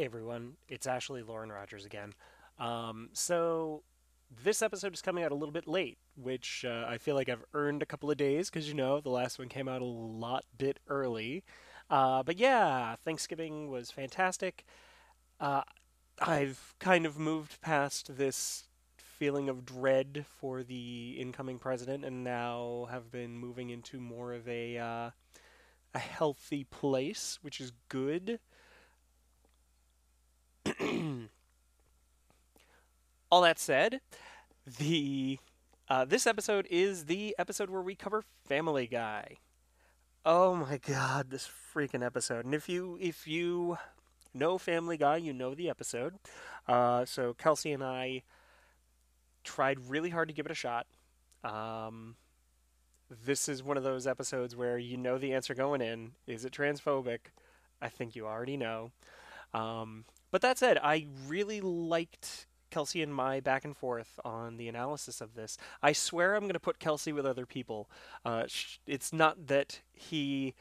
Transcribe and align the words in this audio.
Hey 0.00 0.06
everyone, 0.06 0.54
it's 0.66 0.86
Ashley 0.86 1.22
Lauren 1.22 1.52
Rogers 1.52 1.84
again. 1.84 2.14
Um, 2.58 3.10
so 3.12 3.82
this 4.42 4.62
episode 4.62 4.94
is 4.94 5.02
coming 5.02 5.24
out 5.24 5.30
a 5.30 5.34
little 5.34 5.52
bit 5.52 5.68
late, 5.68 5.98
which 6.16 6.64
uh, 6.66 6.86
I 6.88 6.96
feel 6.96 7.14
like 7.14 7.28
I've 7.28 7.44
earned 7.52 7.82
a 7.82 7.84
couple 7.84 8.10
of 8.10 8.16
days 8.16 8.48
because 8.48 8.66
you 8.66 8.72
know 8.72 9.02
the 9.02 9.10
last 9.10 9.38
one 9.38 9.50
came 9.50 9.68
out 9.68 9.82
a 9.82 9.84
lot 9.84 10.46
bit 10.56 10.78
early. 10.88 11.44
Uh, 11.90 12.22
but 12.22 12.38
yeah, 12.38 12.96
Thanksgiving 13.04 13.68
was 13.68 13.90
fantastic. 13.90 14.64
Uh, 15.38 15.64
I've 16.18 16.74
kind 16.78 17.04
of 17.04 17.18
moved 17.18 17.60
past 17.60 18.16
this 18.16 18.68
feeling 18.96 19.50
of 19.50 19.66
dread 19.66 20.24
for 20.26 20.62
the 20.62 21.16
incoming 21.18 21.58
president, 21.58 22.06
and 22.06 22.24
now 22.24 22.88
have 22.90 23.12
been 23.12 23.36
moving 23.36 23.68
into 23.68 24.00
more 24.00 24.32
of 24.32 24.48
a 24.48 24.78
uh, 24.78 25.10
a 25.92 25.98
healthy 25.98 26.64
place, 26.64 27.38
which 27.42 27.60
is 27.60 27.72
good. 27.90 28.40
All 33.30 33.42
that 33.42 33.58
said, 33.58 34.00
the 34.78 35.38
uh, 35.88 36.04
this 36.04 36.26
episode 36.26 36.66
is 36.70 37.06
the 37.06 37.34
episode 37.38 37.70
where 37.70 37.82
we 37.82 37.94
cover 37.94 38.22
Family 38.46 38.86
Guy. 38.86 39.38
Oh 40.24 40.54
my 40.54 40.78
god, 40.78 41.30
this 41.30 41.48
freaking 41.74 42.04
episode! 42.04 42.44
And 42.44 42.54
if 42.54 42.68
you 42.68 42.98
if 43.00 43.26
you 43.26 43.78
know 44.34 44.58
Family 44.58 44.96
Guy, 44.96 45.16
you 45.16 45.32
know 45.32 45.54
the 45.54 45.70
episode. 45.70 46.14
Uh, 46.66 47.04
so 47.04 47.34
Kelsey 47.34 47.72
and 47.72 47.82
I 47.82 48.22
tried 49.44 49.88
really 49.88 50.10
hard 50.10 50.28
to 50.28 50.34
give 50.34 50.46
it 50.46 50.52
a 50.52 50.54
shot. 50.54 50.86
Um, 51.42 52.16
this 53.24 53.48
is 53.48 53.62
one 53.62 53.76
of 53.76 53.82
those 53.82 54.06
episodes 54.06 54.54
where 54.54 54.78
you 54.78 54.96
know 54.96 55.18
the 55.18 55.32
answer 55.32 55.54
going 55.54 55.80
in. 55.80 56.12
Is 56.26 56.44
it 56.44 56.52
transphobic? 56.52 57.18
I 57.82 57.88
think 57.88 58.14
you 58.14 58.26
already 58.26 58.56
know. 58.56 58.92
Um, 59.52 60.04
but 60.30 60.42
that 60.42 60.58
said, 60.58 60.78
I 60.82 61.06
really 61.26 61.60
liked 61.60 62.46
Kelsey 62.70 63.02
and 63.02 63.14
my 63.14 63.40
back 63.40 63.64
and 63.64 63.76
forth 63.76 64.18
on 64.24 64.56
the 64.56 64.68
analysis 64.68 65.20
of 65.20 65.34
this. 65.34 65.56
I 65.82 65.92
swear 65.92 66.34
I'm 66.34 66.42
going 66.42 66.52
to 66.52 66.60
put 66.60 66.78
Kelsey 66.78 67.12
with 67.12 67.26
other 67.26 67.46
people. 67.46 67.90
Uh, 68.24 68.44
sh- 68.46 68.78
it's 68.86 69.12
not 69.12 69.48
that 69.48 69.80
he 69.92 70.54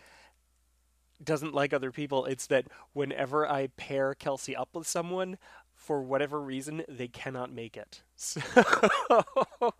doesn't 1.24 1.54
like 1.54 1.74
other 1.74 1.92
people, 1.92 2.26
it's 2.26 2.48
that 2.48 2.66
whenever 2.94 3.48
I 3.48 3.68
pair 3.76 4.16
Kelsey 4.16 4.56
up 4.56 4.70
with 4.74 4.88
someone, 4.88 5.38
for 5.74 6.02
whatever 6.02 6.40
reason, 6.42 6.84
they 6.88 7.08
cannot 7.08 7.52
make 7.52 7.78
it. 7.78 8.04
So, 8.22 8.42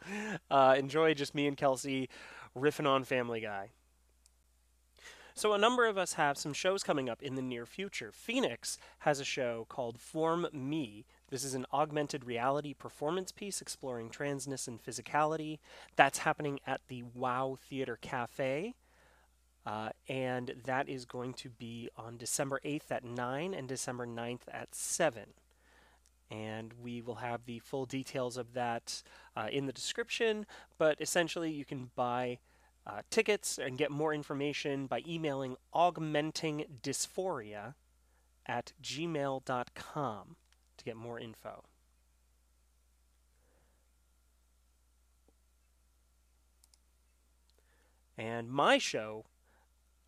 uh, 0.50 0.76
enjoy 0.78 1.14
just 1.14 1.36
me 1.36 1.46
and 1.46 1.58
Kelsey 1.58 2.10
riffing 2.58 2.88
on 2.88 3.04
Family 3.04 3.42
Guy. 3.42 3.72
So, 5.34 5.54
a 5.54 5.58
number 5.58 5.86
of 5.86 5.98
us 5.98 6.14
have 6.14 6.38
some 6.38 6.54
shows 6.54 6.84
coming 6.84 7.10
up 7.10 7.22
in 7.22 7.36
the 7.36 7.42
near 7.42 7.66
future. 7.66 8.12
Phoenix 8.12 8.78
has 9.00 9.20
a 9.20 9.26
show 9.26 9.66
called 9.70 10.00
Form 10.00 10.48
Me. 10.52 11.06
This 11.30 11.44
is 11.44 11.54
an 11.54 11.66
augmented 11.72 12.26
reality 12.26 12.74
performance 12.74 13.32
piece 13.32 13.62
exploring 13.62 14.10
transness 14.10 14.68
and 14.68 14.84
physicality. 14.84 15.60
That's 15.96 16.20
happening 16.20 16.60
at 16.66 16.82
the 16.88 17.04
Wow 17.14 17.58
Theater 17.70 17.98
Cafe. 18.02 18.74
Uh, 19.66 19.90
and 20.08 20.56
that 20.66 20.90
is 20.90 21.06
going 21.06 21.34
to 21.34 21.50
be 21.50 21.90
on 21.96 22.18
December 22.18 22.60
8th 22.66 22.92
at 22.92 23.04
9 23.04 23.54
and 23.54 23.68
December 23.68 24.08
9th 24.08 24.42
at 24.52 24.74
7 24.74 25.26
and 26.32 26.74
we 26.82 27.02
will 27.02 27.16
have 27.16 27.46
the 27.46 27.60
full 27.60 27.86
details 27.86 28.38
of 28.38 28.54
that 28.54 29.02
uh, 29.36 29.48
in 29.52 29.66
the 29.66 29.74
description. 29.74 30.46
But 30.78 31.02
essentially, 31.02 31.52
you 31.52 31.66
can 31.66 31.90
buy 31.96 32.40
uh, 32.90 33.02
tickets 33.10 33.58
and 33.60 33.78
get 33.78 33.92
more 33.92 34.14
information 34.14 34.88
by 34.88 35.04
emailing 35.08 35.56
augmentingdysphoria 35.76 37.76
at 38.46 38.74
gmail.com 38.82 40.36
to 40.78 40.86
get 40.86 40.96
more 40.96 41.20
info. 41.20 41.66
And 48.18 48.50
my 48.50 48.80
show, 48.80 49.26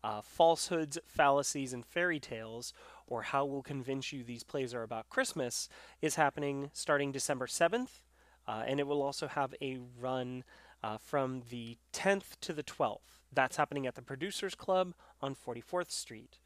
uh, 0.02 0.20
Falsehoods, 0.20 0.98
Fallacies, 1.06 1.72
and 1.72 1.86
Fairy 1.86 2.18
Tales, 2.18 2.74
or 3.06 3.22
How 3.22 3.44
We'll 3.44 3.62
Convince 3.62 4.12
You 4.12 4.24
These 4.24 4.42
Plays 4.42 4.74
Are 4.74 4.82
About 4.82 5.08
Christmas, 5.08 5.68
is 6.02 6.16
happening 6.16 6.70
starting 6.72 7.12
December 7.12 7.46
7th, 7.46 8.02
uh, 8.46 8.64
and 8.66 8.80
it 8.80 8.88
will 8.88 9.02
also 9.02 9.28
have 9.28 9.54
a 9.62 9.78
run 9.98 10.44
uh, 10.82 10.98
from 10.98 11.42
the 11.50 11.78
10th 11.92 12.38
to 12.40 12.52
the 12.52 12.62
12th. 12.62 13.20
That's 13.32 13.56
happening 13.56 13.86
at 13.86 13.94
the 13.94 14.02
Producers 14.02 14.54
Club 14.54 14.94
on 15.20 15.34
44th 15.34 15.90
Street. 15.90 16.38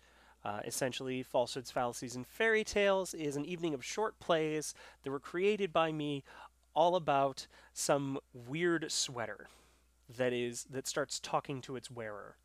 Uh, 0.45 0.61
essentially, 0.65 1.23
Falsehoods, 1.23 1.73
Fallacies, 1.73 2.15
and 2.15 2.27
Fairy 2.27 2.63
Tales 2.63 3.15
is 3.15 3.37
an 3.37 3.45
evening 3.45 3.75
of 3.75 3.85
short 3.85 4.19
plays 4.21 4.75
that 5.03 5.11
were 5.11 5.19
created 5.19 5.73
by 5.73 5.91
me 5.91 6.23
all 6.73 6.95
about 6.95 7.47
some 7.73 8.19
weird 8.33 8.93
sweater 8.93 9.49
that 10.15 10.33
is 10.33 10.67
that 10.71 10.87
starts 10.87 11.19
talking 11.19 11.61
to 11.63 11.75
its 11.75 11.91
wearer. 11.91 12.37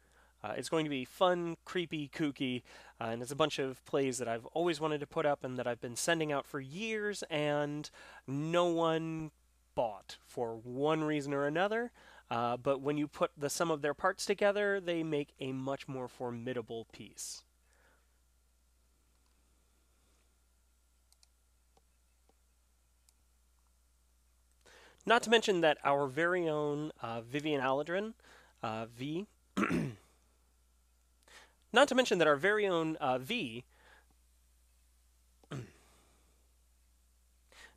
Uh, 0.44 0.54
it's 0.58 0.70
going 0.70 0.86
to 0.86 0.90
be 0.90 1.06
fun, 1.06 1.56
creepy, 1.66 2.10
kooky, 2.10 2.64
uh, 3.00 3.06
and 3.06 3.22
it's 3.22 3.32
a 3.32 3.36
bunch 3.36 3.60
of 3.60 3.86
plays 3.86 4.18
that 4.18 4.28
I've 4.28 4.48
always 4.48 4.80
wanted 4.80 5.00
to 5.02 5.06
put 5.06 5.26
up 5.26 5.44
and 5.44 5.60
that 5.60 5.68
I've 5.68 5.82
been 5.82 5.96
sending 5.96 6.32
out 6.32 6.48
for 6.48 6.60
years, 6.60 7.24
and 7.30 7.88
no 8.26 8.66
one 8.66 9.30
bought 9.76 10.18
for 10.26 10.56
one 10.56 11.04
reason 11.04 11.34
or 11.34 11.46
another. 11.46 11.92
Uh, 12.30 12.56
but 12.56 12.82
when 12.82 12.98
you 12.98 13.08
put 13.08 13.32
the 13.38 13.50
sum 13.50 13.70
of 13.70 13.82
their 13.82 13.94
parts 13.94 14.26
together, 14.26 14.80
they 14.80 15.04
make 15.04 15.34
a 15.40 15.52
much 15.52 15.88
more 15.88 16.08
formidable 16.08 16.88
piece. 16.94 17.44
Not 25.06 25.24
to 25.24 25.30
mention 25.30 25.62
that 25.62 25.78
our 25.84 26.08
very 26.08 26.48
own 26.48 26.92
uh, 27.02 27.22
Vivian 27.22 27.60
Aladrin, 27.62 28.14
uh, 28.62 28.86
V, 28.86 29.26
not 31.74 31.88
to 31.88 31.96
mention 31.96 32.20
that 32.20 32.28
our 32.28 32.36
very 32.36 32.68
own 32.68 32.96
uh, 32.98 33.18
V, 33.18 33.64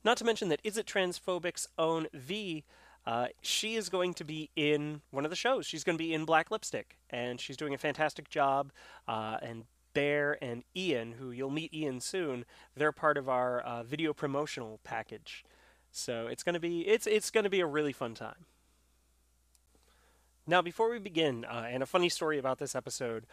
not 0.05 0.17
to 0.19 0.25
mention 0.25 0.49
that 0.51 0.61
Is 0.63 0.77
It 0.77 0.87
Transphobic's 0.87 1.69
own 1.79 2.07
V, 2.13 2.65
uh, 3.07 3.29
she 3.43 3.75
is 3.75 3.89
going 3.89 4.15
to 4.15 4.25
be 4.25 4.51
in 4.57 5.03
one 5.11 5.25
of 5.25 5.31
the 5.31 5.37
shows. 5.37 5.67
She's 5.67 5.85
going 5.85 5.99
to 5.99 6.03
be 6.03 6.15
in 6.15 6.25
Black 6.25 6.51
Lipstick, 6.51 6.97
and 7.11 7.41
she's 7.41 7.57
doing 7.57 7.75
a 7.75 7.79
fantastic 7.79 8.31
job. 8.31 8.73
Uh, 9.07 9.37
and 9.43 9.65
Bear 9.93 10.39
and 10.43 10.65
Ian, 10.77 11.13
who 11.13 11.31
you'll 11.31 11.51
meet 11.51 11.73
Ian 11.73 12.01
soon, 12.01 12.45
they're 12.77 12.93
part 12.93 13.17
of 13.17 13.29
our 13.29 13.61
uh, 13.61 13.83
video 13.83 14.13
promotional 14.13 14.81
package. 14.85 15.45
So 15.93 16.27
it's 16.27 16.43
going 16.43 16.55
to 16.55 16.61
be 16.61 16.81
it's 16.81 17.07
it's 17.07 17.31
going 17.31 17.45
to 17.45 17.51
be 17.51 17.61
a 17.61 17.67
really 17.67 17.93
fun 17.93 18.15
time. 18.15 18.47
Now, 20.47 20.61
before 20.61 20.91
we 20.91 20.99
begin, 20.99 21.45
uh, 21.45 21.67
and 21.71 21.83
a 21.83 21.87
funny 21.87 22.09
story 22.11 22.39
about 22.39 22.59
this 22.59 22.75
episode, 22.75 23.25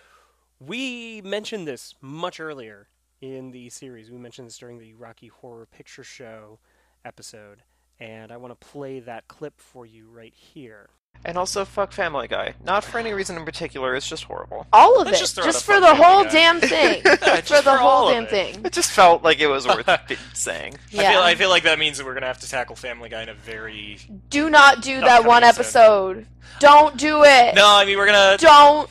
we 0.59 1.21
mentioned 1.21 1.67
this 1.67 1.95
much 2.00 2.39
earlier 2.39 2.88
in 3.21 3.51
the 3.51 3.69
series. 3.69 4.09
We 4.12 4.18
mentioned 4.18 4.47
this 4.47 4.57
during 4.57 4.79
the 4.79 4.94
Rocky 4.94 5.27
Horror 5.27 5.65
Picture 5.68 6.03
Show 6.03 6.59
episode, 7.06 7.63
and 8.00 8.31
I 8.31 8.38
want 8.38 8.59
to 8.59 8.68
play 8.68 9.00
that 9.01 9.27
clip 9.27 9.59
for 9.59 9.85
you 9.85 10.07
right 10.12 10.33
here. 10.33 10.89
And 11.23 11.38
also, 11.38 11.65
fuck 11.65 11.91
Family 11.91 12.27
Guy. 12.27 12.56
Not 12.63 12.83
for 12.83 12.97
any 12.97 13.13
reason 13.13 13.35
in 13.38 13.45
particular. 13.45 13.94
It's 13.95 14.07
just 14.07 14.23
horrible. 14.23 14.65
All 14.73 15.00
of 15.00 15.06
Let's 15.06 15.19
it, 15.19 15.21
just 15.21 15.35
just 15.35 15.65
for 15.65 15.79
the 15.79 15.94
whole 15.94 16.23
guy. 16.23 16.31
damn 16.31 16.59
thing, 16.62 17.01
Yeah, 17.06 17.41
for 17.41 17.57
the 17.57 17.62
for 17.63 17.77
whole 17.77 18.09
damn 18.09 18.23
it. 18.23 18.29
thing. 18.29 18.62
It 18.65 18.71
just 18.73 18.91
felt 18.91 19.21
like 19.21 19.39
it 19.39 19.47
was 19.47 19.67
worth 19.67 19.88
saying. 20.33 20.75
Yeah. 20.89 21.01
I 21.09 21.12
feel 21.12 21.21
I 21.21 21.35
feel 21.35 21.50
like 21.50 21.63
that 21.63 21.77
means 21.77 21.97
that 22.00 22.06
we're 22.06 22.13
gonna 22.15 22.25
have 22.27 22.39
to 22.39 22.50
tackle 22.50 22.75
Family 22.75 23.09
Guy 23.09 23.21
in 23.24 23.29
a 23.29 23.33
very 23.35 24.00
Do 24.29 24.50
not 24.50 24.81
do 24.81 25.01
that 25.01 25.25
one 25.25 25.44
episode. 25.44 26.19
episode. 26.19 26.27
Don't 26.59 26.97
do 26.97 27.24
it. 27.24 27.53
no. 27.56 27.67
I 27.67 27.85
mean 27.85 27.97
we're 28.00 28.07
gonna 28.07 28.38
Don't. 28.39 28.89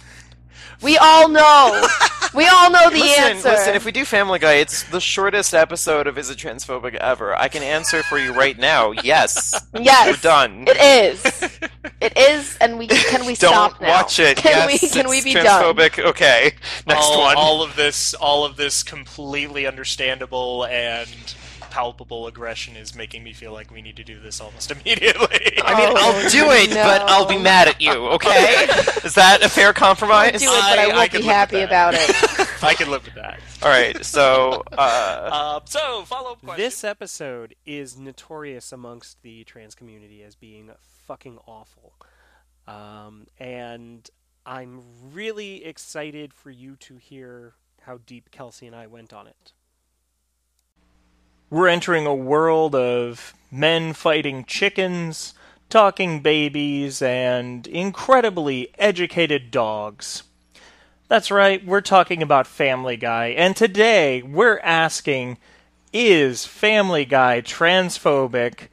We 0.82 0.96
all 0.98 1.28
know. 1.28 1.86
We 2.32 2.46
all 2.46 2.70
know 2.70 2.90
the 2.90 2.98
listen, 3.00 3.24
answer. 3.24 3.48
listen. 3.48 3.74
If 3.74 3.84
we 3.84 3.90
do 3.90 4.04
Family 4.04 4.38
Guy, 4.38 4.54
it's 4.54 4.84
the 4.84 5.00
shortest 5.00 5.52
episode 5.52 6.06
of 6.06 6.16
Is 6.16 6.30
It 6.30 6.38
Transphobic 6.38 6.94
ever. 6.94 7.34
I 7.34 7.48
can 7.48 7.64
answer 7.64 8.04
for 8.04 8.18
you 8.18 8.32
right 8.32 8.56
now. 8.56 8.92
Yes. 8.92 9.52
yes, 9.74 10.06
We're 10.06 10.22
done. 10.22 10.64
It 10.68 10.76
is. 10.76 11.58
It 12.00 12.16
is, 12.16 12.56
and 12.60 12.78
we 12.78 12.86
can 12.86 13.26
we 13.26 13.34
Don't 13.34 13.52
stop 13.52 13.80
now? 13.80 13.88
watch 13.88 14.20
it. 14.20 14.36
Can 14.36 14.70
yes, 14.70 14.80
we 14.82 14.88
can 14.88 15.08
we 15.10 15.16
it's 15.16 15.24
be 15.24 15.34
done? 15.34 15.44
transphobic. 15.44 16.04
Okay. 16.04 16.52
Next 16.86 17.06
all, 17.06 17.20
one. 17.20 17.36
all 17.36 17.62
of 17.64 17.74
this, 17.74 18.14
all 18.14 18.44
of 18.44 18.56
this 18.56 18.84
completely 18.84 19.66
understandable 19.66 20.66
and 20.66 21.08
palpable 21.70 22.26
aggression 22.26 22.76
is 22.76 22.94
making 22.94 23.22
me 23.24 23.32
feel 23.32 23.52
like 23.52 23.70
we 23.70 23.80
need 23.82 23.96
to 23.96 24.04
do 24.04 24.18
this 24.20 24.40
almost 24.40 24.70
immediately. 24.72 25.58
I 25.62 25.74
mean, 25.76 25.88
Oh, 25.96 25.96
I'll 26.22 26.30
do 26.30 26.46
it, 26.50 26.70
but 26.70 27.02
I'll 27.02 27.26
be 27.28 27.38
mad 27.38 27.68
at 27.68 27.80
you. 27.80 27.90
Okay? 28.20 28.66
Is 29.04 29.14
that 29.14 29.40
a 29.42 29.48
fair 29.48 29.68
I'll 29.68 29.72
compromise? 29.74 30.40
do 30.40 30.46
it, 30.46 30.60
but 30.60 30.78
I, 30.78 30.84
I- 30.84 30.90
I 30.90 30.96
won't 30.96 31.10
could 31.12 31.20
be 31.22 31.26
happy 31.26 31.60
about 31.60 31.94
it. 31.96 32.10
I 32.62 32.74
can 32.74 32.90
live 32.90 33.04
with 33.04 33.14
that. 33.14 33.40
All 33.62 33.68
right. 33.70 34.04
So, 34.04 34.62
uh, 34.72 34.76
Uh, 34.76 35.60
so, 35.64 36.02
follow 36.04 36.32
up 36.32 36.40
question. 36.42 36.62
This 36.62 36.84
episode 36.84 37.54
is 37.64 37.98
notorious 37.98 38.72
amongst 38.72 39.22
the 39.22 39.44
trans 39.44 39.74
community 39.74 40.22
as 40.22 40.34
being 40.34 40.70
fucking 41.06 41.38
awful. 41.46 41.94
Um, 42.66 43.26
and 43.38 44.08
I'm 44.44 44.82
really 45.12 45.64
excited 45.64 46.34
for 46.34 46.50
you 46.50 46.76
to 46.76 46.96
hear 46.96 47.54
how 47.82 47.98
deep 48.04 48.30
Kelsey 48.30 48.66
and 48.66 48.76
I 48.76 48.86
went 48.86 49.12
on 49.12 49.26
it. 49.26 49.52
We're 51.50 51.66
entering 51.66 52.06
a 52.06 52.14
world 52.14 52.76
of 52.76 53.34
men 53.50 53.92
fighting 53.92 54.44
chickens, 54.44 55.34
talking 55.68 56.20
babies, 56.20 57.02
and 57.02 57.66
incredibly 57.66 58.72
educated 58.78 59.50
dogs. 59.50 60.22
That's 61.08 61.32
right, 61.32 61.66
we're 61.66 61.80
talking 61.80 62.22
about 62.22 62.46
Family 62.46 62.96
Guy, 62.96 63.28
and 63.28 63.56
today 63.56 64.22
we're 64.22 64.60
asking 64.60 65.38
Is 65.92 66.44
Family 66.46 67.04
Guy 67.04 67.40
transphobic? 67.40 68.68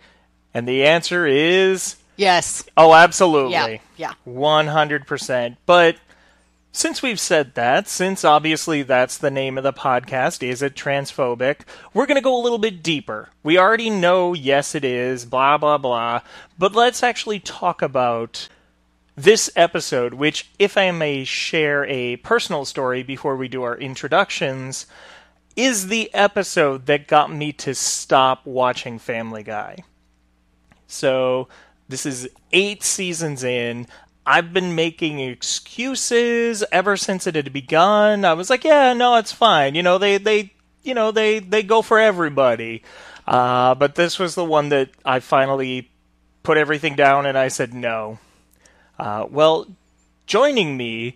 And 0.53 0.68
the 0.68 0.85
answer 0.85 1.25
is 1.25 1.95
Yes. 2.15 2.63
Oh, 2.77 2.94
absolutely. 2.94 3.81
Yeah. 3.95 4.13
Yeah. 4.27 4.31
100%. 4.31 5.57
But 5.65 5.95
since 6.77 7.01
we've 7.01 7.19
said 7.19 7.56
that, 7.56 7.88
since 7.88 8.24
obviously 8.24 8.83
that's 8.83 9.18
the 9.18 9.31
name 9.31 9.57
of 9.57 9.63
the 9.63 9.74
podcast, 9.74 10.47
is 10.47 10.62
it 10.62 10.75
transphobic? 10.75 11.62
We're 11.91 12.06
going 12.06 12.18
to 12.19 12.21
go 12.21 12.39
a 12.39 12.44
little 12.44 12.59
bit 12.59 12.83
deeper. 12.83 13.29
We 13.41 13.57
already 13.57 13.89
know, 13.89 14.33
yes, 14.33 14.75
it 14.75 14.85
is, 14.85 15.25
blah, 15.25 15.57
blah, 15.57 15.79
blah. 15.79 16.21
But 16.59 16.75
let's 16.75 17.01
actually 17.01 17.39
talk 17.39 17.81
about 17.81 18.47
this 19.15 19.50
episode, 19.56 20.13
which, 20.13 20.51
if 20.59 20.77
I 20.77 20.91
may 20.91 21.24
share 21.24 21.83
a 21.85 22.18
personal 22.18 22.63
story 22.63 23.01
before 23.01 23.35
we 23.35 23.47
do 23.47 23.63
our 23.63 23.75
introductions, 23.75 24.85
is 25.56 25.88
the 25.88 26.13
episode 26.13 26.85
that 26.85 27.07
got 27.07 27.33
me 27.33 27.53
to 27.53 27.74
stop 27.74 28.45
watching 28.45 29.00
Family 29.00 29.41
Guy. 29.41 29.79
So, 30.85 31.47
this 31.89 32.06
is 32.06 32.29
eight 32.51 32.83
seasons 32.83 33.44
in. 33.44 33.88
I've 34.29 34.51
been 34.51 34.75
making 34.75 35.21
excuses 35.21 36.62
ever 36.69 36.97
since 36.97 37.27
it 37.27 37.35
had 37.35 37.53
begun. 37.53 38.25
I 38.25 38.33
was 38.33 38.50
like, 38.50 38.65
yeah, 38.65 38.91
no, 38.91 39.15
it's 39.15 39.31
fine. 39.31 39.74
You 39.74 39.83
know, 39.83 39.97
they, 39.97 40.18
they, 40.18 40.51
you 40.83 40.94
know, 40.94 41.12
they, 41.12 41.39
they 41.39 41.63
go 41.63 41.81
for 41.81 41.97
everybody. 41.97 42.83
Uh, 43.25 43.74
but 43.75 43.95
this 43.95 44.19
was 44.19 44.35
the 44.35 44.44
one 44.44 44.68
that 44.69 44.89
I 45.06 45.21
finally 45.21 45.89
put 46.44 46.57
everything 46.57 46.95
down 46.95 47.25
and 47.25 47.38
I 47.38 47.47
said 47.47 47.74
no. 47.74 48.19
Uh, 49.00 49.27
well, 49.29 49.65
joining 50.25 50.75
me, 50.75 51.15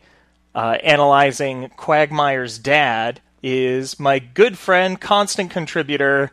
uh, 0.56 0.78
analyzing 0.82 1.70
Quagmire's 1.76 2.60
dad 2.60 3.20
is 3.44 4.00
my 4.00 4.20
good 4.20 4.58
friend, 4.58 5.02
constant 5.02 5.52
contributor, 5.52 6.32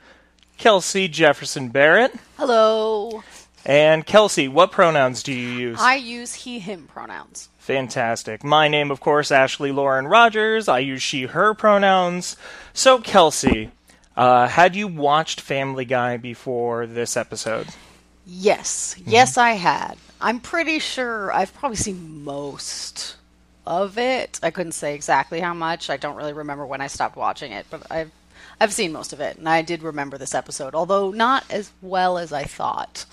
Kelsey 0.58 1.08
Jefferson 1.08 1.70
Barrett. 1.70 2.14
Hello. 2.36 3.25
And 3.68 4.06
Kelsey, 4.06 4.48
what 4.48 4.72
pronouns 4.72 5.22
do 5.22 5.30
you 5.30 5.48
use? 5.50 5.78
I 5.78 5.96
use 5.96 6.32
he, 6.32 6.58
him 6.58 6.86
pronouns. 6.86 7.50
Fantastic. 7.58 8.42
My 8.42 8.66
name, 8.66 8.90
of 8.90 8.98
course, 8.98 9.30
Ashley 9.30 9.72
Lauren 9.72 10.08
Rogers. 10.08 10.68
I 10.68 10.78
use 10.78 11.02
she, 11.02 11.24
her 11.24 11.52
pronouns. 11.52 12.38
So, 12.72 12.98
Kelsey, 12.98 13.70
uh, 14.16 14.48
had 14.48 14.74
you 14.74 14.88
watched 14.88 15.42
Family 15.42 15.84
Guy 15.84 16.16
before 16.16 16.86
this 16.86 17.14
episode? 17.14 17.66
Yes. 18.26 18.94
Mm-hmm. 18.98 19.10
Yes, 19.10 19.36
I 19.36 19.50
had. 19.50 19.98
I'm 20.18 20.40
pretty 20.40 20.78
sure 20.78 21.30
I've 21.30 21.52
probably 21.52 21.76
seen 21.76 22.24
most 22.24 23.16
of 23.66 23.98
it. 23.98 24.40
I 24.42 24.50
couldn't 24.50 24.72
say 24.72 24.94
exactly 24.94 25.40
how 25.40 25.52
much. 25.52 25.90
I 25.90 25.98
don't 25.98 26.16
really 26.16 26.32
remember 26.32 26.64
when 26.64 26.80
I 26.80 26.86
stopped 26.86 27.16
watching 27.16 27.52
it, 27.52 27.66
but 27.68 27.82
I've 27.90 28.10
I've 28.60 28.72
seen 28.72 28.93
most 28.93 29.12
of 29.12 29.20
it, 29.20 29.37
and 29.38 29.49
I 29.49 29.62
did 29.62 29.82
remember 29.82 30.19
this 30.19 30.34
episode, 30.34 30.75
although 30.75 31.10
not 31.10 31.44
as 31.50 31.70
well 31.81 32.19
as 32.19 32.32
I 32.32 32.43
thought. 32.44 33.05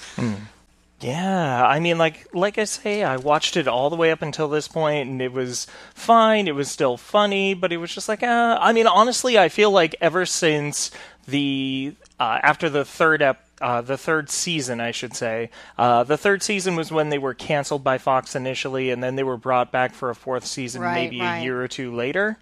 Yeah, 1.01 1.65
I 1.68 1.80
mean, 1.80 1.97
like, 1.97 2.33
like 2.33 2.57
I 2.57 2.63
say, 2.63 3.03
I 3.03 3.18
watched 3.18 3.57
it 3.57 3.68
all 3.68 3.89
the 3.89 3.95
way 3.97 4.12
up 4.12 4.21
until 4.21 4.47
this 4.47 4.68
point, 4.68 5.09
and 5.09 5.21
it 5.21 5.33
was 5.33 5.68
fine. 5.94 6.47
It 6.47 6.56
was 6.56 6.71
still 6.71 6.97
funny, 6.97 7.53
but 7.53 7.71
it 7.74 7.77
was 7.77 7.94
just 7.94 8.07
like, 8.09 8.24
uh, 8.24 8.57
I 8.59 8.71
mean, 8.74 8.88
honestly, 8.88 9.38
I 9.38 9.50
feel 9.50 9.69
like 9.71 9.94
ever 10.01 10.25
since 10.25 10.92
the 11.27 11.94
uh, 12.19 12.39
after 12.41 12.69
the 12.69 12.86
third 12.86 13.21
ep- 13.21 13.45
uh, 13.62 13.81
the 13.81 13.98
third 13.98 14.30
season, 14.30 14.80
I 14.80 14.91
should 14.91 15.15
say, 15.15 15.50
uh, 15.77 16.03
the 16.03 16.18
third 16.18 16.41
season 16.41 16.75
was 16.75 16.91
when 16.91 17.09
they 17.09 17.18
were 17.18 17.33
canceled 17.33 17.83
by 17.83 17.98
Fox 17.98 18.36
initially, 18.36 18.89
and 18.89 19.03
then 19.03 19.15
they 19.15 19.24
were 19.24 19.38
brought 19.38 19.71
back 19.71 19.94
for 19.94 20.09
a 20.09 20.15
fourth 20.15 20.45
season 20.45 20.81
Right, 20.81 20.94
maybe 20.95 21.19
right. 21.19 21.39
a 21.39 21.44
year 21.44 21.62
or 21.62 21.68
two 21.68 21.94
later, 21.94 22.38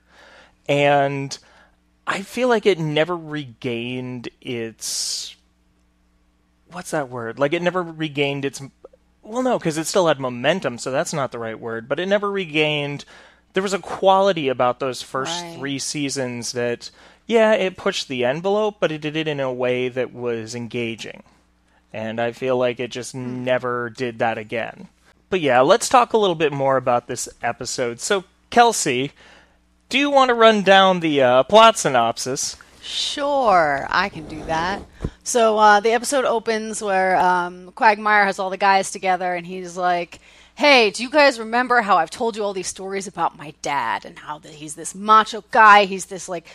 and 0.69 1.37
I 2.05 2.21
feel 2.21 2.47
like 2.47 2.65
it 2.65 2.79
never 2.79 3.15
regained 3.15 4.29
its 4.41 5.35
what's 6.71 6.91
that 6.91 7.09
word? 7.09 7.39
Like 7.39 7.53
it 7.53 7.61
never 7.61 7.81
regained 7.81 8.45
its 8.45 8.61
well, 9.23 9.41
no, 9.41 9.57
because 9.57 9.77
it 9.77 9.87
still 9.87 10.07
had 10.07 10.19
momentum, 10.19 10.77
so 10.77 10.91
that's 10.91 11.13
not 11.13 11.31
the 11.31 11.39
right 11.39 11.59
word. 11.59 11.87
But 11.87 11.99
it 11.99 12.07
never 12.07 12.29
regained. 12.29 13.05
There 13.53 13.63
was 13.63 13.73
a 13.73 13.79
quality 13.79 14.49
about 14.49 14.79
those 14.79 15.01
first 15.01 15.41
Right. 15.41 15.55
three 15.57 15.79
seasons 15.79 16.51
that, 16.51 16.91
yeah, 17.25 17.53
it 17.53 17.77
pushed 17.77 18.07
the 18.07 18.25
envelope, 18.25 18.77
but 18.79 18.91
it 18.91 18.99
did 18.99 19.15
it 19.15 19.27
in 19.27 19.39
a 19.39 19.53
way 19.53 19.87
that 19.87 20.13
was 20.13 20.55
engaging. 20.55 21.23
And 21.93 22.19
I 22.19 22.31
feel 22.33 22.57
like 22.57 22.79
it 22.79 22.91
just 22.91 23.13
hmm. 23.13 23.43
never 23.43 23.89
did 23.89 24.19
that 24.19 24.37
again. 24.37 24.89
But 25.29 25.39
yeah, 25.39 25.61
let's 25.61 25.89
talk 25.89 26.13
a 26.13 26.17
little 26.17 26.35
bit 26.35 26.51
more 26.51 26.75
about 26.75 27.07
this 27.07 27.29
episode. 27.41 27.99
So, 27.99 28.25
Kelsey, 28.49 29.13
do 29.89 29.97
you 29.97 30.09
want 30.09 30.29
to 30.29 30.33
run 30.33 30.63
down 30.63 30.99
the 30.99 31.21
uh, 31.21 31.43
plot 31.43 31.77
synopsis? 31.77 32.57
Sure, 32.81 33.87
I 33.89 34.09
can 34.09 34.27
do 34.27 34.43
that. 34.45 34.81
So 35.23 35.57
uh, 35.57 35.79
the 35.79 35.91
episode 35.91 36.25
opens 36.25 36.81
where 36.81 37.15
um, 37.15 37.71
Quagmire 37.71 38.25
has 38.25 38.39
all 38.39 38.49
the 38.49 38.57
guys 38.57 38.91
together, 38.91 39.33
and 39.35 39.47
he's 39.47 39.77
like, 39.77 40.19
"Hey, 40.55 40.91
do 40.91 41.01
you 41.01 41.09
guys 41.09 41.39
remember 41.39 41.81
how 41.81 41.97
I've 41.97 42.09
told 42.09 42.35
you 42.35 42.43
all 42.43 42.53
these 42.53 42.67
stories 42.67 43.07
about 43.07 43.37
my 43.37 43.53
dad 43.61 44.03
and 44.03 44.19
how 44.19 44.39
that 44.39 44.51
he's 44.51 44.75
this 44.75 44.93
macho 44.93 45.43
guy? 45.51 45.85
He's 45.85 46.05
this 46.05 46.27
like." 46.27 46.47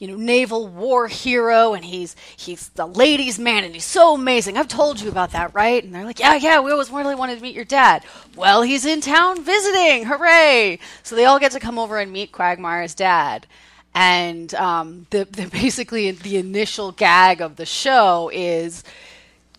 You 0.00 0.08
know, 0.08 0.16
naval 0.16 0.66
war 0.66 1.06
hero, 1.06 1.74
and 1.74 1.84
he's 1.84 2.16
he's 2.36 2.70
the 2.70 2.86
ladies' 2.86 3.38
man, 3.38 3.62
and 3.62 3.74
he's 3.74 3.84
so 3.84 4.14
amazing. 4.14 4.56
I've 4.56 4.66
told 4.66 5.00
you 5.00 5.08
about 5.08 5.30
that, 5.30 5.54
right? 5.54 5.84
And 5.84 5.94
they're 5.94 6.04
like, 6.04 6.18
yeah, 6.18 6.34
yeah, 6.34 6.58
we 6.58 6.72
always 6.72 6.90
really 6.90 7.14
wanted 7.14 7.36
to 7.36 7.42
meet 7.42 7.54
your 7.54 7.64
dad. 7.64 8.04
Well, 8.34 8.62
he's 8.62 8.84
in 8.84 9.00
town 9.00 9.44
visiting, 9.44 10.06
hooray! 10.06 10.80
So 11.04 11.14
they 11.14 11.26
all 11.26 11.38
get 11.38 11.52
to 11.52 11.60
come 11.60 11.78
over 11.78 11.98
and 11.98 12.10
meet 12.10 12.32
Quagmire's 12.32 12.96
dad 12.96 13.46
and 13.94 14.54
um, 14.54 15.06
the, 15.10 15.24
the 15.24 15.46
basically 15.52 16.10
the 16.10 16.36
initial 16.36 16.92
gag 16.92 17.40
of 17.40 17.56
the 17.56 17.66
show 17.66 18.30
is 18.32 18.84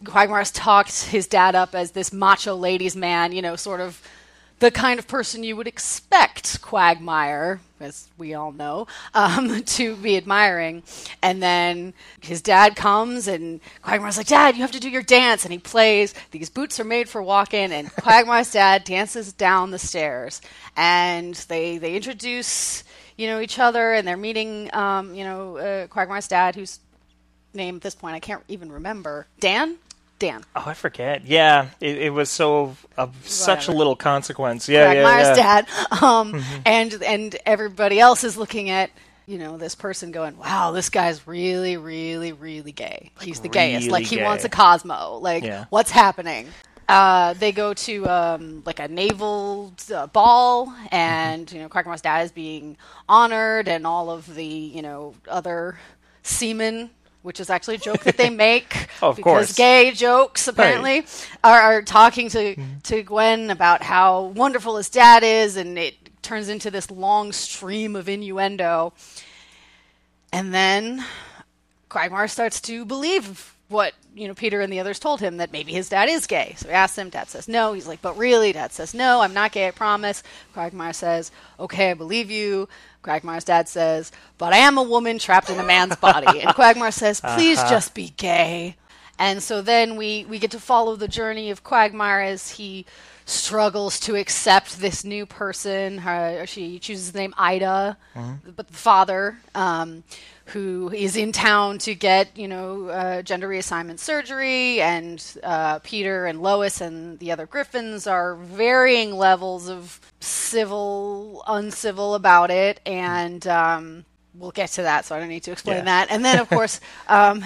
Quagmire's 0.05 0.51
talked 0.51 1.05
his 1.05 1.27
dad 1.27 1.55
up 1.55 1.75
as 1.75 1.91
this 1.91 2.11
macho 2.11 2.55
ladies 2.55 2.95
man, 2.95 3.31
you 3.31 3.41
know, 3.41 3.55
sort 3.55 3.81
of 3.81 4.01
the 4.59 4.71
kind 4.71 4.99
of 4.99 5.07
person 5.07 5.43
you 5.43 5.55
would 5.55 5.67
expect 5.67 6.61
Quagmire, 6.61 7.59
as 7.83 8.07
we 8.17 8.33
all 8.33 8.51
know, 8.51 8.87
um, 9.13 9.63
to 9.65 9.95
be 9.95 10.17
admiring. 10.17 10.83
And 11.21 11.41
then 11.41 11.93
his 12.21 12.41
dad 12.41 12.75
comes, 12.75 13.27
and 13.27 13.59
Quagmire's 13.81 14.17
like, 14.17 14.27
"Dad, 14.27 14.55
you 14.55 14.61
have 14.61 14.71
to 14.71 14.79
do 14.79 14.89
your 14.89 15.01
dance." 15.01 15.45
And 15.45 15.51
he 15.51 15.59
plays. 15.59 16.13
These 16.31 16.49
boots 16.49 16.79
are 16.79 16.85
made 16.85 17.09
for 17.09 17.21
walking, 17.21 17.71
and 17.71 17.91
Quagmire's 17.95 18.51
dad 18.51 18.83
dances 18.83 19.33
down 19.33 19.71
the 19.71 19.79
stairs, 19.79 20.41
and 20.75 21.35
they 21.35 21.77
they 21.77 21.95
introduce 21.95 22.83
you 23.17 23.27
know 23.27 23.39
each 23.39 23.59
other, 23.59 23.93
and 23.93 24.07
they're 24.07 24.17
meeting, 24.17 24.73
um, 24.73 25.13
you 25.13 25.23
know, 25.23 25.57
uh, 25.57 25.87
Quagmire's 25.87 26.27
dad, 26.27 26.55
whose 26.55 26.79
name 27.53 27.75
at 27.75 27.81
this 27.81 27.95
point 27.95 28.15
I 28.15 28.19
can't 28.19 28.43
even 28.47 28.71
remember. 28.71 29.27
Dan. 29.39 29.77
Dan. 30.21 30.43
Oh, 30.55 30.63
I 30.67 30.73
forget. 30.73 31.25
Yeah, 31.25 31.69
it, 31.79 31.97
it 31.97 32.09
was 32.13 32.29
so 32.29 32.77
of 32.95 33.27
such 33.27 33.67
a 33.67 33.71
little 33.71 33.95
consequence. 33.95 34.69
Yeah, 34.69 34.93
yeah, 34.93 35.19
yeah. 35.19 35.35
dad, 35.35 35.67
um, 36.01 36.41
and 36.65 37.01
and 37.03 37.35
everybody 37.45 37.99
else 37.99 38.23
is 38.23 38.37
looking 38.37 38.69
at 38.69 38.91
you 39.25 39.39
know 39.39 39.57
this 39.57 39.75
person 39.75 40.11
going, 40.11 40.37
"Wow, 40.37 40.71
this 40.71 40.89
guy's 40.89 41.27
really, 41.27 41.75
really, 41.75 42.33
really 42.33 42.71
gay. 42.71 43.11
He's 43.19 43.39
the 43.39 43.49
gayest. 43.49 43.89
Like 43.89 44.05
he 44.05 44.17
gay. 44.17 44.23
wants 44.23 44.45
a 44.45 44.49
Cosmo. 44.49 45.17
Like 45.17 45.43
Yeah. 45.43 45.65
what's 45.71 45.91
happening?" 45.91 46.47
uh, 46.91 47.33
they 47.35 47.51
go 47.51 47.73
to 47.73 48.05
um, 48.07 48.63
like 48.65 48.79
a 48.79 48.87
naval 48.87 49.73
uh, 49.93 50.07
ball, 50.07 50.73
and 50.91 51.51
you 51.51 51.59
know 51.59 51.69
Quagmire's 51.69 52.01
dad 52.01 52.25
is 52.25 52.31
being 52.31 52.77
honored, 53.07 53.67
and 53.67 53.87
all 53.87 54.09
of 54.11 54.35
the 54.35 54.45
you 54.45 54.81
know 54.81 55.15
other 55.27 55.79
seamen. 56.23 56.91
Which 57.23 57.39
is 57.39 57.49
actually 57.49 57.75
a 57.75 57.79
joke 57.79 58.03
that 58.03 58.17
they 58.17 58.29
make 58.47 58.87
oh, 59.01 59.09
Of 59.09 59.17
because 59.17 59.47
course. 59.47 59.53
gay 59.55 59.91
jokes 59.91 60.47
apparently 60.47 61.05
are, 61.43 61.61
are 61.61 61.81
talking 61.81 62.29
to 62.29 62.55
mm-hmm. 62.55 62.79
to 62.83 63.03
Glenn 63.03 63.49
about 63.49 63.83
how 63.83 64.23
wonderful 64.25 64.77
his 64.77 64.89
dad 64.89 65.23
is, 65.23 65.55
and 65.55 65.77
it 65.77 65.95
turns 66.21 66.49
into 66.49 66.71
this 66.71 66.89
long 66.89 67.31
stream 67.31 67.95
of 67.95 68.09
innuendo. 68.09 68.93
And 70.33 70.53
then 70.53 71.05
Quagmire 71.89 72.27
starts 72.27 72.61
to 72.61 72.85
believe 72.85 73.55
what 73.71 73.93
you 74.13 74.27
know 74.27 74.33
Peter 74.33 74.61
and 74.61 74.71
the 74.71 74.79
others 74.79 74.99
told 74.99 75.21
him 75.21 75.37
that 75.37 75.51
maybe 75.51 75.71
his 75.71 75.89
dad 75.89 76.09
is 76.09 76.27
gay. 76.27 76.53
So 76.57 76.67
he 76.67 76.73
asks 76.73 76.97
him. 76.97 77.09
Dad 77.09 77.29
says 77.29 77.47
no. 77.47 77.73
He's 77.73 77.87
like, 77.87 78.01
but 78.01 78.17
really? 78.17 78.51
Dad 78.51 78.71
says 78.71 78.93
no. 78.93 79.21
I'm 79.21 79.33
not 79.33 79.51
gay. 79.51 79.67
I 79.67 79.71
promise. 79.71 80.23
Quagmire 80.53 80.93
says, 80.93 81.31
okay, 81.59 81.91
I 81.91 81.93
believe 81.93 82.29
you. 82.29 82.67
Quagmire's 83.01 83.43
dad 83.43 83.67
says, 83.67 84.11
but 84.37 84.53
I 84.53 84.57
am 84.57 84.77
a 84.77 84.83
woman 84.83 85.17
trapped 85.19 85.49
in 85.49 85.59
a 85.59 85.63
man's 85.63 85.95
body. 85.95 86.39
And 86.41 86.49
Quagmire 86.55 86.91
says, 86.91 87.21
please 87.21 87.57
just 87.63 87.93
be 87.93 88.13
gay. 88.17 88.75
And 89.19 89.41
so 89.43 89.61
then 89.61 89.97
we 89.97 90.25
we 90.25 90.39
get 90.39 90.51
to 90.51 90.59
follow 90.59 90.95
the 90.95 91.07
journey 91.07 91.51
of 91.51 91.63
Quagmire 91.63 92.21
as 92.21 92.51
he 92.51 92.85
struggles 93.25 93.99
to 94.01 94.15
accept 94.15 94.79
this 94.79 95.03
new 95.03 95.25
person. 95.27 95.99
Her, 95.99 96.45
she 96.47 96.79
chooses 96.79 97.11
the 97.11 97.19
name 97.19 97.33
Ida, 97.37 97.97
but 98.55 98.67
the 98.67 98.73
father, 98.73 99.37
um, 99.53 100.03
who 100.53 100.91
is 100.93 101.15
in 101.15 101.31
town 101.31 101.77
to 101.79 101.95
get 101.95 102.37
you 102.37 102.47
know 102.47 102.87
uh, 102.89 103.21
gender 103.21 103.47
reassignment 103.49 103.99
surgery, 103.99 104.81
and 104.81 105.23
uh, 105.43 105.79
Peter 105.79 106.25
and 106.25 106.41
Lois 106.41 106.81
and 106.81 107.19
the 107.19 107.31
other 107.31 107.45
Griffins 107.45 108.07
are 108.07 108.35
varying 108.35 109.13
levels 109.13 109.69
of 109.69 109.99
civil, 110.19 111.43
uncivil 111.47 112.15
about 112.15 112.51
it, 112.51 112.79
and. 112.85 113.45
Um, 113.47 114.05
we'll 114.33 114.51
get 114.51 114.69
to 114.69 114.83
that, 114.83 115.03
so 115.05 115.13
I 115.13 115.19
don't 115.19 115.27
need 115.27 115.43
to 115.43 115.51
explain 115.51 115.79
Yeah. 115.79 115.83
that. 115.83 116.07
And 116.09 116.23
then, 116.23 116.39
of 116.39 116.47
course, 116.47 116.79
um, 117.09 117.43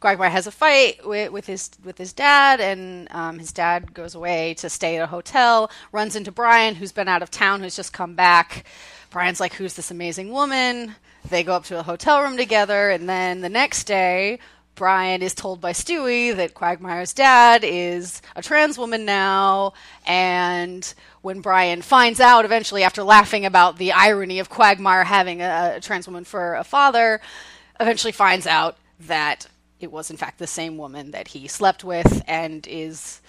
Quagmire 0.00 0.30
has 0.30 0.48
a 0.48 0.50
fight 0.50 1.06
with, 1.06 1.30
with 1.30 1.46
his 1.46 1.70
with 1.84 1.96
his 1.96 2.12
dad, 2.12 2.60
and 2.60 3.08
um, 3.12 3.38
his 3.38 3.52
dad 3.52 3.94
goes 3.94 4.16
away 4.16 4.54
to 4.54 4.68
stay 4.68 4.96
at 4.96 5.02
a 5.04 5.06
hotel. 5.06 5.70
Runs 5.92 6.16
into 6.16 6.32
Brian, 6.32 6.74
who's 6.74 6.90
been 6.92 7.06
out 7.08 7.22
of 7.22 7.30
town, 7.30 7.60
who's 7.60 7.76
just 7.76 7.92
come 7.92 8.14
back. 8.16 8.64
Brian's 9.10 9.38
like, 9.40 9.54
"Who's 9.54 9.74
this 9.74 9.90
amazing 9.92 10.30
woman?" 10.32 10.96
They 11.28 11.42
go 11.42 11.54
up 11.54 11.64
to 11.64 11.78
a 11.78 11.82
hotel 11.82 12.22
room 12.22 12.36
together, 12.36 12.90
and 12.90 13.08
then 13.08 13.40
the 13.40 13.48
next 13.48 13.84
day. 13.84 14.38
Brian 14.74 15.22
is 15.22 15.34
told 15.34 15.60
by 15.60 15.70
Stewie 15.72 16.34
that 16.34 16.54
Quagmire's 16.54 17.12
dad 17.12 17.62
is 17.62 18.20
a 18.34 18.42
trans 18.42 18.76
woman 18.76 19.04
now, 19.04 19.72
and 20.04 20.92
when 21.22 21.40
Brian 21.40 21.80
finds 21.80 22.18
out 22.18 22.44
eventually 22.44 22.82
after 22.82 23.04
laughing 23.04 23.46
about 23.46 23.78
the 23.78 23.92
irony 23.92 24.40
of 24.40 24.50
Quagmire 24.50 25.04
having 25.04 25.40
a, 25.42 25.74
a 25.76 25.80
trans 25.80 26.08
woman 26.08 26.24
for 26.24 26.56
a 26.56 26.64
father, 26.64 27.20
eventually 27.78 28.10
finds 28.10 28.48
out 28.48 28.76
that 28.98 29.46
it 29.78 29.92
was 29.92 30.10
in 30.10 30.16
fact 30.16 30.38
the 30.38 30.46
same 30.46 30.76
woman 30.76 31.12
that 31.12 31.28
he 31.28 31.46
slept 31.46 31.84
with 31.84 32.22
and 32.26 32.66
is 32.66 33.20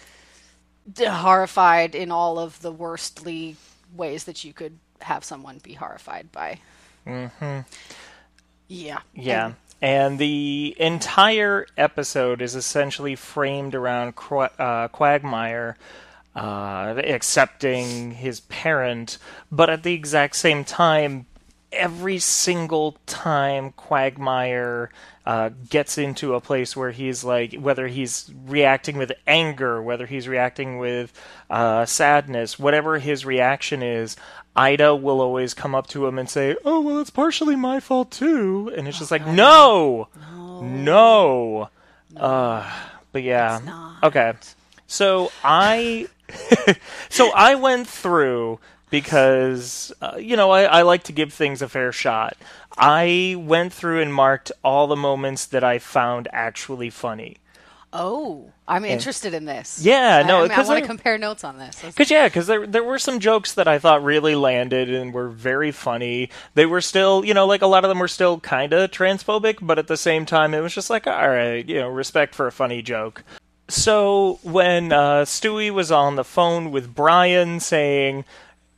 horrified 1.00 1.94
in 1.94 2.12
all 2.12 2.40
of 2.40 2.60
the 2.62 2.72
worstly 2.72 3.56
ways 3.96 4.24
that 4.24 4.44
you 4.44 4.54
could 4.54 4.80
have 5.02 5.24
someone 5.24 5.60
be 5.60 5.74
horrified 5.74 6.32
by. 6.32 6.60
Mm-hmm. 7.08 7.60
Yeah. 8.68 9.00
Yeah. 9.14 9.46
And- 9.46 9.56
And 9.82 10.20
the 10.20 10.76
entire 10.80 11.68
episode 11.78 12.42
is 12.42 12.56
essentially 12.56 13.16
framed 13.16 13.76
around 13.76 14.16
Qu- 14.16 14.40
uh, 14.40 14.88
Quagmire 14.88 15.76
uh, 16.36 16.96
accepting 17.04 18.12
his 18.12 18.40
parent, 18.42 19.18
but 19.52 19.70
at 19.70 19.84
the 19.84 19.94
exact 19.94 20.36
same 20.38 20.64
time, 20.66 21.26
every 21.72 22.18
single 22.20 22.98
time 23.06 23.72
Quagmire 23.74 24.90
uh, 25.26 25.50
gets 25.70 25.98
into 25.98 26.34
a 26.36 26.42
place 26.42 26.76
where 26.76 26.92
he's 26.92 27.24
like, 27.24 27.54
whether 27.56 27.88
he's 27.88 28.32
reacting 28.46 28.98
with 28.98 29.12
anger, 29.28 29.82
whether 29.82 30.06
he's 30.06 30.28
reacting 30.28 30.78
with 30.78 31.12
uh, 31.50 31.86
sadness, 31.86 32.58
whatever 32.58 32.98
his 33.00 33.26
reaction 33.26 33.84
is, 33.84 34.16
Ida 34.56 34.96
will 34.96 35.20
always 35.22 35.54
come 35.54 35.76
up 35.76 35.88
to 35.88 36.06
him 36.06 36.18
and 36.18 36.30
say, 36.30 36.56
"Oh, 36.64 36.82
well, 36.82 37.00
it's 37.00 37.10
partially 37.10 37.56
my 37.56 37.80
fault 37.80 38.12
too," 38.12 38.72
and 38.76 38.88
it's 38.88 39.00
just 39.00 39.12
like, 39.12 39.26
"No, 39.28 40.08
no." 40.62 41.70
Uh, 42.16 42.72
but 43.12 43.24
yeah, 43.24 43.60
not. 43.66 44.04
okay. 44.04 44.34
So 44.88 45.32
I, 45.44 46.08
so 47.10 47.32
I 47.34 47.56
went 47.56 47.88
through 47.88 48.60
because 48.90 49.92
uh, 50.02 50.16
you 50.18 50.38
know 50.38 50.52
I, 50.52 50.64
I 50.64 50.82
like 50.84 51.04
to 51.04 51.12
give 51.12 51.34
things 51.34 51.62
a 51.62 51.68
fair 51.68 51.92
shot. 51.92 52.38
I 52.78 53.36
went 53.38 53.74
through 53.74 54.02
and 54.02 54.14
marked 54.14 54.52
all 54.64 54.88
the 54.88 54.96
moments 54.96 55.46
that 55.48 55.64
I 55.64 55.80
found 55.80 56.28
actually 56.32 56.90
funny. 56.90 57.38
Oh, 57.98 58.52
I'm 58.68 58.84
interested 58.84 59.34
in 59.34 59.46
this. 59.46 59.80
Yeah, 59.82 60.22
no, 60.24 60.40
I, 60.40 60.42
mean, 60.44 60.52
I 60.52 60.64
want 60.64 60.82
to 60.82 60.86
compare 60.86 61.18
notes 61.18 61.46
on 61.46 61.58
this. 61.58 61.82
Cause 61.96 62.12
yeah, 62.12 62.28
cause 62.28 62.46
there 62.46 62.68
there 62.68 62.84
were 62.84 63.00
some 63.00 63.20
jokes 63.20 63.54
that 63.54 63.68
I 63.70 63.80
thought 63.80 64.04
really 64.04 64.36
landed 64.36 64.90
and 64.94 65.14
were 65.14 65.30
very 65.30 65.72
funny. 65.72 66.30
They 66.56 66.66
were 66.66 66.82
still, 66.82 67.24
you 67.24 67.34
know, 67.34 67.46
like 67.46 67.62
a 67.62 67.68
lot 67.68 67.86
of 67.86 67.90
them 67.90 68.00
were 68.00 68.08
still 68.10 68.40
kind 68.42 68.74
of 68.74 68.92
transphobic, 68.92 69.60
but 69.62 69.80
at 69.80 69.88
the 69.88 69.96
same 69.98 70.25
time, 70.25 70.54
it 70.54 70.60
was 70.60 70.74
just 70.75 70.90
like, 70.90 71.08
all 71.08 71.30
right, 71.30 71.68
you 71.68 71.75
know, 71.80 71.88
respect 71.88 72.36
for 72.36 72.48
a 72.48 72.52
funny 72.52 72.82
joke. 72.82 73.24
So 73.70 74.40
when 74.44 74.92
uh, 74.92 75.22
Stewie 75.24 75.72
was 75.72 75.92
on 75.92 76.16
the 76.18 76.24
phone 76.25 76.72
with 76.72 76.94
Brian 76.94 77.60
saying, 77.60 78.25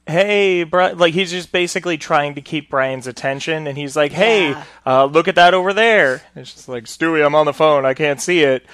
"Hey, 0.06 0.64
Bri-, 0.64 0.94
like 0.94 1.14
he's 1.14 1.32
just 1.32 1.52
basically 1.52 1.98
trying 1.98 2.36
to 2.36 2.42
keep 2.42 2.70
Brian's 2.70 3.08
attention, 3.08 3.68
and 3.68 3.78
he's 3.78 3.96
like, 3.98 4.12
"Hey, 4.12 4.52
Yeah. 4.52 4.64
uh, 4.86 5.06
look 5.06 5.28
at 5.28 5.36
that 5.36 5.54
over 5.54 5.74
there." 5.74 6.22
It's 6.36 6.54
just 6.54 6.70
like 6.70 6.86
Stewie, 6.86 7.26
I'm 7.26 7.36
on 7.36 7.46
the 7.46 7.54
phone, 7.54 7.86
I 7.86 7.94
can't 7.96 8.22
see 8.22 8.42
it. 8.42 8.66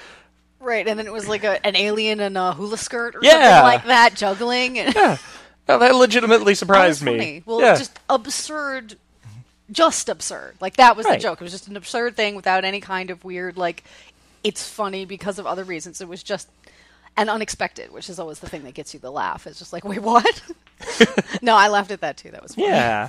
Right, 0.64 0.86
and 0.88 0.98
then 0.98 1.06
it 1.06 1.12
was 1.12 1.28
like 1.28 1.44
a, 1.44 1.64
an 1.66 1.76
alien 1.76 2.20
in 2.20 2.36
a 2.36 2.52
hula 2.54 2.78
skirt 2.78 3.14
or 3.14 3.20
Yeah. 3.22 3.32
something 3.32 3.62
like 3.64 3.84
that, 3.86 4.14
juggling. 4.14 4.76
Yeah, 4.76 5.18
no, 5.68 5.78
that 5.78 5.94
legitimately 5.94 6.52
that 6.52 6.56
surprised 6.56 7.02
me. 7.02 7.12
funny. 7.12 7.42
Well, 7.46 7.60
yeah. 7.60 7.76
just 7.76 7.98
absurd, 8.10 8.96
just 9.70 10.08
absurd. 10.08 10.56
Like 10.60 10.76
that 10.76 10.96
was 10.96 11.06
Right. 11.06 11.18
the 11.18 11.22
joke. 11.22 11.40
It 11.40 11.44
was 11.44 11.52
just 11.52 11.68
an 11.68 11.76
absurd 11.76 12.16
thing 12.16 12.34
without 12.34 12.64
any 12.64 12.80
kind 12.80 13.10
of 13.10 13.24
weird 13.24 13.56
like. 13.56 13.84
It's 14.42 14.68
funny 14.68 15.06
because 15.06 15.38
of 15.38 15.46
other 15.46 15.64
reasons. 15.64 16.02
It 16.02 16.08
was 16.08 16.22
just 16.22 16.48
and 17.16 17.30
unexpected, 17.30 17.92
which 17.92 18.10
is 18.10 18.18
always 18.18 18.40
the 18.40 18.48
thing 18.48 18.64
that 18.64 18.74
gets 18.74 18.92
you 18.92 19.00
the 19.00 19.10
laugh. 19.10 19.46
It's 19.46 19.58
just 19.58 19.72
like, 19.72 19.84
wait, 19.84 20.00
what? 20.02 20.42
no, 21.42 21.56
I 21.56 21.68
laughed 21.68 21.90
at 21.92 22.00
that 22.02 22.16
too. 22.18 22.30
That 22.30 22.42
was 22.42 22.54
funny. 22.54 22.66
Yeah. 22.68 23.08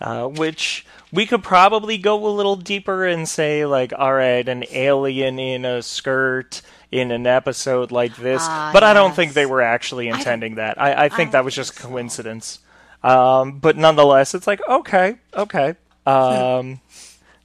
Uh, 0.00 0.26
which 0.28 0.84
we 1.12 1.26
could 1.26 1.42
probably 1.44 1.96
go 1.98 2.26
a 2.26 2.30
little 2.30 2.56
deeper 2.56 3.06
and 3.06 3.28
say, 3.28 3.64
like, 3.66 3.92
all 3.96 4.14
right, 4.14 4.48
an 4.48 4.64
alien 4.72 5.38
in 5.38 5.64
a 5.64 5.80
skirt 5.82 6.62
in 6.92 7.10
an 7.10 7.26
episode 7.26 7.90
like 7.90 8.16
this. 8.16 8.42
Ah, 8.44 8.70
but 8.72 8.84
I 8.84 8.92
don't 8.94 9.08
yes. 9.10 9.16
think 9.16 9.32
they 9.32 9.46
were 9.46 9.62
actually 9.62 10.08
intending 10.08 10.56
that. 10.56 10.80
I, 10.80 11.06
I 11.06 11.08
think 11.08 11.28
don't 11.28 11.32
that 11.32 11.44
was 11.44 11.54
just 11.54 11.74
so. 11.76 11.88
coincidence. 11.88 12.60
Um, 13.02 13.58
but 13.58 13.76
nonetheless, 13.76 14.34
it's 14.34 14.46
like, 14.46 14.60
okay, 14.68 15.16
okay. 15.34 15.74
Um, 16.06 16.80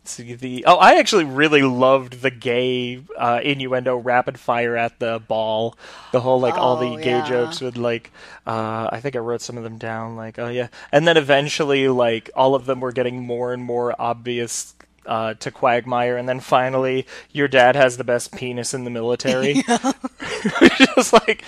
see 0.03 0.33
the 0.35 0.65
oh, 0.65 0.75
I 0.77 0.99
actually 0.99 1.25
really 1.25 1.63
loved 1.63 2.21
the 2.21 2.31
gay 2.31 3.01
uh, 3.17 3.39
innuendo 3.43 3.97
rapid 3.97 4.39
fire 4.39 4.75
at 4.77 4.99
the 4.99 5.21
ball. 5.27 5.75
The 6.11 6.21
whole 6.21 6.39
like 6.39 6.55
all 6.55 6.77
the 6.77 6.87
Oh, 6.87 6.97
gay 6.97 7.21
yeah. 7.21 7.25
jokes 7.25 7.61
with 7.61 7.77
like 7.77 8.11
uh, 8.45 8.89
I 8.91 8.99
think 9.01 9.15
I 9.15 9.19
wrote 9.19 9.41
some 9.41 9.57
of 9.57 9.63
them 9.63 9.77
down. 9.77 10.15
Like 10.15 10.39
oh 10.39 10.49
yeah, 10.49 10.67
and 10.91 11.07
then 11.07 11.17
eventually 11.17 11.87
like 11.87 12.29
all 12.35 12.55
of 12.55 12.65
them 12.65 12.79
were 12.79 12.91
getting 12.91 13.21
more 13.23 13.53
and 13.53 13.63
more 13.63 13.93
obvious. 13.99 14.73
Uh, 15.07 15.33
to 15.35 15.49
Quagmire, 15.51 16.17
and 16.17 16.27
then 16.27 16.41
finally, 16.41 17.07
your 17.31 17.47
dad 17.47 17.75
has 17.77 17.95
the 17.95 18.03
best 18.03 18.35
penis 18.35 18.73
in 18.73 18.83
the 18.83 18.89
military. 18.89 19.53
Just 20.95 21.13
like, 21.13 21.43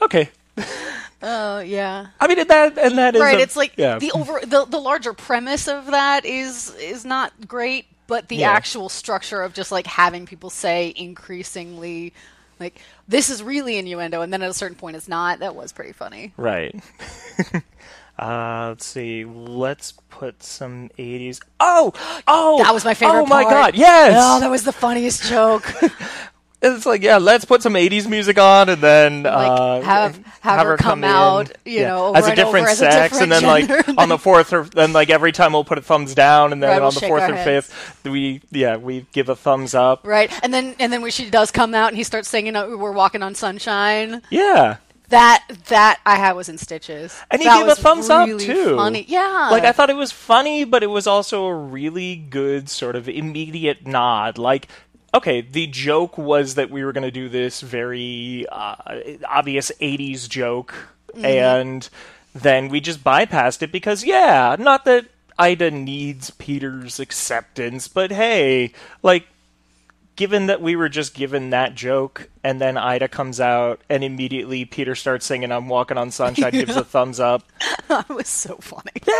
okay. 0.00 0.30
Oh 1.22 1.58
yeah. 1.60 2.06
I 2.20 2.26
mean, 2.28 2.46
that 2.46 2.78
and 2.78 2.98
that 2.98 3.14
is 3.16 3.20
right 3.20 3.38
a- 3.38 3.42
it's 3.42 3.56
like 3.56 3.72
yeah. 3.76 3.98
the 3.98 4.12
over 4.12 4.38
the, 4.44 4.64
the 4.66 4.78
larger 4.78 5.12
premise 5.12 5.66
of 5.68 5.86
that 5.86 6.24
is 6.24 6.74
is 6.76 7.04
not 7.04 7.32
great 7.48 7.86
but 8.06 8.28
the 8.28 8.36
Yeah. 8.36 8.52
actual 8.52 8.88
structure 8.90 9.40
of 9.40 9.54
just 9.54 9.72
like 9.72 9.86
having 9.86 10.26
people 10.26 10.50
say 10.50 10.92
increasingly 10.94 12.12
like 12.60 12.78
this 13.08 13.30
is 13.30 13.42
really 13.42 13.78
innuendo 13.78 14.20
and 14.20 14.30
then 14.32 14.42
at 14.42 14.50
a 14.50 14.54
certain 14.54 14.76
point 14.76 14.94
it's 14.96 15.08
not 15.08 15.38
that 15.38 15.56
was 15.56 15.72
pretty 15.72 15.92
funny 15.92 16.32
Right. 16.36 16.78
uh, 18.18 18.66
let's 18.70 18.86
see. 18.86 19.24
Let's 19.24 19.92
put 20.10 20.42
some 20.42 20.88
80s. 20.98 21.40
Oh! 21.60 21.92
Oh! 22.26 22.62
that 22.62 22.72
was 22.72 22.84
my 22.84 22.94
favorite 22.94 23.22
Oh 23.22 23.26
my 23.26 23.42
part. 23.42 23.54
god, 23.54 23.74
yes! 23.76 24.14
oh 24.16 24.40
that 24.40 24.50
was 24.50 24.64
the 24.64 24.72
funniest 24.72 25.24
joke 25.24 25.64
it's 26.62 26.86
like 26.86 27.02
yeah, 27.02 27.18
let's 27.18 27.44
put 27.44 27.60
some 27.60 27.74
'80s 27.74 28.08
music 28.08 28.38
on, 28.38 28.70
and 28.70 28.80
then 28.80 29.24
Like, 29.24 29.50
uh, 29.60 29.80
have- 29.82 30.18
have 30.40 30.66
her 30.66 30.76
come 30.78 31.04
in, 31.04 31.10
out, 31.10 31.52
you 31.66 31.80
know, 31.82 32.06
over 32.06 32.18
as 32.18 32.26
a 32.26 32.30
and 32.30 32.40
over 32.40 32.56
different 32.58 32.72
a 32.72 32.76
sex, 32.76 33.20
and 33.20 33.30
then 33.30 33.42
different 33.42 33.88
like 33.88 33.98
on 33.98 34.08
the 34.08 34.16
fourth 34.18 34.52
or 34.54 34.64
then 34.64 34.92
like 34.94 35.10
every 35.10 35.32
time 35.32 35.52
we'll 35.52 35.64
put 35.64 35.76
a 35.76 35.82
thumbs 35.82 36.14
down, 36.14 36.52
and 36.52 36.62
then 36.62 36.70
Right, 36.70 36.78
we'll 36.78 36.88
on 36.88 36.94
the 36.94 37.00
fourth 37.00 37.22
our 37.24 37.32
or 37.32 37.34
heads. 37.34 37.66
fifth, 37.66 38.04
we 38.04 38.40
yeah 38.50 38.76
we 38.76 39.04
give 39.12 39.28
a 39.28 39.36
thumbs 39.36 39.74
up. 39.74 40.06
Right, 40.06 40.32
and 40.42 40.54
then 40.54 40.74
and 40.78 40.90
then 40.90 41.02
when 41.02 41.10
she 41.10 41.28
does 41.28 41.50
come 41.50 41.74
out 41.74 41.88
and 41.88 41.96
he 41.98 42.02
starts 42.04 42.28
singing, 42.30 42.56
uh, 42.56 42.66
"We're 42.76 42.92
walking 42.92 43.22
on 43.22 43.34
sunshine." 43.34 44.22
Yeah. 44.30 44.76
That 45.14 45.44
that 45.68 46.00
I 46.04 46.16
had 46.16 46.32
was 46.32 46.48
in 46.48 46.58
stitches, 46.58 47.18
And 47.30 47.40
he 47.40 47.46
That 47.48 47.60
gave 47.60 47.68
a 47.68 47.74
thumbs 47.74 48.10
up, 48.10 48.26
really 48.26 48.44
too. 48.44 48.76
Funny, 48.76 49.04
yeah. 49.08 49.48
Like 49.50 49.64
I 49.64 49.72
thought 49.72 49.88
it 49.90 49.96
was 49.96 50.12
funny, 50.12 50.64
but 50.64 50.82
it 50.82 50.88
was 50.88 51.06
also 51.06 51.46
a 51.46 51.54
really 51.54 52.16
good 52.16 52.68
sort 52.68 52.96
of 52.96 53.08
immediate 53.08 53.86
nod. 53.86 54.38
Like, 54.38 54.68
okay, 55.14 55.40
the 55.40 55.66
joke 55.66 56.18
was 56.18 56.56
that 56.56 56.70
we 56.70 56.84
were 56.84 56.92
going 56.92 57.04
to 57.04 57.10
do 57.10 57.28
this 57.28 57.60
very 57.60 58.44
uh, 58.50 58.76
obvious 59.28 59.70
'80s 59.80 60.28
joke, 60.28 60.74
Mm-hmm. 61.14 61.24
and 61.24 61.88
then 62.34 62.68
we 62.68 62.80
just 62.80 63.04
bypassed 63.04 63.62
it 63.62 63.70
because, 63.70 64.02
yeah, 64.04 64.56
not 64.58 64.84
that 64.86 65.06
Ida 65.38 65.70
needs 65.70 66.30
Peter's 66.30 66.98
acceptance, 66.98 67.86
but 67.88 68.10
hey, 68.10 68.72
like. 69.02 69.26
Given 70.16 70.46
that 70.46 70.62
we 70.62 70.76
were 70.76 70.88
just 70.88 71.14
given 71.14 71.50
that 71.50 71.74
joke, 71.74 72.30
and 72.44 72.60
then 72.60 72.76
Ida 72.76 73.08
comes 73.08 73.40
out, 73.40 73.80
and 73.88 74.04
immediately 74.04 74.64
Peter 74.64 74.94
starts 74.94 75.26
singing 75.26 75.50
"I'm 75.50 75.68
Walking 75.68 75.98
on 75.98 76.12
Sunshine," 76.12 76.52
gives 76.52 76.76
a 76.76 76.84
thumbs 76.84 77.18
up. 77.18 77.42
it 77.90 78.08
was 78.08 78.28
so 78.28 78.56
funny. 78.58 78.92
Yeah, 79.06 79.12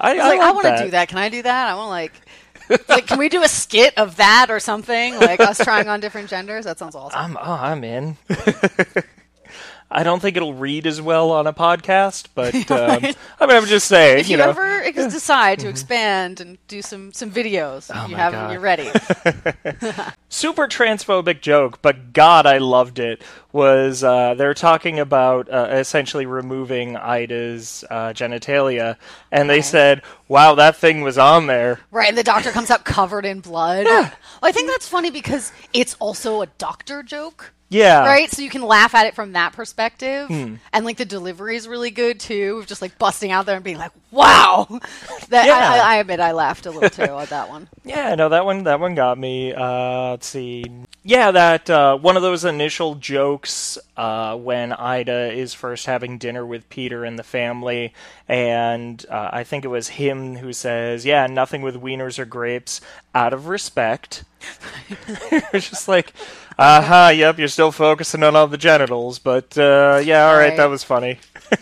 I, 0.00 0.10
I 0.10 0.12
was 0.14 0.18
like, 0.18 0.40
I, 0.40 0.50
want 0.50 0.66
to 0.66 0.84
do 0.84 0.90
that. 0.90 1.08
Can 1.08 1.18
I 1.18 1.28
do 1.28 1.42
that? 1.42 1.68
I 1.68 1.74
want 1.74 1.86
to 1.86 1.90
like, 1.90 2.88
like, 2.88 3.06
can 3.06 3.18
we 3.18 3.28
do 3.28 3.42
a 3.42 3.48
skit 3.48 3.96
of 3.96 4.16
that 4.16 4.50
or 4.50 4.60
something? 4.60 5.14
Like 5.16 5.40
us 5.40 5.58
trying 5.58 5.88
on 5.88 6.00
different 6.00 6.28
genders. 6.28 6.64
That 6.64 6.78
sounds 6.78 6.94
awesome. 6.94 7.18
I'm 7.18 7.36
oh, 7.36 7.52
I'm 7.52 7.84
in. 7.84 8.16
I 9.90 10.02
don't 10.02 10.20
think 10.20 10.36
it'll 10.36 10.54
read 10.54 10.86
as 10.86 11.00
well 11.00 11.30
on 11.30 11.46
a 11.46 11.52
podcast, 11.52 12.26
but 12.34 12.54
um, 12.70 13.04
I 13.40 13.46
mean, 13.46 13.56
I'm 13.56 13.64
just 13.66 13.88
saying, 13.88 14.18
if 14.20 14.28
you 14.28 14.32
you, 14.32 14.36
know, 14.36 14.50
ever 14.50 14.82
ex- 14.84 15.12
decide 15.12 15.58
to 15.60 15.68
expand 15.68 16.40
and 16.40 16.58
do 16.68 16.82
some 16.82 17.12
some 17.12 17.30
videos, 17.30 17.88
you 17.88 17.94
Oh 17.98 18.08
my 18.08 18.16
have 18.18 18.32
God. 18.32 18.52
you're 18.52 18.60
ready. 18.60 18.90
super 20.28 20.66
transphobic 20.68 21.40
joke, 21.40 21.80
but 21.82 22.12
God, 22.12 22.46
I 22.46 22.58
loved 22.58 22.98
it. 22.98 23.22
Was 23.52 24.04
uh, 24.04 24.34
they're 24.34 24.52
talking 24.54 24.98
about 24.98 25.48
uh, 25.50 25.68
essentially 25.70 26.26
removing 26.26 26.96
Ida's 26.96 27.82
uh, 27.90 28.08
genitalia, 28.12 28.96
and 29.32 29.48
they 29.48 29.62
said, 29.62 30.02
"Wow, 30.28 30.54
that 30.56 30.76
thing 30.76 31.00
was 31.00 31.16
on 31.16 31.46
there." 31.46 31.80
right, 31.90 32.08
and 32.10 32.18
the 32.18 32.22
doctor 32.22 32.50
comes 32.50 32.70
up 32.70 32.84
covered 32.84 33.24
in 33.24 33.40
blood. 33.40 33.86
Well, 33.86 34.12
I 34.42 34.52
think 34.52 34.68
that's 34.68 34.86
funny 34.86 35.10
because 35.10 35.50
it's 35.72 35.96
also 35.98 36.42
a 36.42 36.46
doctor 36.58 37.02
joke. 37.02 37.54
Yeah, 37.70 38.06
right? 38.06 38.30
So 38.30 38.40
you 38.40 38.48
can 38.48 38.62
laugh 38.62 38.94
at 38.94 39.06
it 39.06 39.14
from 39.14 39.32
that 39.32 39.52
perspective, 39.52 40.28
Hmm. 40.28 40.54
and 40.72 40.84
like 40.86 40.96
the 40.96 41.04
delivery 41.04 41.54
is 41.56 41.68
really 41.68 41.90
good 41.90 42.18
too, 42.18 42.58
of 42.60 42.66
just 42.66 42.80
like 42.80 42.98
busting 42.98 43.30
out 43.30 43.44
there 43.44 43.56
and 43.56 43.64
being 43.64 43.76
like, 43.76 43.92
"Wow!" 44.10 44.66
That 45.28 45.44
Yeah. 45.46 45.58
I, 45.58 45.78
I, 45.78 45.96
admit 45.96 46.18
I 46.20 46.32
laughed 46.32 46.64
a 46.64 46.70
little 46.70 46.88
too 46.88 47.02
at 47.18 47.28
that 47.28 47.50
one. 47.50 47.68
Yeah, 47.84 48.14
no, 48.14 48.30
that 48.30 48.44
one 48.46 48.64
that 48.64 48.80
one 48.80 48.94
got 48.94 49.18
me. 49.18 49.52
Uh, 49.52 50.10
let's 50.10 50.26
see. 50.26 50.64
Yeah, 51.04 51.30
that 51.30 51.68
uh, 51.70 51.96
one 51.98 52.16
of 52.16 52.22
those 52.22 52.44
initial 52.44 52.94
jokes 52.96 53.78
uh, 53.96 54.34
when 54.36 54.72
Ida 54.72 55.32
is 55.32 55.52
first 55.54 55.86
having 55.86 56.16
dinner 56.18 56.44
with 56.46 56.68
Peter 56.70 57.04
and 57.04 57.18
the 57.18 57.22
family, 57.22 57.92
and 58.28 59.04
uh, 59.10 59.30
I 59.32 59.44
think 59.44 59.64
it 59.64 59.68
was 59.68 59.88
him 59.88 60.36
who 60.36 60.52
says, 60.54 61.04
"Yeah, 61.04 61.26
nothing 61.26 61.60
with 61.62 61.76
wieners 61.76 62.18
or 62.18 62.24
grapes, 62.24 62.80
out 63.14 63.32
of 63.34 63.48
respect." 63.48 64.24
it's 65.52 65.68
just 65.70 65.88
like, 65.88 66.12
uh 66.58 66.82
huh, 66.82 67.12
yep, 67.14 67.38
you're 67.38 67.48
still 67.48 67.72
focusing 67.72 68.22
on 68.22 68.34
all 68.36 68.46
the 68.48 68.58
genitals, 68.58 69.18
but 69.18 69.56
uh, 69.56 70.00
yeah, 70.04 70.26
all 70.28 70.34
right, 70.34 70.48
Right. 70.48 70.56
that 70.56 70.66
was 70.70 70.84
funny. 70.84 71.18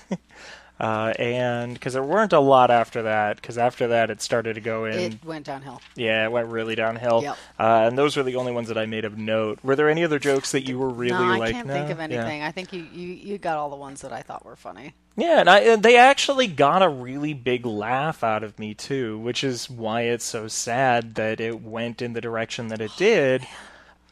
Uh, 0.79 1.15
and 1.19 1.73
because 1.73 1.95
there 1.95 2.03
weren't 2.03 2.35
a 2.35 2.39
lot 2.39 2.71
after 2.71 3.05
that, 3.05 3.37
because 3.37 3.57
after 3.57 3.89
that 3.89 4.11
it 4.11 4.21
started 4.21 4.57
to 4.57 4.61
go 4.61 4.85
in. 4.85 4.99
It 4.99 5.25
went 5.25 5.47
downhill. 5.47 5.81
Yeah, 5.95 6.27
it 6.27 6.31
went 6.31 6.49
really 6.49 6.75
downhill. 6.75 7.23
Yep. 7.23 7.37
Uh, 7.59 7.85
and 7.89 7.97
those 7.97 8.15
were 8.15 8.23
the 8.23 8.37
only 8.37 8.53
ones 8.53 8.69
that 8.69 8.77
I 8.77 8.85
made 8.85 9.07
of 9.07 9.17
note. 9.17 9.59
Were 9.63 9.75
there 9.75 9.89
any 9.89 10.05
other 10.05 10.19
jokes 10.19 10.53
that 10.53 10.69
you 10.69 10.79
were 10.79 10.91
really 10.91 11.13
no, 11.13 11.33
I 11.33 11.39
like? 11.39 11.53
can't 11.55 11.67
"No?" 11.67 11.73
think 11.73 11.89
of 11.91 11.97
Yeah. 11.97 12.05
anything. 12.05 12.43
I 12.43 12.53
think 12.53 12.75
you, 12.75 12.87
you 12.93 13.09
you 13.09 13.39
got 13.39 13.57
all 13.57 13.71
the 13.71 13.77
ones 13.77 14.03
that 14.03 14.13
I 14.13 14.21
thought 14.21 14.45
were 14.45 14.55
funny. 14.55 14.93
Yeah, 15.17 15.41
and, 15.41 15.49
I, 15.49 15.61
and 15.61 15.83
they 15.83 15.97
actually 15.97 16.47
got 16.47 16.83
a 16.83 16.91
really 16.91 17.33
big 17.33 17.65
laugh 17.65 18.23
out 18.23 18.45
of 18.45 18.59
me 18.59 18.75
too, 18.75 19.19
which 19.19 19.43
is 19.43 19.71
why 19.71 20.03
it's 20.03 20.27
so 20.27 20.47
sad 20.47 21.15
that 21.15 21.41
it 21.41 21.63
went 21.63 22.03
in 22.03 22.13
the 22.13 22.21
direction 22.21 22.69
that 22.69 22.83
it 22.83 22.91
did. 22.99 23.47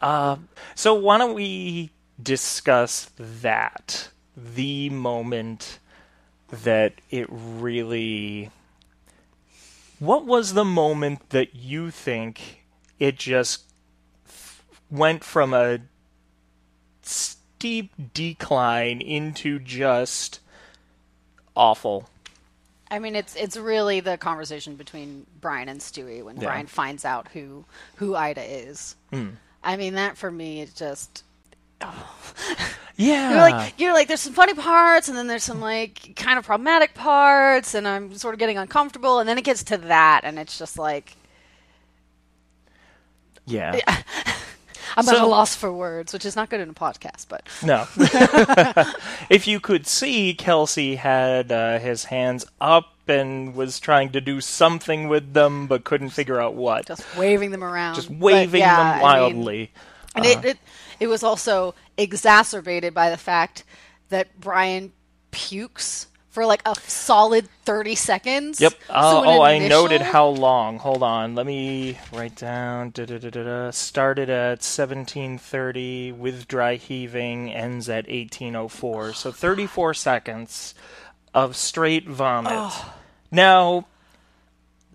Uh, 0.01 0.37
so 0.75 0.95
why 0.95 1.19
don't 1.19 1.35
we 1.35 1.91
discuss 2.23 3.11
that? 3.17 4.09
The 4.37 4.91
moment 4.91 5.79
that 6.51 6.95
it 7.11 7.27
really. 7.31 8.51
What 9.99 10.27
was 10.27 10.55
the 10.55 10.65
moment 10.65 11.31
that 11.31 11.55
you 11.55 11.91
think 11.91 12.65
it 12.99 13.17
just 13.17 13.65
went 14.91 15.25
from 15.25 15.55
a 15.55 15.81
steep 17.03 17.93
decline 18.13 19.01
into 19.01 19.59
just 19.59 20.41
awful? 21.57 22.09
I 22.91 22.99
mean, 22.99 23.17
it's 23.17 23.35
it's 23.35 23.57
really 23.57 24.01
the 24.01 24.19
conversation 24.19 24.77
between 24.77 25.27
Brian 25.41 25.69
and 25.69 25.81
Stewie 25.81 26.23
when 26.23 26.37
Yeah. 26.37 26.45
Brian 26.45 26.67
finds 26.67 27.05
out 27.05 27.29
who 27.29 27.65
who 27.97 28.15
Ida 28.15 28.43
is. 28.43 28.97
Hmm. 29.11 29.31
I 29.65 29.77
mean, 29.77 29.95
that 29.95 30.17
for 30.17 30.31
me 30.31 30.61
is 30.61 30.73
just 30.75 31.25
Yeah. 32.97 33.31
you're 33.31 33.39
like 33.41 33.75
you're 33.81 33.93
like 33.93 34.07
there's 34.09 34.21
some 34.21 34.35
funny 34.35 34.55
parts 34.55 35.09
and 35.09 35.19
then 35.19 35.27
there's 35.27 35.43
some 35.43 35.61
like 35.61 36.15
kind 36.17 36.39
of 36.39 36.47
problematic 36.47 36.95
parts 36.95 37.75
and 37.75 37.89
I'm 37.89 38.15
sort 38.15 38.35
of 38.35 38.39
getting 38.39 38.57
uncomfortable 38.57 39.19
and 39.19 39.29
then 39.29 39.37
it 39.37 39.43
gets 39.45 39.65
to 39.65 39.77
that 39.79 40.21
and 40.23 40.39
it's 40.39 40.57
just 40.59 40.79
like 40.79 41.17
yeah. 43.47 43.79
I'm 44.97 45.09
at 45.09 45.17
So- 45.17 45.27
a 45.27 45.29
loss 45.29 45.55
for 45.57 45.73
words, 45.73 46.13
which 46.13 46.25
is 46.25 46.37
not 46.37 46.51
good 46.51 46.61
in 46.61 46.71
a 46.71 46.75
podcast, 46.75 47.27
but 47.29 47.43
No. 47.65 47.87
if 49.29 49.47
you 49.49 49.59
could 49.59 49.87
see, 49.89 50.35
Kelsey 50.35 50.95
had 50.97 51.51
uh, 51.51 51.79
his 51.81 52.05
hands 52.05 52.47
up 52.61 52.94
and 53.09 53.55
was 53.55 53.79
trying 53.81 54.11
to 54.13 54.21
do 54.21 54.41
something 54.41 55.09
with 55.09 55.33
them, 55.35 55.67
but 55.67 55.85
couldn't 55.85 56.11
figure 56.11 56.41
out 56.41 56.55
what. 56.55 56.87
just 56.87 57.05
waving 57.17 57.51
them 57.51 57.63
around, 57.65 57.95
Just 57.95 58.11
waving 58.11 58.61
yeah, 58.61 58.79
I 58.79 58.83
them 58.85 58.93
mean- 58.95 59.03
wildly. 59.03 59.73
And 60.17 60.25
Uh-huh. 60.27 60.39
it, 60.41 60.45
it 60.45 60.59
it 61.01 61.07
was 61.09 61.23
also 61.25 61.75
exacerbated 61.99 62.95
by 62.95 63.11
the 63.11 63.17
fact 63.17 63.65
that 64.11 64.39
Brian 64.39 64.93
pukes 65.33 66.07
for 66.31 66.47
like 66.47 66.63
a 66.67 66.75
solid 66.87 67.49
thirty 67.65 67.95
seconds. 67.97 68.61
Yep. 68.61 68.73
So 68.73 68.79
Oh, 68.91 69.23
oh, 69.25 69.43
I 69.43 69.59
noted 69.59 70.01
how 70.03 70.27
long. 70.29 70.79
Hold 70.79 71.03
on. 71.03 71.35
Let 71.35 71.47
me 71.47 71.99
write 72.13 72.37
down. 72.37 72.91
Da-da-da-da-da. 72.91 73.71
Started 73.73 74.31
at 74.31 74.63
1730 74.63 76.13
with 76.13 76.47
dry 76.49 76.77
heaving, 76.77 77.53
ends 77.53 77.89
at 77.89 78.07
1804. 78.09 79.13
So 79.15 79.33
34 79.33 79.95
seconds 79.95 80.75
of 81.35 81.57
straight 81.57 82.09
vomit. 82.09 82.73
Now, 83.31 83.87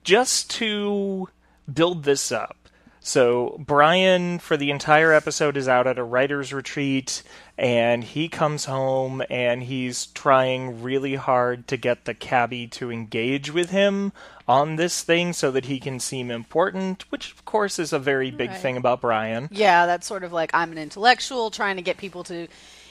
just 0.04 0.50
to 0.52 1.30
build 1.72 2.04
this 2.04 2.32
up. 2.32 2.56
So 3.02 3.58
Brian, 3.66 4.40
for 4.40 4.58
the 4.58 4.72
entire 4.72 5.14
episode, 5.14 5.58
is 5.58 5.68
out 5.68 5.88
at 5.88 5.98
a 5.98 6.04
writer's 6.04 6.54
retreat, 6.54 7.24
and 7.58 8.04
he 8.04 8.28
comes 8.28 8.66
home 8.66 9.24
and 9.30 9.64
he's 9.64 10.08
trying 10.08 10.84
really 10.84 11.16
hard 11.16 11.68
to 11.70 11.78
get 11.78 12.06
the 12.06 12.14
cabbie 12.14 12.68
to 12.68 12.92
engage 12.92 13.52
with 13.52 13.70
him 13.72 14.12
on 14.48 14.76
this 14.76 15.02
thing 15.02 15.32
so 15.34 15.50
that 15.52 15.66
he 15.66 15.80
can 15.80 16.00
seem 16.00 16.30
important, 16.30 17.10
which 17.12 17.32
of 17.32 17.46
course 17.46 17.80
is 17.80 17.94
a 17.94 18.00
very 18.00 18.32
big 18.32 18.50
Right. 18.52 18.60
thing 18.60 18.78
about 18.78 19.02
Brian. 19.02 19.48
Yeah, 19.52 19.86
that's 19.86 20.06
sort 20.08 20.24
of 20.24 20.34
like 20.34 20.52
I'm 20.54 20.72
an 20.72 20.78
intellectual 20.78 21.52
trying 21.52 21.78
to 21.78 21.82
get 21.82 21.98
people 21.98 22.24
to 22.26 22.48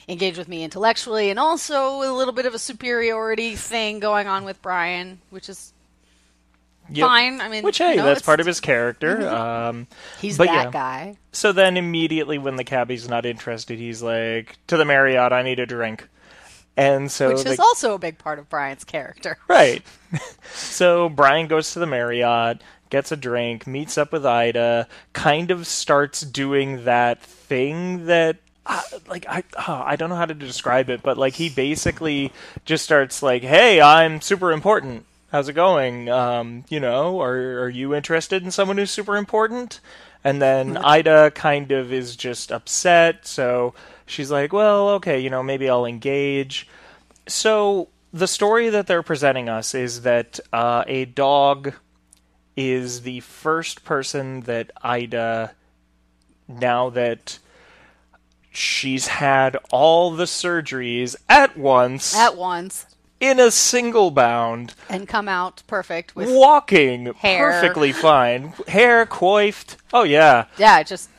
engage 0.09 0.37
with 0.37 0.47
me 0.47 0.63
intellectually, 0.63 1.29
and 1.29 1.39
also 1.39 2.01
a 2.01 2.11
little 2.11 2.33
bit 2.33 2.45
of 2.45 2.53
a 2.53 2.59
superiority 2.59 3.55
thing 3.55 3.99
going 3.99 4.27
on 4.27 4.43
with 4.43 4.61
Brian, 4.61 5.19
which 5.29 5.47
is 5.47 5.71
Yep. 6.91 7.07
fine. 7.07 7.39
I 7.41 7.49
mean, 7.49 7.63
Which 7.63 7.79
you 7.79 7.85
hey, 7.85 7.95
know, 7.97 8.05
that's 8.05 8.23
part 8.23 8.39
of 8.39 8.47
his 8.47 8.59
character. 8.59 9.29
Um, 9.29 9.85
He's 10.19 10.37
that 10.37 10.45
yeah. 10.47 10.71
guy. 10.71 11.17
So 11.31 11.51
then 11.51 11.77
immediately 11.77 12.39
when 12.39 12.55
the 12.55 12.63
cabbie's 12.63 13.07
not 13.07 13.27
interested, 13.27 13.77
he's 13.77 14.01
like, 14.01 14.57
"To 14.67 14.77
the 14.77 14.85
Marriott, 14.85 15.31
I 15.31 15.43
need 15.43 15.59
a 15.59 15.67
drink." 15.67 16.07
And 16.75 17.11
so 17.11 17.27
Which 17.29 17.43
the, 17.43 17.51
is 17.51 17.59
also 17.59 17.93
a 17.93 17.99
big 17.99 18.17
part 18.17 18.39
of 18.39 18.49
Brian's 18.49 18.83
character. 18.83 19.37
Right. 19.47 19.83
so 20.53 21.09
Brian 21.09 21.47
goes 21.47 21.73
to 21.73 21.79
the 21.79 21.85
Marriott, 21.85 22.61
gets 22.89 23.11
a 23.11 23.17
drink, 23.17 23.67
meets 23.67 23.95
up 23.97 24.11
with 24.11 24.25
Ida, 24.25 24.87
kind 25.13 25.51
of 25.51 25.67
starts 25.67 26.21
doing 26.21 26.85
that 26.85 27.21
thing 27.21 28.07
that. 28.07 28.37
Uh, 28.69 28.81
like 29.07 29.25
I, 29.27 29.43
oh, 29.67 29.83
I 29.83 29.95
don't 29.95 30.09
know 30.09 30.15
how 30.15 30.27
to 30.27 30.35
describe 30.35 30.91
it, 30.91 31.01
but 31.01 31.17
like 31.17 31.33
he 31.33 31.49
basically 31.49 32.31
just 32.65 32.83
starts 32.83 33.23
like, 33.23 33.41
"Hey, 33.41 33.81
I'm 33.81 34.21
super 34.21 34.51
important. 34.51 35.05
How's 35.31 35.49
it 35.49 35.53
going? 35.53 36.07
Um, 36.07 36.65
you 36.69 36.79
know, 36.79 37.19
are 37.19 37.63
are 37.63 37.69
you 37.69 37.95
interested 37.95 38.43
in 38.43 38.51
someone 38.51 38.77
who's 38.77 38.91
super 38.91 39.17
important?" 39.17 39.79
And 40.23 40.41
then 40.41 40.77
Ida 40.77 41.31
kind 41.31 41.71
of 41.71 41.93
is 41.93 42.15
just 42.15 42.51
upset, 42.51 43.25
so 43.25 43.73
she's 44.05 44.29
like, 44.29 44.51
well, 44.51 44.89
okay, 44.89 45.19
you 45.19 45.29
know, 45.29 45.41
maybe 45.41 45.69
I'll 45.69 45.85
engage. 45.85 46.67
So 47.27 47.87
the 48.11 48.27
story 48.27 48.69
that 48.69 48.87
they're 48.87 49.03
presenting 49.03 49.47
us 49.47 49.73
is 49.73 50.01
that 50.01 50.39
uh, 50.51 50.83
a 50.87 51.05
dog 51.05 51.73
is 52.57 53.01
the 53.01 53.21
first 53.21 53.85
person 53.85 54.41
that 54.41 54.71
Ida, 54.81 55.55
now 56.47 56.89
that 56.89 57.39
she's 58.51 59.07
had 59.07 59.57
all 59.71 60.11
the 60.11 60.25
surgeries 60.25 61.15
at 61.27 61.57
once, 61.57 62.15
At 62.15 62.35
once 62.35 62.85
in 63.19 63.39
a 63.39 63.51
single 63.51 64.11
bound, 64.11 64.73
and 64.89 65.07
come 65.07 65.27
out 65.27 65.63
perfect 65.67 66.15
with 66.15 66.29
walking 66.29 67.13
Hair. 67.13 67.51
perfectly 67.51 67.91
fine, 67.91 68.53
hair 68.67 69.05
coiffed. 69.05 69.77
Oh 69.93 70.03
yeah. 70.03 70.45
yeah, 70.57 70.81
just 70.83 71.09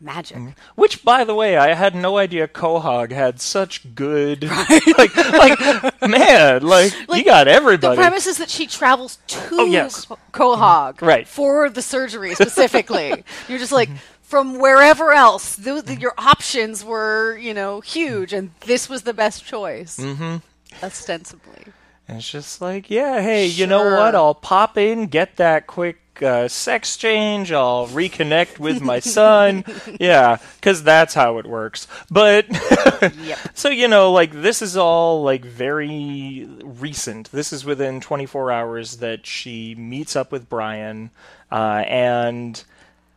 magic. 0.00 0.36
Mm-hmm. 0.36 0.50
Which, 0.74 1.04
by 1.04 1.24
the 1.24 1.34
way, 1.34 1.56
I 1.56 1.74
had 1.74 1.94
no 1.94 2.18
idea 2.18 2.48
Quahog 2.48 3.12
had 3.12 3.40
such 3.40 3.94
good, 3.94 4.44
Right? 4.44 4.80
like, 4.98 5.16
like, 5.16 6.08
man, 6.08 6.62
like, 6.66 6.92
you 7.10 7.24
got 7.24 7.46
got 7.46 7.80
The 7.80 7.94
premise 7.94 8.26
is 8.26 8.38
that 8.38 8.50
she 8.50 8.66
travels 8.66 9.18
to 9.26 9.48
Oh, 9.52 9.64
yes. 9.66 10.06
Quahog 10.32 10.96
mm-hmm. 10.96 11.06
Right. 11.06 11.28
for 11.28 11.68
the 11.68 11.82
surgery 11.82 12.34
specifically. 12.34 13.24
You're 13.48 13.58
just 13.58 13.72
like 13.72 13.88
mm-hmm. 13.88 13.98
From 14.30 14.58
wherever 14.60 15.12
else, 15.12 15.56
th- 15.56 15.98
your 15.98 16.14
options 16.16 16.84
were 16.84 17.36
you 17.36 17.52
know 17.52 17.80
huge, 17.80 18.32
and 18.32 18.52
this 18.60 18.88
was 18.88 19.02
the 19.02 19.12
best 19.12 19.44
choice. 19.44 19.98
Mm-hmm. 19.98 20.36
Ostensibly, 20.84 21.64
And 22.06 22.18
it's 22.18 22.30
just 22.30 22.60
like, 22.60 22.88
yeah, 22.90 23.20
hey, 23.20 23.46
you 23.46 23.66
know 23.66 23.84
what? 23.96 24.14
I'll 24.14 24.36
pop 24.36 24.78
in, 24.78 25.08
get 25.08 25.36
that 25.36 25.66
quick 25.66 25.98
uh, 26.22 26.46
sex 26.46 26.96
change. 26.96 27.50
I'll 27.50 27.88
reconnect 27.88 28.60
with 28.60 28.80
my 28.80 29.00
son. 29.18 29.64
yeah, 29.98 30.36
because 30.56 30.84
that's 30.84 31.14
how 31.14 31.38
it 31.38 31.46
works. 31.46 31.88
But 32.08 32.46
yep. 33.18 33.38
so 33.54 33.68
you 33.68 33.88
know, 33.88 34.12
like 34.12 34.30
this 34.30 34.62
is 34.62 34.76
all 34.76 35.24
like 35.24 35.44
very 35.44 36.46
recent. 36.62 37.32
This 37.32 37.52
is 37.52 37.64
within 37.64 38.00
24 38.00 38.52
hours 38.52 38.98
that 38.98 39.26
she 39.26 39.74
meets 39.74 40.14
up 40.14 40.30
with 40.30 40.48
Brian, 40.48 41.10
uh, 41.50 41.82
and 41.88 42.62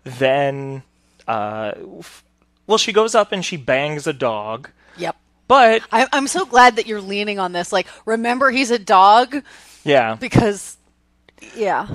then, 0.03 0.83
uh, 1.27 1.71
f- 1.99 2.23
well, 2.67 2.77
she 2.77 2.93
goes 2.93 3.15
up 3.15 3.31
and 3.31 3.43
she 3.43 3.57
bangs 3.57 4.07
a 4.07 4.13
dog. 4.13 4.69
Yep. 4.97 5.15
But 5.47 5.81
I- 5.91 6.07
I'm 6.13 6.27
so 6.27 6.45
glad 6.45 6.77
that 6.77 6.87
you're 6.87 7.01
leaning 7.01 7.39
on 7.39 7.51
this. 7.51 7.71
Like, 7.73 7.87
remember 8.05 8.49
he's 8.51 8.71
a 8.71 8.79
dog 8.79 9.43
yeah, 9.83 10.15
because, 10.15 10.77
yeah, 11.57 11.87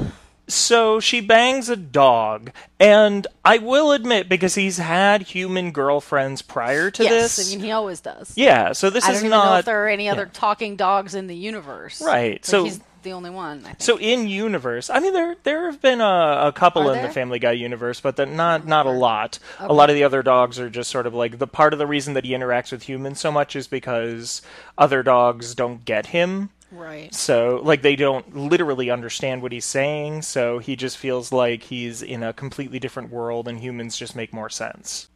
So 0.47 1.01
she 1.01 1.21
bangs 1.23 1.69
a 1.71 1.77
dog, 1.77 2.51
and 2.79 3.27
I 3.45 3.59
will 3.59 3.93
admit 3.93 4.29
because 4.29 4.55
he's 4.55 4.77
had 4.79 5.23
human 5.23 5.73
girlfriends 5.73 6.43
prior 6.43 6.91
to 6.91 7.03
yes. 7.03 7.37
this. 7.37 7.49
I 7.53 7.57
mean, 7.57 7.65
he 7.65 7.73
always 7.73 8.01
does. 8.01 8.33
yeah, 8.37 8.73
so 8.73 8.91
this 8.91 9.05
I 9.05 9.13
is 9.13 9.19
don't 9.21 9.27
even 9.27 9.39
know 9.39 9.57
if 9.57 9.65
there 9.65 9.85
are 9.85 9.89
any 9.89 10.09
other 10.09 10.27
talking 10.27 10.77
dogs 10.77 11.15
in 11.15 11.27
the 11.27 11.37
universe. 11.37 12.01
Right, 12.03 12.33
Like, 12.33 12.45
so- 12.47 12.65
he's 12.65 12.81
the 13.09 13.15
only 13.15 13.31
one. 13.31 13.67
So 13.79 13.99
in 13.99 14.29
universe, 14.29 14.91
I 14.91 15.01
mean 15.01 15.13
there 15.13 15.37
there 15.43 15.71
have 15.71 15.81
been 15.81 16.01
a, 16.01 16.49
a 16.49 16.53
couple 16.53 16.89
Are 16.89 16.97
in 16.97 17.03
the? 17.03 17.09
Family 17.09 17.39
Guy 17.39 17.53
universe, 17.53 18.01
but 18.01 18.17
they're 18.17 18.27
not 18.27 18.67
not 18.67 18.87
a 18.87 18.91
lot. 18.91 19.39
A 19.59 19.73
lot 19.73 19.91
of 19.91 19.95
the 19.95 20.05
other 20.05 20.23
dogs 20.23 20.59
are 20.59 20.71
just 20.71 20.91
sort 20.91 21.07
of 21.07 21.15
like 21.15 21.39
the 21.39 21.47
part 21.47 21.73
of 21.73 21.79
the 21.79 21.87
reason 21.87 22.15
that 22.15 22.25
he 22.25 22.33
interacts 22.33 22.71
with 22.73 22.83
humans 22.83 23.21
so 23.21 23.33
much 23.33 23.57
is 23.57 23.67
because 23.67 24.43
other 24.77 25.03
dogs 25.03 25.55
don't 25.55 25.85
get 25.85 26.07
him. 26.07 26.51
right. 26.71 27.15
So, 27.15 27.61
like, 27.65 27.83
they 27.83 27.97
don't 27.97 28.37
literally 28.37 28.91
understand 28.91 29.41
what 29.43 29.53
he's 29.53 29.65
saying, 29.65 30.23
so 30.23 30.59
he 30.59 30.77
just 30.77 30.99
feels 30.99 31.33
like 31.33 31.63
he's 31.65 32.03
in 32.03 32.23
a 32.23 32.33
completely 32.33 32.79
different 32.79 33.11
world 33.11 33.49
and 33.49 33.59
humans 33.61 33.97
just 33.97 34.15
make 34.15 34.33
more 34.35 34.51
sense. 34.51 35.09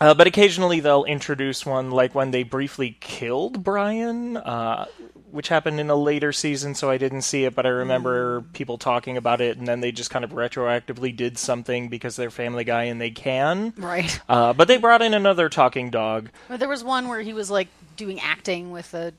Uh, 0.00 0.14
but 0.14 0.26
occasionally 0.26 0.80
they'll 0.80 1.04
introduce 1.04 1.66
one, 1.66 1.90
like 1.90 2.14
when 2.14 2.30
they 2.30 2.42
briefly 2.44 2.96
killed 3.00 3.64
Brian, 3.64 4.36
uh, 4.36 4.86
which 5.30 5.48
happened 5.48 5.80
in 5.80 5.90
a 5.90 5.94
later 5.96 6.32
season, 6.32 6.74
so 6.74 6.88
I 6.88 6.98
didn't 6.98 7.22
see 7.22 7.44
it, 7.44 7.54
but 7.54 7.66
I 7.66 7.70
remember 7.70 8.42
people 8.52 8.78
talking 8.78 9.16
about 9.16 9.40
it, 9.40 9.58
and 9.58 9.66
then 9.66 9.80
they 9.80 9.90
just 9.92 10.08
kind 10.10 10.24
of 10.24 10.30
retroactively 10.30 11.14
did 11.14 11.36
something 11.36 11.88
because 11.88 12.16
they're 12.16 12.30
Family 12.30 12.64
Guy 12.64 12.84
and 12.84 13.00
they 13.00 13.10
can. 13.10 13.74
Right. 13.76 14.20
Uh, 14.28 14.52
but 14.52 14.68
they 14.68 14.76
brought 14.78 15.02
in 15.02 15.14
another 15.14 15.48
talking 15.48 15.90
dog. 15.90 16.30
But 16.48 16.60
there 16.60 16.68
was 16.68 16.84
one 16.84 17.08
where 17.08 17.20
he 17.20 17.32
was 17.32 17.50
like 17.50 17.68
doing 17.96 18.20
acting 18.20 18.70
with 18.70 18.94
a 18.94 19.12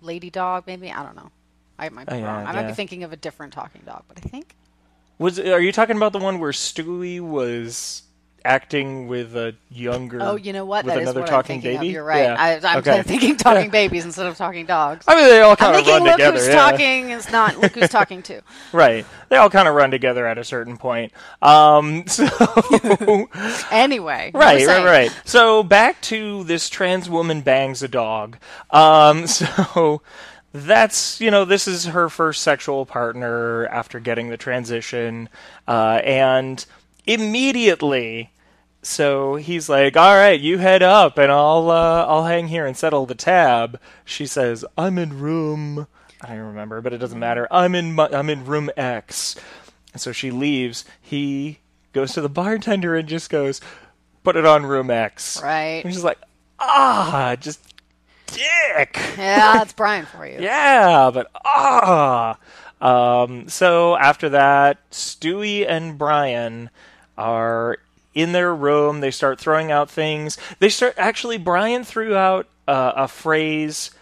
lady 0.00 0.30
dog. 0.30 0.64
Maybe 0.66 0.92
I 0.92 1.02
don't 1.02 1.16
know. 1.16 1.30
I 1.78 1.88
might 1.88 2.06
be 2.06 2.14
Oh, 2.14 2.18
yeah, 2.18 2.26
wrong. 2.26 2.46
I 2.46 2.52
might 2.52 2.60
yeah. 2.62 2.66
be 2.68 2.74
thinking 2.74 3.02
of 3.02 3.12
a 3.12 3.16
different 3.16 3.52
talking 3.52 3.82
dog, 3.84 4.04
but 4.08 4.18
I 4.24 4.28
think 4.28 4.54
Was 5.18 5.38
are 5.40 5.60
you 5.60 5.72
talking 5.72 5.96
about 5.96 6.12
the 6.12 6.18
one 6.18 6.38
where 6.38 6.52
Stewie 6.52 7.20
was 7.20 8.02
acting 8.46 9.08
with 9.08 9.36
a 9.36 9.54
younger? 9.70 10.18
Oh, 10.22 10.36
you 10.36 10.52
know 10.52 10.64
what? 10.64 10.84
With 10.84 10.94
That 10.94 11.02
is 11.02 11.08
another 11.08 11.20
what 11.20 11.28
talking 11.28 11.56
I'm 11.56 11.62
baby. 11.62 11.88
of. 11.88 11.92
You're 11.92 12.04
right. 12.04 12.22
Yeah. 12.22 12.36
I, 12.38 12.72
I'm 12.72 12.78
okay. 12.78 13.02
thinking 13.06 13.36
talking 13.36 13.70
babies 13.70 14.04
instead 14.04 14.26
of 14.26 14.36
talking 14.36 14.66
dogs. 14.66 15.04
I 15.08 15.14
mean, 15.14 15.24
they 15.24 15.40
all 15.40 15.50
I'm 15.50 15.56
kind 15.56 15.70
of 15.76 15.84
thinking 15.84 15.94
run 15.94 16.02
look 16.04 16.12
together. 16.12 16.38
who's 16.38 16.48
yeah. 16.48 16.54
talking 16.54 17.10
is 17.10 17.30
not 17.30 17.58
look 17.58 17.72
who's 17.72 17.90
talking 17.90 18.22
to. 18.22 18.42
Right. 18.72 19.06
They 19.28 19.36
all 19.36 19.50
kind 19.50 19.68
of 19.68 19.74
run 19.74 19.90
together 19.90 20.26
at 20.26 20.38
a 20.38 20.44
certain 20.44 20.76
point. 20.76 21.12
Um, 21.40 22.06
so 22.06 22.26
Anyway, 23.70 24.30
right, 24.34 24.66
right, 24.66 24.84
right. 24.84 25.20
So 25.24 25.62
back 25.62 26.00
to 26.02 26.44
this 26.44 26.68
trans 26.68 27.08
woman 27.08 27.40
bangs 27.40 27.82
a 27.82 27.88
dog. 27.88 28.38
Um, 28.70 29.26
so 29.26 30.02
that's 30.64 31.20
you 31.20 31.30
know 31.30 31.44
this 31.44 31.68
is 31.68 31.86
her 31.86 32.08
first 32.08 32.42
sexual 32.42 32.86
partner 32.86 33.66
after 33.66 34.00
getting 34.00 34.28
the 34.28 34.36
transition, 34.36 35.28
uh, 35.68 36.00
and 36.04 36.64
immediately. 37.06 38.30
So 38.86 39.34
he's 39.34 39.68
like, 39.68 39.96
"All 39.96 40.14
right, 40.14 40.40
you 40.40 40.58
head 40.58 40.82
up, 40.82 41.18
and 41.18 41.30
I'll 41.32 41.70
uh, 41.70 42.06
I'll 42.06 42.24
hang 42.24 42.48
here 42.48 42.64
and 42.66 42.76
settle 42.76 43.04
the 43.04 43.16
tab." 43.16 43.80
She 44.04 44.26
says, 44.26 44.64
"I'm 44.78 44.96
in 44.96 45.18
room." 45.18 45.88
I 46.22 46.28
don't 46.28 46.38
remember, 46.38 46.80
but 46.80 46.92
it 46.92 46.98
doesn't 46.98 47.18
matter. 47.18 47.48
I'm 47.50 47.74
in 47.74 47.94
my, 47.94 48.08
I'm 48.12 48.30
in 48.30 48.44
room 48.44 48.70
X. 48.76 49.36
And 49.92 50.00
so 50.00 50.12
she 50.12 50.30
leaves. 50.30 50.84
He 51.00 51.58
goes 51.92 52.12
to 52.12 52.20
the 52.20 52.28
bartender 52.28 52.94
and 52.94 53.08
just 53.08 53.28
goes, 53.28 53.60
"Put 54.22 54.36
it 54.36 54.46
on 54.46 54.64
room 54.64 54.90
X." 54.90 55.42
Right. 55.42 55.84
And 55.84 55.92
she's 55.92 56.04
like, 56.04 56.18
"Ah, 56.60 57.36
just 57.40 57.60
dick." 58.26 58.98
Yeah, 59.18 59.54
that's 59.54 59.72
Brian 59.72 60.06
for 60.06 60.24
you. 60.24 60.38
Yeah, 60.40 61.10
but 61.12 61.28
ah. 61.44 62.38
Um, 62.80 63.48
so 63.48 63.96
after 63.96 64.28
that, 64.28 64.88
Stewie 64.90 65.68
and 65.68 65.98
Brian 65.98 66.70
are 67.18 67.78
in 68.16 68.32
their 68.32 68.52
room. 68.52 68.98
They 69.00 69.12
start 69.12 69.38
throwing 69.38 69.70
out 69.70 69.88
things. 69.88 70.36
They 70.58 70.70
start 70.70 70.94
actually. 70.96 71.38
Brian 71.38 71.84
threw 71.84 72.16
out 72.16 72.48
uh, 72.66 72.92
a 72.96 73.06
phrase. 73.06 73.92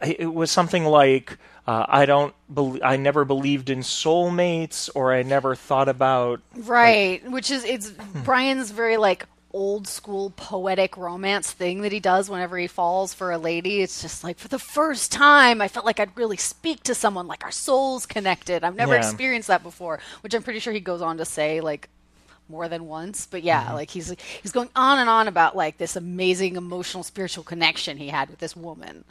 It 0.00 0.32
was 0.32 0.50
something 0.50 0.84
like, 0.84 1.36
uh, 1.66 1.84
"I 1.88 2.06
don't. 2.06 2.34
Be- 2.52 2.80
I 2.82 2.96
never 2.96 3.24
believed 3.24 3.68
in 3.68 3.80
soulmates, 3.80 4.88
or 4.94 5.12
I 5.12 5.22
never 5.22 5.54
thought 5.54 5.88
about." 5.88 6.40
Right, 6.54 7.28
which 7.30 7.50
is 7.50 7.64
it's 7.64 7.90
Brian's 8.24 8.70
very 8.70 8.96
like 8.96 9.26
old 9.52 9.88
school 9.88 10.30
poetic 10.36 10.98
romance 10.98 11.50
thing 11.50 11.80
that 11.80 11.90
he 11.90 11.98
does 11.98 12.28
whenever 12.28 12.58
he 12.58 12.66
falls 12.66 13.14
for 13.14 13.32
a 13.32 13.38
lady. 13.38 13.80
It's 13.80 14.02
just 14.02 14.22
like 14.22 14.38
for 14.38 14.48
the 14.48 14.58
first 14.58 15.10
time 15.10 15.62
I 15.62 15.68
felt 15.68 15.86
like 15.86 15.98
I'd 15.98 16.14
really 16.14 16.36
speak 16.36 16.82
to 16.82 16.94
someone 16.94 17.26
like 17.26 17.42
our 17.42 17.50
souls 17.50 18.04
connected. 18.04 18.64
I've 18.64 18.76
never 18.76 18.92
Yeah. 18.94 18.98
experienced 19.00 19.48
that 19.48 19.62
before, 19.62 19.98
which 20.20 20.34
I'm 20.34 20.42
pretty 20.42 20.58
sure 20.58 20.74
he 20.74 20.80
goes 20.80 21.00
on 21.00 21.16
to 21.16 21.24
say 21.24 21.62
like 21.62 21.88
more 22.48 22.68
than 22.68 22.86
once. 22.86 23.26
But 23.26 23.42
yeah, 23.42 23.72
like 23.72 23.90
he's 23.90 24.14
he's 24.42 24.52
going 24.52 24.70
on 24.76 24.98
and 24.98 25.08
on 25.08 25.28
about 25.28 25.56
like 25.56 25.78
this 25.78 25.96
amazing 25.96 26.56
emotional 26.56 27.02
spiritual 27.02 27.44
connection 27.44 27.96
he 27.96 28.08
had 28.08 28.28
with 28.30 28.38
this 28.38 28.56
woman. 28.56 29.04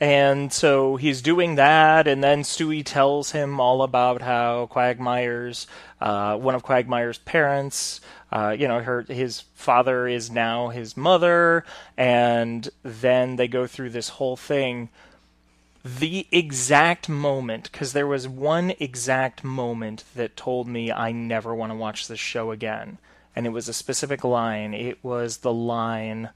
And 0.00 0.52
so 0.52 0.96
he's 0.96 1.20
doing 1.20 1.56
that, 1.56 2.06
and 2.06 2.22
then 2.22 2.42
Stewie 2.42 2.84
tells 2.84 3.32
him 3.32 3.60
all 3.60 3.82
about 3.82 4.22
how 4.22 4.66
Quagmire's, 4.66 5.66
uh, 6.00 6.36
one 6.36 6.54
of 6.54 6.62
Quagmire's 6.62 7.18
parents, 7.18 8.00
uh, 8.30 8.54
you 8.58 8.68
know, 8.68 8.80
her 8.80 9.02
his 9.08 9.40
father 9.54 10.06
is 10.06 10.30
now 10.30 10.68
his 10.68 10.96
mother, 10.96 11.64
and 11.96 12.68
then 12.82 13.36
they 13.36 13.48
go 13.48 13.66
through 13.66 13.90
this 13.90 14.08
whole 14.10 14.36
thing. 14.36 14.88
The 15.96 16.26
exact 16.30 17.08
moment, 17.08 17.70
because 17.70 17.92
there 17.92 18.06
was 18.06 18.28
one 18.28 18.72
exact 18.78 19.42
moment 19.42 20.04
that 20.14 20.36
told 20.36 20.68
me 20.68 20.92
I 20.92 21.12
never 21.12 21.54
want 21.54 21.72
to 21.72 21.76
watch 21.76 22.08
this 22.08 22.20
show 22.20 22.50
again, 22.50 22.98
and 23.34 23.46
it 23.46 23.50
was 23.50 23.68
a 23.68 23.72
specific 23.72 24.24
line. 24.24 24.74
It 24.74 25.02
was 25.02 25.38
the 25.38 25.52
line 25.52 26.30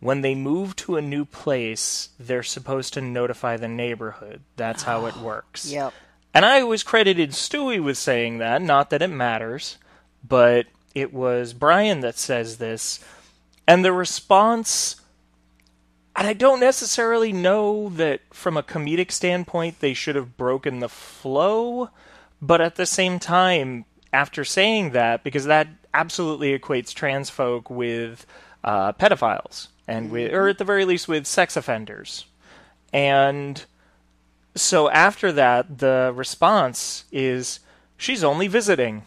when 0.00 0.20
they 0.20 0.34
move 0.34 0.76
to 0.76 0.96
a 0.96 1.02
new 1.02 1.24
place, 1.24 2.10
they're 2.18 2.42
supposed 2.42 2.94
to 2.94 3.00
notify 3.00 3.56
the 3.56 3.68
neighborhood. 3.68 4.42
That's 4.56 4.82
how 4.82 5.06
it 5.06 5.14
oh, 5.18 5.24
works. 5.24 5.70
Yep. 5.70 5.92
And 6.34 6.44
I 6.44 6.60
always 6.60 6.82
credited 6.82 7.30
Stewie 7.30 7.82
with 7.82 7.96
saying 7.96 8.38
that, 8.38 8.60
not 8.60 8.90
that 8.90 9.02
it 9.02 9.08
matters, 9.08 9.78
but 10.26 10.66
it 10.94 11.14
was 11.14 11.54
Brian 11.54 12.00
that 12.00 12.18
says 12.18 12.58
this. 12.58 13.02
And 13.66 13.84
the 13.84 13.92
response, 13.92 14.96
and 16.16 16.26
I 16.26 16.32
don't 16.32 16.60
necessarily 16.60 17.32
know 17.32 17.90
that 17.90 18.20
from 18.32 18.56
a 18.56 18.62
comedic 18.62 19.12
standpoint 19.12 19.80
they 19.80 19.94
should 19.94 20.16
have 20.16 20.36
broken 20.36 20.78
the 20.78 20.88
flow, 20.88 21.90
but 22.40 22.60
at 22.60 22.76
the 22.76 22.86
same 22.86 23.18
time, 23.18 23.84
after 24.12 24.44
saying 24.44 24.90
that, 24.92 25.22
because 25.22 25.44
that 25.44 25.68
absolutely 25.92 26.58
equates 26.58 26.94
trans 26.94 27.28
folk 27.28 27.68
with 27.68 28.26
uh, 28.64 28.92
pedophiles, 28.94 29.68
and 29.86 30.10
with, 30.10 30.32
or 30.32 30.48
at 30.48 30.58
the 30.58 30.64
very 30.64 30.84
least 30.84 31.06
with 31.06 31.26
sex 31.26 31.56
offenders. 31.56 32.24
And 32.92 33.64
so 34.54 34.88
after 34.88 35.32
that, 35.32 35.78
the 35.78 36.12
response 36.14 37.04
is, 37.12 37.60
she's 37.98 38.24
only 38.24 38.48
visiting. 38.48 39.02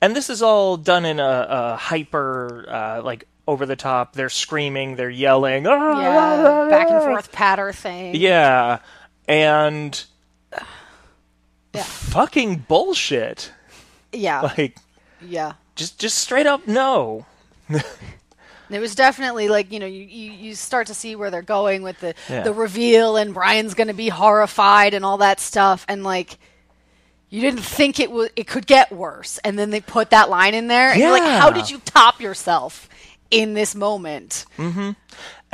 And 0.00 0.16
this 0.16 0.30
is 0.30 0.42
all 0.42 0.76
done 0.76 1.04
in 1.04 1.20
a, 1.20 1.46
a 1.48 1.76
hyper, 1.76 2.64
uh, 2.68 3.02
like, 3.02 3.28
over 3.48 3.66
the 3.66 3.76
top. 3.76 4.14
They're 4.14 4.28
screaming, 4.28 4.96
they're 4.96 5.10
yelling. 5.10 5.66
"Ah!" 5.66 6.00
Yeah, 6.00 6.08
ah, 6.08 6.46
ah, 6.46 6.62
ah. 6.66 6.70
back 6.70 6.90
and 6.90 7.02
forth 7.02 7.32
patter 7.32 7.72
thing. 7.72 8.14
Yeah. 8.14 8.78
And 9.28 10.04
Yeah. 11.74 11.82
fucking 11.82 12.64
bullshit. 12.68 13.50
yeah, 14.12 14.42
Like, 14.42 14.76
yeah. 15.20 15.54
just 15.74 15.98
just 15.98 16.18
straight 16.18 16.46
up 16.46 16.66
no. 16.66 17.26
It 18.70 18.80
was 18.80 18.94
definitely 18.94 19.48
like 19.50 19.70
you 19.70 19.78
know 19.80 19.86
you, 19.86 20.02
you, 20.04 20.32
you 20.32 20.54
start 20.54 20.86
to 20.86 20.94
see 20.94 21.14
where 21.14 21.30
they're 21.30 21.42
going 21.42 21.82
with 21.82 22.00
the 22.00 22.14
Yeah. 22.30 22.42
the 22.42 22.54
reveal 22.54 23.16
and 23.18 23.34
Brian's 23.34 23.74
going 23.74 23.88
to 23.88 23.92
be 23.94 24.08
horrified 24.08 24.94
and 24.94 25.04
all 25.04 25.18
that 25.18 25.40
stuff 25.40 25.84
and 25.88 26.02
like 26.02 26.38
you 27.28 27.42
didn't 27.42 27.60
think 27.60 28.00
it 28.00 28.10
would 28.10 28.30
it 28.34 28.46
could 28.46 28.66
get 28.66 28.90
worse 28.90 29.38
and 29.44 29.58
then 29.58 29.68
they 29.68 29.80
put 29.82 30.08
that 30.10 30.30
line 30.30 30.54
in 30.54 30.68
there 30.68 30.90
and 30.90 30.98
you're 31.00 31.10
like 31.10 31.22
how 31.22 31.50
did 31.50 31.68
you 31.68 31.80
top 31.84 32.18
yourself 32.22 32.88
in 33.32 33.54
this 33.54 33.74
moment? 33.74 34.46
And 34.58 34.96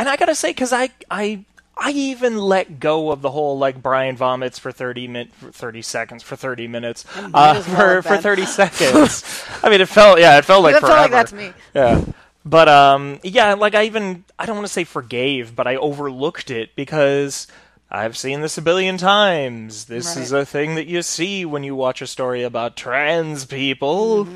I 0.08 0.16
gotta 0.16 0.34
say, 0.34 0.50
because 0.50 0.72
I, 0.72 0.90
I, 1.10 1.44
I 1.76 1.90
even 1.92 2.38
let 2.38 2.78
go 2.80 3.10
of 3.10 3.22
the 3.22 3.30
whole 3.30 3.58
like 3.58 3.82
Brian 3.82 4.16
vomits 4.16 4.58
for 4.58 4.70
thirty 4.72 5.08
min, 5.08 5.28
for 5.28 5.50
thirty 5.50 5.82
seconds, 5.82 6.22
for 6.22 6.36
thirty 6.36 6.68
minutes, 6.68 7.04
uh, 7.16 7.60
for 7.62 8.02
for 8.02 8.16
thirty 8.18 8.46
seconds. 8.60 9.24
I 9.62 9.70
mean, 9.70 9.80
it 9.80 9.88
felt 9.88 10.18
yeah, 10.20 10.38
it 10.38 10.44
felt 10.44 10.62
like 10.62 10.74
That 10.74 10.80
felt 10.82 10.92
like 10.92 11.10
forever. 11.10 11.14
that's 11.14 11.32
me. 11.32 11.52
Yeah. 11.74 12.04
But 12.44 12.68
um 12.68 13.18
yeah, 13.22 13.54
like 13.54 13.74
I 13.74 13.84
even 13.84 14.24
I 14.38 14.46
don't 14.46 14.56
want 14.56 14.66
to 14.66 14.72
say 14.72 14.84
forgave, 14.84 15.54
but 15.54 15.66
I 15.66 15.76
overlooked 15.76 16.50
it 16.50 16.74
because 16.76 17.46
I've 17.90 18.16
seen 18.16 18.40
this 18.42 18.58
a 18.58 18.62
billion 18.62 18.96
times. 18.98 19.86
This 19.86 20.16
is 20.16 20.32
a 20.32 20.44
thing 20.44 20.74
that 20.74 20.86
you 20.86 21.02
see 21.02 21.44
when 21.44 21.62
you 21.64 21.74
watch 21.74 22.02
a 22.02 22.06
story 22.06 22.42
about 22.42 22.76
trans 22.76 23.44
people. 23.44 24.26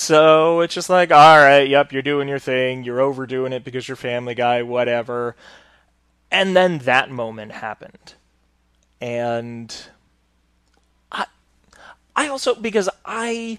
So 0.00 0.60
it's 0.60 0.72
just 0.72 0.88
like, 0.88 1.12
all 1.12 1.36
right, 1.36 1.68
yep, 1.68 1.92
you're 1.92 2.00
doing 2.00 2.26
your 2.26 2.38
thing. 2.38 2.84
You're 2.84 3.02
overdoing 3.02 3.52
it 3.52 3.64
because 3.64 3.86
you're 3.86 3.98
Family 3.98 4.34
Guy, 4.34 4.62
whatever. 4.62 5.36
And 6.30 6.56
then 6.56 6.78
that 6.78 7.10
moment 7.10 7.52
happened, 7.52 8.14
and 8.98 9.76
I, 11.12 11.26
I 12.16 12.28
also 12.28 12.54
because 12.54 12.88
I 13.04 13.58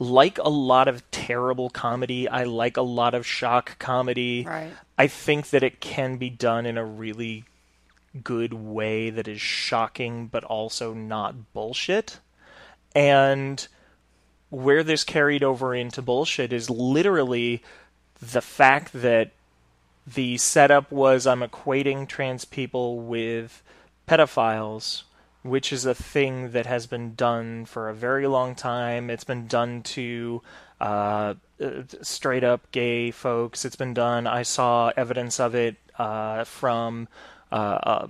like 0.00 0.38
a 0.38 0.48
lot 0.48 0.88
of 0.88 1.08
terrible 1.12 1.70
comedy. 1.70 2.28
I 2.28 2.42
like 2.42 2.76
a 2.76 2.82
lot 2.82 3.14
of 3.14 3.24
shock 3.24 3.78
comedy. 3.78 4.46
Right. 4.48 4.72
I 4.98 5.06
think 5.06 5.50
that 5.50 5.62
it 5.62 5.80
can 5.80 6.16
be 6.16 6.28
done 6.28 6.66
in 6.66 6.76
a 6.76 6.84
really 6.84 7.44
good 8.24 8.52
way 8.52 9.10
that 9.10 9.28
is 9.28 9.40
shocking 9.40 10.26
but 10.26 10.42
also 10.42 10.92
not 10.92 11.52
bullshit. 11.52 12.18
And 12.96 13.68
where 14.50 14.82
this 14.82 15.04
carried 15.04 15.42
over 15.42 15.74
into 15.74 16.02
bullshit 16.02 16.52
is 16.52 16.70
literally 16.70 17.62
the 18.20 18.40
fact 18.40 18.92
that 18.92 19.30
the 20.06 20.38
setup 20.38 20.90
was 20.90 21.26
I'm 21.26 21.40
equating 21.40 22.08
trans 22.08 22.44
people 22.44 23.00
with 23.00 23.62
pedophiles, 24.06 25.02
which 25.42 25.72
is 25.72 25.84
a 25.84 25.94
thing 25.94 26.52
that 26.52 26.66
has 26.66 26.86
been 26.86 27.14
done 27.14 27.66
for 27.66 27.88
a 27.88 27.94
very 27.94 28.26
long 28.26 28.54
time. 28.54 29.10
It's 29.10 29.24
been 29.24 29.46
done 29.46 29.82
to 29.82 30.42
uh, 30.80 31.34
uh, 31.60 31.82
straight 32.02 32.44
up 32.44 32.70
gay 32.72 33.10
folks. 33.10 33.64
It's 33.64 33.76
been 33.76 33.94
done. 33.94 34.26
I 34.26 34.42
saw 34.42 34.92
evidence 34.96 35.38
of 35.38 35.54
it 35.54 35.76
uh, 35.98 36.44
from 36.44 37.08
uh, 37.52 37.54
uh, 37.54 38.06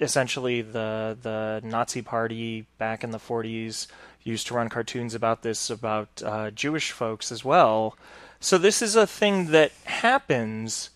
essentially 0.00 0.62
the 0.62 1.16
the 1.20 1.60
Nazi 1.64 2.02
Party 2.02 2.66
back 2.78 3.04
in 3.04 3.10
the 3.10 3.18
40s 3.18 3.86
used 4.22 4.46
to 4.48 4.54
run 4.54 4.68
cartoons 4.68 5.14
about 5.14 5.42
this 5.42 5.70
about 5.70 6.22
uh, 6.24 6.50
Jewish 6.50 6.92
folks 6.92 7.32
as 7.32 7.44
well. 7.44 7.96
So 8.40 8.58
this 8.58 8.82
is 8.82 8.94
a 8.94 9.06
thing 9.06 9.46
that 9.50 9.72
happens. 9.84 10.90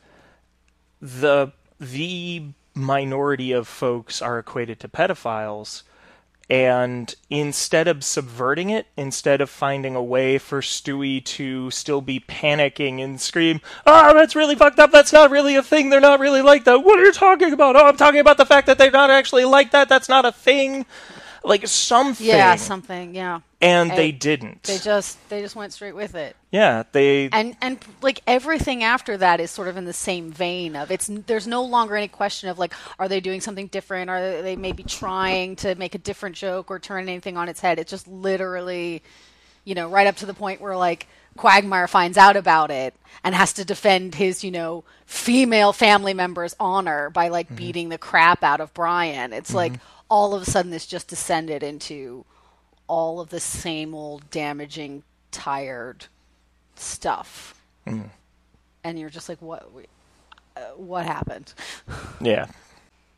The 1.00 1.52
the 1.80 2.44
minority 2.74 3.52
of 3.52 3.66
folks 3.68 4.22
are 4.22 4.38
equated 4.38 4.80
to 4.80 4.88
pedophiles. 4.88 5.82
And 6.50 7.14
instead 7.30 7.88
of 7.88 8.04
subverting 8.04 8.68
it 8.68 8.86
instead 8.96 9.40
of 9.40 9.48
finding 9.48 9.94
a 9.94 10.02
way 10.02 10.36
for 10.36 10.60
stewie 10.60 11.24
to 11.24 11.70
still 11.70 12.02
be 12.02 12.20
panicking 12.20 13.02
and 13.02 13.18
scream 13.18 13.60
oh 13.86 14.12
that's 14.12 14.36
really 14.36 14.54
fucked 14.54 14.78
up. 14.78 14.92
That's 14.92 15.12
not 15.12 15.30
really 15.30 15.56
a 15.56 15.62
thing. 15.62 15.88
They're 15.88 16.00
not 16.00 16.20
really 16.20 16.42
like 16.42 16.64
that. 16.64 16.84
What 16.84 16.98
are 16.98 17.04
you 17.04 17.12
talking 17.12 17.52
about? 17.52 17.76
Oh 17.76 17.86
i'm 17.86 17.96
talking 17.96 18.20
about 18.20 18.36
the 18.36 18.44
fact 18.44 18.66
that 18.66 18.76
they're 18.76 18.90
not 18.90 19.10
actually 19.10 19.44
like 19.44 19.70
that. 19.70 19.88
That's 19.88 20.08
not 20.08 20.26
a 20.26 20.32
thing 20.32 20.84
like 21.44 21.66
something. 21.66 22.26
Yeah, 22.26 22.56
something. 22.56 23.14
Yeah, 23.14 23.40
and 23.62 23.90
they 23.90 24.12
didn't. 24.12 24.64
they 24.64 24.78
just 24.78 25.28
they 25.28 25.40
just 25.40 25.54
went 25.54 25.72
straight 25.72 25.94
with 25.94 26.14
it. 26.14 26.36
yeah 26.50 26.82
they 26.92 27.28
and 27.32 27.56
and 27.60 27.78
like 28.02 28.20
everything 28.26 28.82
after 28.82 29.16
that 29.16 29.40
is 29.40 29.50
sort 29.50 29.68
of 29.68 29.76
in 29.76 29.84
the 29.84 29.92
same 29.92 30.32
vein 30.32 30.74
of 30.76 30.90
it's 30.90 31.08
there's 31.26 31.46
no 31.46 31.64
longer 31.64 31.96
any 31.96 32.08
question 32.08 32.48
of 32.48 32.58
like 32.58 32.74
are 32.98 33.08
they 33.08 33.20
doing 33.20 33.40
something 33.40 33.68
different? 33.68 34.10
Are 34.10 34.42
they 34.42 34.56
maybe 34.56 34.82
trying 34.82 35.56
to 35.56 35.74
make 35.76 35.94
a 35.94 35.98
different 35.98 36.36
joke 36.36 36.70
or 36.70 36.78
turn 36.78 37.08
anything 37.08 37.36
on 37.36 37.48
its 37.48 37.60
head? 37.60 37.78
It's 37.78 37.90
just 37.90 38.08
literally 38.08 39.02
you 39.64 39.74
know 39.74 39.88
right 39.88 40.06
up 40.06 40.16
to 40.16 40.26
the 40.26 40.34
point 40.34 40.60
where 40.60 40.76
like 40.76 41.06
quagmire 41.36 41.88
finds 41.88 42.18
out 42.18 42.36
about 42.36 42.70
it 42.70 42.94
and 43.24 43.34
has 43.34 43.54
to 43.54 43.64
defend 43.64 44.16
his 44.16 44.44
you 44.44 44.50
know 44.50 44.84
female 45.06 45.72
family 45.72 46.12
member's 46.12 46.54
honor 46.60 47.10
by 47.10 47.28
like 47.28 47.46
mm-hmm. 47.46 47.56
beating 47.56 47.88
the 47.88 47.98
crap 47.98 48.42
out 48.42 48.60
of 48.60 48.74
brian. 48.74 49.32
It's 49.32 49.54
like 49.54 49.72
mm-hmm. 49.72 49.91
All 50.12 50.34
of 50.34 50.42
a 50.42 50.44
sudden 50.44 50.70
this 50.70 50.84
just 50.84 51.08
descended 51.08 51.62
into 51.62 52.22
all 52.86 53.18
of 53.18 53.30
the 53.30 53.40
same 53.40 53.94
old 53.94 54.28
damaging 54.30 55.02
tired 55.30 56.04
stuff 56.74 57.54
and 58.84 58.98
you're 58.98 59.08
just 59.08 59.26
like 59.30 59.40
what 59.40 59.66
uh, 60.54 60.60
what 60.76 61.06
happened 61.06 61.54
Yeah. 62.20 62.46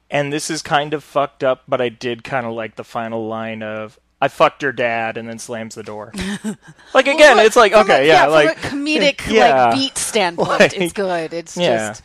And 0.08 0.32
this 0.32 0.50
is 0.50 0.62
kind 0.62 0.94
of 0.94 1.02
fucked 1.02 1.42
up, 1.42 1.64
but 1.66 1.80
I 1.80 1.88
did 1.88 2.22
kind 2.22 2.46
of 2.46 2.52
like 2.52 2.76
the 2.76 2.84
final 2.84 3.26
line 3.26 3.64
of 3.64 3.98
"I 4.20 4.28
fucked 4.28 4.62
your 4.62 4.70
dad" 4.70 5.16
and 5.16 5.28
then 5.28 5.40
slams 5.40 5.74
the 5.74 5.82
door. 5.82 6.12
like 6.94 7.08
again, 7.08 7.38
it's 7.40 7.56
like 7.56 7.72
From 7.72 7.80
a- 7.90 7.94
okay, 7.94 8.06
yeah, 8.06 8.24
from 8.24 8.32
like 8.32 8.56
a 8.56 8.60
comedic 8.68 9.26
yeah. 9.32 9.64
like 9.66 9.74
beat 9.74 9.98
standpoint 9.98 10.60
Like, 10.60 10.78
it's 10.78 10.92
good 10.92 11.32
it's 11.32 11.56
yeah. 11.56 11.88
just 11.88 12.04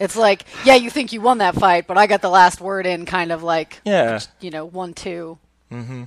it's 0.00 0.16
like 0.16 0.44
yeah 0.64 0.74
you 0.74 0.90
think 0.90 1.12
you 1.12 1.20
won 1.20 1.38
that 1.38 1.54
fight 1.54 1.86
but 1.86 1.96
i 1.96 2.06
got 2.08 2.20
the 2.22 2.30
last 2.30 2.60
word 2.60 2.86
in 2.86 3.06
kind 3.06 3.30
of 3.30 3.42
like 3.42 3.80
yeah, 3.84 4.18
you 4.40 4.50
know 4.50 4.64
one 4.64 4.92
two 4.94 5.38
mm-hmm. 5.70 6.04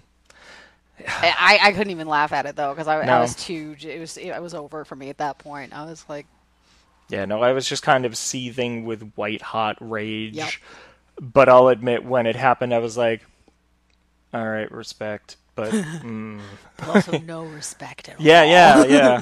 I, 1.07 1.59
I 1.61 1.71
couldn't 1.71 1.91
even 1.91 2.07
laugh 2.07 2.33
at 2.33 2.45
it 2.45 2.55
though 2.55 2.73
because 2.73 2.87
I, 2.87 2.99
I 3.01 3.19
was 3.19 3.35
too 3.35 3.75
it 3.81 3.99
was 3.99 4.17
it 4.17 4.41
was 4.41 4.53
over 4.53 4.83
for 4.85 4.95
me 4.95 5.09
at 5.09 5.17
that 5.19 5.37
point 5.37 5.73
i 5.73 5.85
was 5.85 6.05
like 6.09 6.25
yeah. 7.09 7.25
No, 7.25 7.41
I 7.41 7.53
was 7.53 7.67
just 7.67 7.83
kind 7.83 8.05
of 8.05 8.17
seething 8.17 8.85
with 8.85 9.13
white 9.13 9.41
hot 9.41 9.77
rage. 9.79 10.35
Yep. 10.35 10.49
But 11.21 11.49
I'll 11.49 11.67
admit, 11.67 12.03
when 12.03 12.25
it 12.25 12.35
happened, 12.35 12.73
I 12.73 12.79
was 12.79 12.97
like, 12.97 13.21
"All 14.33 14.47
right, 14.47 14.71
respect." 14.71 15.37
But 15.55 15.71
mm, 15.71 16.41
but 16.77 16.87
also 16.87 17.19
no 17.19 17.43
respect 17.43 18.09
at 18.09 18.15
all 18.19 18.25
yeah, 18.25 18.43
yeah, 18.43 18.83
yeah. 18.87 19.21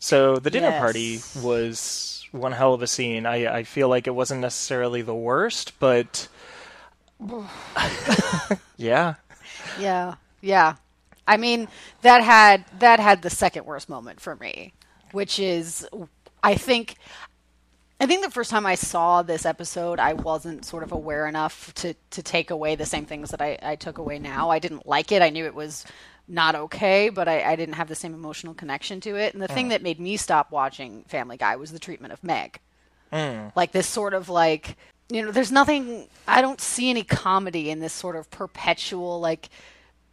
So 0.00 0.36
the 0.36 0.50
dinner 0.50 0.70
Yes. 0.70 0.80
party 0.80 1.20
was 1.42 2.13
one 2.34 2.52
hell 2.52 2.74
of 2.74 2.82
a 2.82 2.86
scene. 2.86 3.26
I 3.26 3.58
I 3.58 3.62
feel 3.62 3.88
like 3.88 4.06
it 4.06 4.14
wasn't 4.14 4.40
necessarily 4.40 5.02
the 5.02 5.14
worst, 5.14 5.78
but 5.78 6.28
yeah. 8.76 9.14
Yeah, 9.78 10.14
yeah. 10.40 10.76
I 11.26 11.36
mean, 11.36 11.68
that 12.02 12.22
had 12.22 12.64
that 12.80 13.00
had 13.00 13.22
the 13.22 13.30
second 13.30 13.64
worst 13.64 13.88
moment 13.88 14.20
for 14.20 14.36
me, 14.36 14.74
which 15.12 15.38
is 15.38 15.86
I 16.42 16.56
think 16.56 16.96
I 18.00 18.06
think 18.06 18.24
the 18.24 18.30
first 18.30 18.50
time 18.50 18.66
I 18.66 18.74
saw 18.74 19.22
this 19.22 19.46
episode, 19.46 19.98
I 20.00 20.12
wasn't 20.14 20.64
sort 20.64 20.82
of 20.82 20.92
aware 20.92 21.26
enough 21.26 21.72
to 21.74 21.94
to 22.10 22.22
take 22.22 22.50
away 22.50 22.74
the 22.74 22.86
same 22.86 23.06
things 23.06 23.30
that 23.30 23.40
I, 23.40 23.58
I 23.62 23.76
took 23.76 23.98
away 23.98 24.18
now. 24.18 24.50
I 24.50 24.58
didn't 24.58 24.86
like 24.86 25.12
it. 25.12 25.22
I 25.22 25.30
knew 25.30 25.46
it 25.46 25.54
was 25.54 25.84
not 26.26 26.54
okay, 26.54 27.08
but 27.08 27.28
I, 27.28 27.42
I 27.42 27.56
didn't 27.56 27.74
have 27.74 27.88
the 27.88 27.94
same 27.94 28.14
emotional 28.14 28.54
connection 28.54 29.00
to 29.02 29.16
it. 29.16 29.34
And 29.34 29.42
the 29.42 29.48
thing 29.48 29.66
mm. 29.66 29.70
that 29.70 29.82
made 29.82 30.00
me 30.00 30.16
stop 30.16 30.50
watching 30.50 31.04
Family 31.08 31.36
Guy 31.36 31.56
was 31.56 31.72
the 31.72 31.78
treatment 31.78 32.12
of 32.12 32.24
Meg. 32.24 32.60
Mm. 33.12 33.52
Like 33.54 33.72
this 33.72 33.86
sort 33.86 34.14
of 34.14 34.28
like 34.28 34.76
you 35.10 35.22
know, 35.22 35.30
there's 35.30 35.52
nothing 35.52 36.08
I 36.26 36.40
don't 36.40 36.60
see 36.60 36.90
any 36.90 37.04
comedy 37.04 37.70
in 37.70 37.80
this 37.80 37.92
sort 37.92 38.16
of 38.16 38.30
perpetual 38.30 39.20
like 39.20 39.48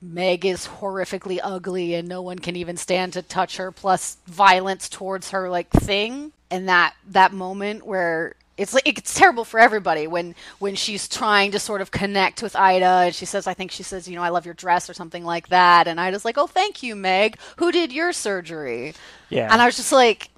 Meg 0.01 0.45
is 0.45 0.67
horrifically 0.67 1.39
ugly 1.41 1.93
and 1.93 2.07
no 2.07 2.21
one 2.21 2.39
can 2.39 2.55
even 2.55 2.75
stand 2.75 3.13
to 3.13 3.21
touch 3.21 3.57
her 3.57 3.71
plus 3.71 4.17
violence 4.25 4.89
towards 4.89 5.29
her 5.29 5.49
like 5.49 5.69
thing 5.69 6.33
and 6.49 6.67
that 6.67 6.95
that 7.07 7.33
moment 7.33 7.85
where 7.85 8.35
it's 8.57 8.73
like 8.73 8.87
it's 8.87 9.13
terrible 9.13 9.45
for 9.45 9.59
everybody 9.59 10.07
when 10.07 10.35
when 10.59 10.75
she's 10.75 11.07
trying 11.07 11.51
to 11.51 11.59
sort 11.59 11.81
of 11.81 11.91
connect 11.91 12.43
with 12.43 12.55
Ida 12.55 12.85
and 12.85 13.15
she 13.15 13.25
says 13.25 13.47
I 13.47 13.53
think 13.53 13.71
she 13.71 13.83
says 13.83 14.07
you 14.07 14.15
know 14.15 14.23
I 14.23 14.29
love 14.29 14.45
your 14.45 14.53
dress 14.53 14.89
or 14.89 14.93
something 14.93 15.23
like 15.23 15.47
that. 15.49 15.87
And 15.87 15.99
Ida's 15.99 16.25
like 16.25 16.37
oh 16.37 16.47
thank 16.47 16.83
you 16.83 16.95
Meg. 16.95 17.37
Who 17.57 17.71
did 17.71 17.91
your 17.91 18.13
surgery? 18.13 18.93
Yeah. 19.29 19.51
and 19.51 19.61
I 19.61 19.65
was 19.65 19.77
just 19.77 19.91
like 19.91 20.29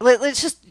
let, 0.00 0.20
us 0.20 0.42
just 0.42 0.64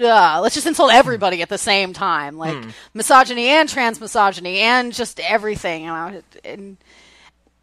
uh, 0.00 0.40
let's 0.42 0.54
just 0.54 0.66
insult 0.66 0.92
everybody 0.92 1.42
at 1.42 1.48
the 1.48 1.58
same 1.58 1.92
time. 1.92 2.36
Like 2.36 2.56
misogyny 2.94 3.48
and 3.48 3.68
trans 3.68 4.00
misogyny 4.00 4.60
and 4.60 4.92
just 4.92 5.20
everything. 5.20 5.86
And, 5.86 5.92
I, 5.92 6.22
and 6.44 6.76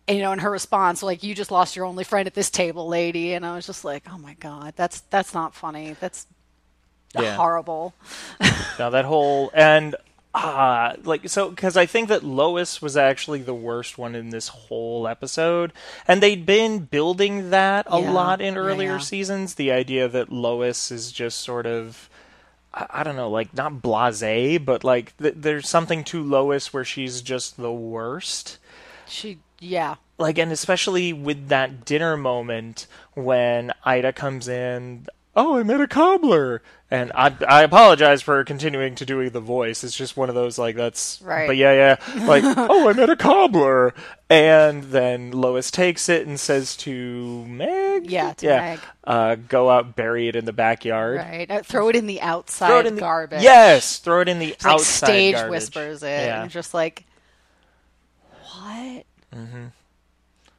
and, 0.08 0.17
you 0.17 0.23
know, 0.23 0.32
in 0.32 0.39
her 0.39 0.51
response, 0.51 1.04
like, 1.04 1.23
"You 1.23 1.36
just 1.36 1.51
lost 1.51 1.75
your 1.75 1.86
only 1.86 2.04
friend 2.04 2.27
at 2.27 2.34
this 2.34 2.49
table, 2.49 2.88
lady," 2.88 3.34
and 3.34 3.45
I 3.45 3.56
was 3.56 3.65
just 3.65 3.86
like, 3.86 4.04
"Oh 4.12 4.17
my 4.17 4.34
god, 4.36 4.73
that's 4.75 5.01
that's 5.10 5.34
not 5.34 5.54
funny. 5.54 5.95
That's 5.99 6.27
Yeah. 7.19 7.36
horrible." 7.36 7.93
Now 8.80 8.89
that 8.89 9.06
whole 9.06 9.52
and 9.54 9.95
uh 10.34 10.93
like 11.04 11.28
so 11.28 11.50
because 11.50 11.76
I 11.76 11.86
think 11.86 12.08
that 12.08 12.24
Lois 12.24 12.82
was 12.82 12.95
actually 12.95 13.41
the 13.41 13.54
worst 13.54 13.97
one 13.97 14.15
in 14.15 14.30
this 14.30 14.47
whole 14.47 15.08
episode, 15.08 15.74
and 16.08 16.24
they'd 16.24 16.45
been 16.45 16.80
building 16.86 17.50
that 17.50 17.86
a 17.89 18.00
Yeah. 18.00 18.12
lot 18.12 18.39
in 18.41 18.56
earlier 18.58 18.93
yeah. 18.93 18.97
seasons. 19.00 19.56
The 19.56 19.71
idea 19.71 20.08
that 20.08 20.32
Lois 20.32 20.89
is 20.91 21.12
just 21.12 21.41
sort 21.41 21.65
of. 21.65 22.10
I 22.74 22.86
I 22.89 23.04
don't 23.04 23.17
know, 23.17 23.30
like 23.30 23.54
not 23.54 23.82
blasé, 23.82 24.63
but 24.63 24.86
like 24.86 25.17
th- 25.17 25.34
there's 25.38 25.67
something 25.67 26.06
to 26.06 26.24
Lois 26.24 26.71
where 26.74 26.86
she's 26.86 27.21
just 27.21 27.58
the 27.58 27.71
worst. 27.74 28.58
She, 29.10 29.39
yeah, 29.60 29.95
like 30.17 30.38
and 30.38 30.54
especially 30.54 31.12
with 31.12 31.50
that 31.50 31.84
dinner 31.84 32.15
moment 32.15 32.88
when 33.13 33.74
Ida 33.84 34.13
comes 34.13 34.47
in 34.47 35.08
oh 35.36 35.58
I 35.58 35.63
met 35.63 35.80
a 35.82 35.88
cobbler 35.88 36.62
and 36.89 37.12
I 37.15 37.34
I 37.48 37.63
apologize 37.63 38.22
for 38.22 38.44
continuing 38.44 38.96
to 38.96 39.06
doing 39.06 39.30
the 39.30 39.39
voice 39.39 39.84
it's 39.84 39.96
just 39.96 40.17
one 40.17 40.28
of 40.30 40.36
those 40.36 40.58
like 40.58 40.76
that's 40.76 41.22
Right. 41.22 41.48
but 41.48 41.56
yeah 41.56 41.98
yeah 42.08 42.26
like 42.28 42.44
oh 42.58 42.89
I 42.89 42.94
met 42.94 43.10
a 43.10 43.15
cobbler 43.15 43.94
and 44.30 44.84
then 44.86 45.32
Lois 45.32 45.72
takes 45.72 46.10
it 46.10 46.28
and 46.28 46.38
says 46.39 46.76
to 46.78 47.46
Meg 47.48 48.12
Yeah, 48.12 48.34
to 48.34 48.46
yeah 48.46 48.60
Meg. 48.60 48.80
uh 49.06 49.36
go 49.36 49.70
out 49.70 49.96
bury 49.96 50.28
it 50.28 50.36
in 50.36 50.44
the 50.46 50.54
backyard 50.54 51.17
right. 51.17 51.50
Uh, 51.50 51.62
throw 51.63 51.88
it 51.88 51.96
in 51.96 52.08
the 52.08 52.20
outside 52.22 52.86
in 52.86 52.96
the 52.96 53.02
garbage. 53.02 53.41
yes 53.41 54.00
throw 54.00 54.20
it 54.22 54.28
in 54.28 54.39
the 54.39 54.48
like 54.48 54.65
outside 54.65 55.08
stage 55.08 55.36
garbage. 55.36 55.52
whispers 55.52 56.04
it, 56.04 56.08
yeah 56.08 56.41
and 56.44 56.52
just 56.52 56.74
like, 56.74 57.06
what? 58.54 59.06
Mm-hmm. 59.34 59.65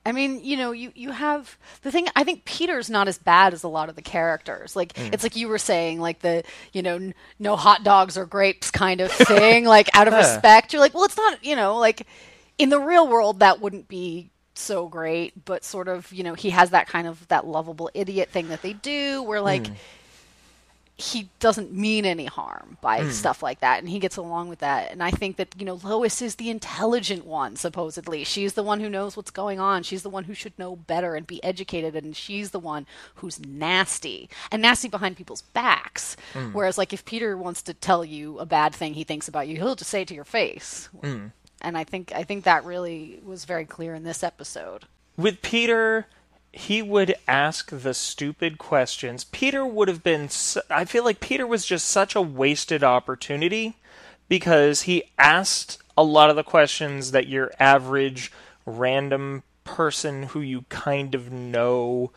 I 0.05 0.11
mean, 0.13 0.43
you 0.43 0.57
know, 0.57 0.73
you, 0.73 0.91
you 0.97 1.13
have 1.13 1.57
the 1.83 1.93
thing. 1.93 2.09
I 2.17 2.25
think 2.25 2.45
Peter's 2.45 2.91
not 2.91 3.07
as 3.07 3.19
bad 3.19 3.55
as 3.55 3.63
a 3.63 3.69
lot 3.69 3.89
of 3.89 3.95
the 3.95 4.03
characters. 4.03 4.75
Like 4.75 4.95
Mm. 4.95 5.15
it's 5.15 5.23
like 5.23 5.37
you 5.37 5.47
were 5.49 5.59
saying, 5.59 6.01
like 6.01 6.19
the 6.21 6.43
you 6.73 6.83
know, 6.83 6.97
n- 6.97 7.15
no 7.39 7.55
hot 7.57 7.85
dogs 7.85 8.19
or 8.19 8.27
grapes 8.27 8.71
kind 8.73 9.01
of 9.01 9.13
thing. 9.13 9.65
like 9.65 9.89
out 9.95 10.09
of 10.09 10.13
Yeah. 10.19 10.21
respect, 10.35 10.73
you're 10.73 10.81
like, 10.81 10.95
well, 10.95 11.05
it's 11.05 11.17
not. 11.17 11.45
You 11.45 11.55
know, 11.57 11.79
like 11.79 12.07
in 12.59 12.69
the 12.69 12.81
real 12.81 13.07
world, 13.07 13.41
that 13.41 13.61
wouldn't 13.61 13.87
be 13.89 14.31
so 14.55 14.89
great. 14.89 15.45
But 15.45 15.65
sort 15.65 15.87
of, 15.89 16.13
you 16.13 16.25
know, 16.25 16.35
he 16.35 16.51
has 16.51 16.71
that 16.71 16.89
kind 16.89 17.07
of 17.07 17.27
that 17.29 17.47
lovable 17.47 17.89
idiot 17.95 18.29
thing 18.31 18.49
that 18.49 18.63
they 18.63 18.73
do, 18.73 19.23
where 19.23 19.41
like 19.41 19.63
Mm. 19.63 19.75
He 20.99 21.29
doesn't 21.41 21.73
mean 21.73 22.05
any 22.05 22.27
harm 22.27 22.77
by 22.81 23.03
Hmm. 23.03 23.11
stuff 23.11 23.43
like 23.43 23.61
that 23.61 23.81
and 23.81 23.89
he 23.89 23.99
gets 23.99 24.17
along 24.17 24.49
with 24.51 24.59
that 24.61 24.93
and 24.93 25.03
i 25.03 25.11
think 25.11 25.37
that 25.37 25.49
you 25.59 25.65
know 25.65 25.81
lois 25.83 26.21
is 26.23 26.37
the 26.37 26.51
intelligent 26.51 27.25
one 27.27 27.57
supposedly 27.57 28.23
she's 28.25 28.53
the 28.53 28.63
one 28.63 28.79
who 28.81 28.89
knows 28.91 29.17
what's 29.17 29.31
going 29.31 29.59
on 29.59 29.83
she's 29.83 30.03
the 30.03 30.11
one 30.11 30.25
who 30.25 30.35
should 30.35 30.57
know 30.59 30.77
better 30.77 31.15
and 31.17 31.27
be 31.27 31.43
educated 31.43 31.97
and 31.97 32.15
she's 32.15 32.51
the 32.51 32.59
one 32.61 32.87
who's 33.17 33.41
nasty 33.41 34.29
and 34.53 34.63
nasty 34.63 34.87
behind 34.89 35.17
people's 35.17 35.43
backs 35.43 36.17
Hmm. 36.35 36.51
whereas 36.53 36.77
like 36.79 36.93
if 36.93 37.05
peter 37.05 37.37
wants 37.37 37.63
to 37.63 37.75
tell 37.75 38.05
you 38.05 38.39
a 38.39 38.47
bad 38.47 38.75
thing 38.75 38.95
he 38.95 39.03
thinks 39.05 39.27
about 39.29 39.49
you 39.49 39.57
he'll 39.57 39.75
just 39.75 39.91
say 39.91 40.03
it 40.03 40.09
to 40.09 40.15
your 40.15 40.25
face 40.25 40.89
Hmm. 41.01 41.29
and 41.63 41.77
i 41.79 41.85
think 41.85 42.13
i 42.15 42.23
think 42.23 42.45
that 42.45 42.65
really 42.65 43.19
was 43.25 43.45
very 43.47 43.65
clear 43.65 43.95
in 43.95 44.05
this 44.05 44.23
episode 44.23 44.85
with 45.17 45.43
Peter, 45.43 46.07
he 46.53 46.83
would 46.83 47.15
ask 47.27 47.71
the 47.71 47.95
stupid 47.95 48.59
questions. 48.59 49.25
Peter 49.25 49.65
would 49.65 49.89
have 49.89 50.03
been. 50.03 50.29
I 50.71 50.85
feel 50.85 51.05
like 51.05 51.21
Peter 51.21 51.47
was 51.47 51.65
just 51.65 51.89
such 51.89 52.15
a 52.15 52.21
wasted 52.23 52.85
opportunity 52.85 53.77
because 54.29 54.83
he 54.83 55.05
asked 55.19 55.79
a 55.97 56.03
lot 56.05 56.31
of 56.31 56.37
the 56.37 56.43
questions 56.45 57.11
that 57.13 57.27
your 57.27 57.53
average 57.59 58.31
random 58.67 59.43
person 59.65 60.25
who 60.25 60.41
you 60.41 60.65
kind 60.69 61.15
of 61.15 61.31
know 61.33 62.11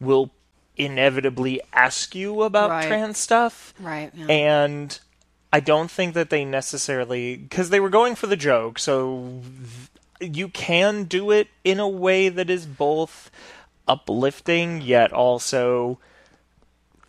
will 0.00 0.30
inevitably 0.76 1.60
ask 1.72 2.14
you 2.14 2.42
about 2.42 2.70
Right. 2.70 2.86
trans 2.86 3.18
stuff. 3.18 3.72
right 3.80 4.10
yeah. 4.14 4.26
And 4.26 4.98
I 5.52 5.60
don't 5.60 5.90
think 5.90 6.14
that 6.14 6.30
they 6.30 6.44
necessarily 6.44 7.36
because 7.36 7.70
they 7.70 7.80
were 7.80 7.88
going 7.90 8.14
for 8.16 8.26
the 8.26 8.36
joke, 8.36 8.78
so 8.78 9.40
th- 10.20 10.32
you 10.34 10.48
can 10.48 11.04
do 11.04 11.30
it 11.30 11.48
in 11.62 11.78
a 11.78 11.88
way 11.88 12.28
that 12.28 12.50
is 12.50 12.66
both 12.66 13.30
uplifting 13.86 14.80
yet 14.80 15.12
also 15.12 15.98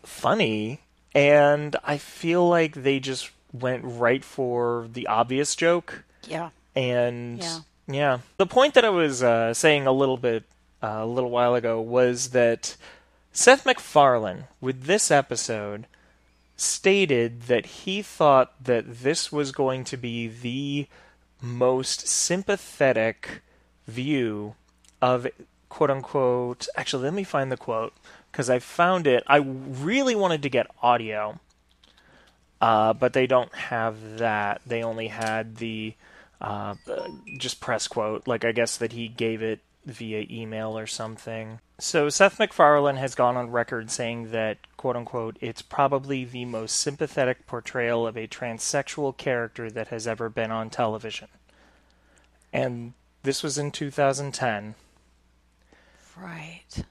funny. 0.03 0.81
And 1.13 1.75
I 1.83 1.97
feel 1.97 2.47
like 2.47 2.73
they 2.75 2.99
just 2.99 3.31
went 3.53 3.83
right 3.85 4.23
for 4.23 4.87
the 4.91 5.07
obvious 5.07 5.55
joke. 5.55 6.03
yeah 6.27 6.49
And 6.75 7.39
Yeah. 7.39 7.59
yeah. 7.87 8.17
the 8.37 8.45
point 8.45 8.73
that 8.73 8.85
I 8.85 8.89
was 8.89 9.23
uh, 9.23 9.53
saying 9.53 9.87
a 9.87 9.91
little 9.93 10.17
bit 10.17 10.43
uh, 10.83 10.99
a 11.01 11.05
little 11.05 11.29
while 11.29 11.55
ago 11.55 11.79
was 11.79 12.31
that 12.31 12.75
Seth 13.31 13.65
MacFarlane, 13.65 14.45
with 14.61 14.83
this 14.83 15.09
episode, 15.11 15.87
stated 16.57 17.43
that 17.43 17.65
he 17.65 18.01
thought 18.01 18.53
that 18.63 19.03
this 19.03 19.31
was 19.31 19.51
going 19.51 19.83
to 19.85 19.97
be 19.97 20.27
the 20.27 20.87
most 21.41 22.07
sympathetic 22.07 23.41
view 23.87 24.55
of 25.01 25.27
quote 25.75 25.91
unquote. 25.91 26.69
Actually, 26.77 27.03
let 27.03 27.13
me 27.13 27.25
find 27.25 27.51
the 27.51 27.57
quote 27.57 27.91
because 28.31 28.49
I 28.49 28.59
found 28.59 29.07
it. 29.07 29.25
I 29.27 29.37
really 29.39 30.15
wanted 30.15 30.41
to 30.43 30.49
get 30.49 30.67
audio, 30.81 31.41
uh, 32.61 32.93
but 32.93 33.11
they 33.11 33.27
don't 33.27 33.53
have 33.53 34.19
that. 34.19 34.61
They 34.65 34.83
only 34.83 35.09
had 35.09 35.57
the 35.57 35.95
uh, 36.39 36.75
just 37.37 37.59
press 37.59 37.89
quote. 37.89 38.25
Like 38.25 38.45
I 38.45 38.53
guess 38.53 38.77
that 38.77 38.93
he 38.93 39.09
gave 39.09 39.41
it 39.41 39.59
via 39.85 40.25
email 40.29 40.77
or 40.77 40.87
something. 40.87 41.59
So 41.77 42.07
Seth 42.07 42.39
MacFarlane 42.39 42.95
has 42.95 43.13
gone 43.13 43.35
on 43.35 43.51
record 43.51 43.91
saying 43.91 44.31
that 44.31 44.59
quote 44.77 44.95
unquote 44.95 45.35
it's 45.41 45.61
probably 45.61 46.23
the 46.23 46.45
most 46.45 46.77
sympathetic 46.77 47.45
portrayal 47.47 48.07
of 48.07 48.15
a 48.15 48.27
transsexual 48.27 49.17
character 49.17 49.69
that 49.69 49.89
has 49.89 50.07
ever 50.07 50.29
been 50.29 50.51
on 50.51 50.69
television. 50.69 51.27
And 52.53 52.93
this 53.23 53.43
was 53.43 53.57
in 53.57 53.71
2010. 53.71 54.75
Right 56.17 56.85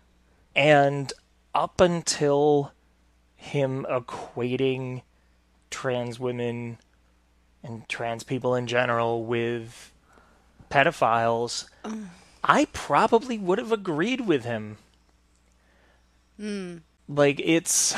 And 0.55 1.13
up 1.55 1.81
until 1.81 2.73
him 3.37 3.87
equating 3.89 5.03
trans 5.71 6.19
women 6.19 6.79
and 7.63 7.89
trans 7.89 8.23
people 8.23 8.55
in 8.55 8.67
general 8.67 9.25
with 9.25 9.93
pedophiles, 10.71 11.69
I 12.43 12.67
probably 12.73 13.39
would 13.39 13.59
have 13.59 13.73
agreed 13.73 14.23
with 14.23 14.45
him. 14.45 14.77
Hmm. 16.39 16.79
Like 17.09 17.41
it's 17.43 17.95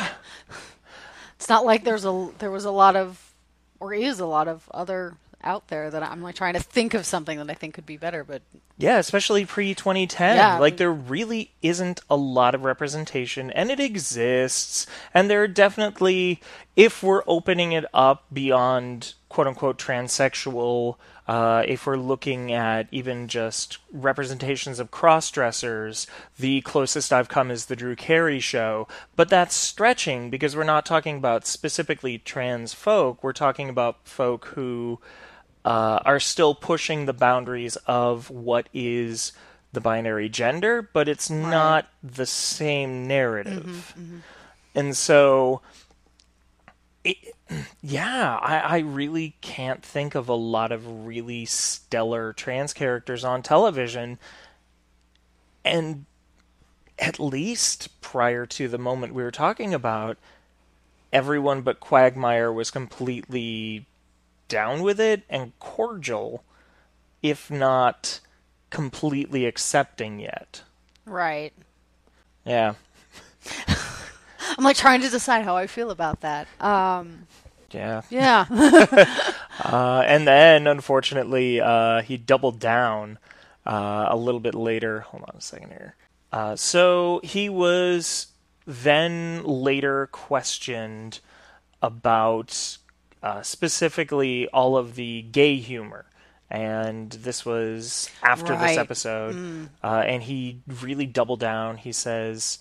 It's 1.36 1.48
not 1.48 1.64
like 1.66 1.84
there's 1.84 2.04
a 2.04 2.30
there 2.38 2.50
was 2.50 2.64
a 2.64 2.70
lot 2.70 2.96
of 2.96 3.34
or 3.78 3.92
is 3.92 4.20
a 4.20 4.26
lot 4.26 4.48
of 4.48 4.68
other 4.72 5.16
out 5.42 5.68
there 5.68 5.90
that 5.90 6.02
I'm 6.02 6.22
like 6.22 6.34
trying 6.34 6.54
to 6.54 6.60
think 6.60 6.94
of 6.94 7.06
something 7.06 7.38
that 7.38 7.50
I 7.50 7.54
think 7.54 7.74
could 7.74 7.86
be 7.86 7.96
better, 7.96 8.24
but 8.24 8.42
Yeah, 8.78 8.98
especially 8.98 9.44
pre 9.46 9.74
2010. 9.74 10.36
Yeah. 10.36 10.58
Like, 10.58 10.76
there 10.76 10.92
really 10.92 11.52
isn't 11.62 12.00
a 12.10 12.16
lot 12.16 12.54
of 12.54 12.64
representation, 12.64 13.50
and 13.50 13.70
it 13.70 13.80
exists. 13.80 14.86
And 15.14 15.30
there 15.30 15.42
are 15.42 15.48
definitely, 15.48 16.40
if 16.74 17.02
we're 17.02 17.22
opening 17.26 17.72
it 17.72 17.84
up 17.94 18.24
beyond 18.32 19.14
quote 19.36 19.48
unquote 19.48 19.78
transsexual, 19.78 20.96
uh, 21.28 21.62
if 21.68 21.84
we're 21.84 21.98
looking 21.98 22.54
at 22.54 22.88
even 22.90 23.28
just 23.28 23.76
representations 23.92 24.80
of 24.80 24.90
cross 24.90 25.30
dressers, 25.30 26.06
the 26.38 26.62
closest 26.62 27.12
I've 27.12 27.28
come 27.28 27.50
is 27.50 27.66
the 27.66 27.76
Drew 27.76 27.94
Carey 27.96 28.40
show. 28.40 28.88
But 29.14 29.28
that's 29.28 29.54
stretching 29.54 30.30
because 30.30 30.56
we're 30.56 30.64
not 30.64 30.86
talking 30.86 31.18
about 31.18 31.46
specifically 31.46 32.16
trans 32.16 32.72
folk, 32.72 33.22
we're 33.22 33.34
talking 33.34 33.68
about 33.68 34.08
folk 34.08 34.46
who 34.54 35.00
uh, 35.66 36.00
are 36.06 36.18
still 36.18 36.54
pushing 36.54 37.04
the 37.04 37.12
boundaries 37.12 37.76
of 37.86 38.30
what 38.30 38.70
is 38.72 39.32
the 39.74 39.82
binary 39.82 40.30
gender, 40.30 40.80
but 40.80 41.10
it's 41.10 41.28
not 41.28 41.88
the 42.02 42.24
same 42.24 43.06
narrative. 43.06 43.92
And 44.74 44.96
so, 44.96 45.60
it, 47.04 47.35
yeah, 47.82 48.38
I, 48.42 48.58
I 48.58 48.78
really 48.78 49.36
can't 49.40 49.82
think 49.82 50.14
of 50.14 50.28
a 50.28 50.34
lot 50.34 50.72
of 50.72 51.06
really 51.06 51.44
stellar 51.44 52.32
trans 52.32 52.72
characters 52.72 53.24
on 53.24 53.42
television. 53.42 54.18
And 55.64 56.06
at 56.98 57.20
least 57.20 58.00
prior 58.00 58.46
to 58.46 58.68
the 58.68 58.78
moment 58.78 59.14
we 59.14 59.22
were 59.22 59.30
talking 59.30 59.74
about, 59.74 60.18
everyone 61.12 61.62
but 61.62 61.80
Quagmire 61.80 62.52
was 62.52 62.70
completely 62.70 63.86
down 64.48 64.82
with 64.82 65.00
it 65.00 65.22
and 65.28 65.58
cordial, 65.58 66.42
if 67.22 67.50
not 67.50 68.20
completely 68.70 69.46
accepting 69.46 70.18
yet. 70.20 70.62
Right. 71.04 71.52
Yeah. 72.44 72.74
I'm 74.58 74.64
like 74.64 74.76
trying 74.76 75.00
to 75.02 75.08
decide 75.08 75.44
how 75.44 75.56
I 75.56 75.66
feel 75.66 75.90
about 75.90 76.20
that. 76.20 76.46
Um, 76.60 77.25
Yeah. 77.70 78.02
yeah. 78.10 78.46
Uh, 79.58 80.02
and 80.06 80.28
then, 80.28 80.66
unfortunately, 80.66 81.62
uh, 81.62 82.02
he 82.02 82.18
doubled 82.18 82.60
down 82.60 83.18
uh, 83.64 84.04
a 84.10 84.14
little 84.16 84.38
bit 84.38 84.54
later. 84.54 85.00
Hold 85.00 85.22
on 85.22 85.34
a 85.34 85.40
second 85.40 85.70
here. 85.70 85.94
Uh, 86.30 86.54
so 86.56 87.22
he 87.24 87.48
was 87.48 88.26
then 88.66 89.42
later 89.44 90.08
questioned 90.08 91.20
about 91.80 92.76
uh, 93.22 93.40
specifically 93.40 94.46
all 94.48 94.76
of 94.76 94.94
the 94.94 95.22
gay 95.22 95.56
humor. 95.56 96.04
And 96.50 97.10
this 97.10 97.46
was 97.46 98.10
after 98.22 98.52
Right. 98.52 98.68
this 98.68 98.76
episode. 98.78 99.70
Uh, 99.82 100.02
and 100.06 100.22
he 100.22 100.60
really 100.82 101.06
doubled 101.06 101.40
down. 101.40 101.78
He 101.78 101.92
says, 101.92 102.58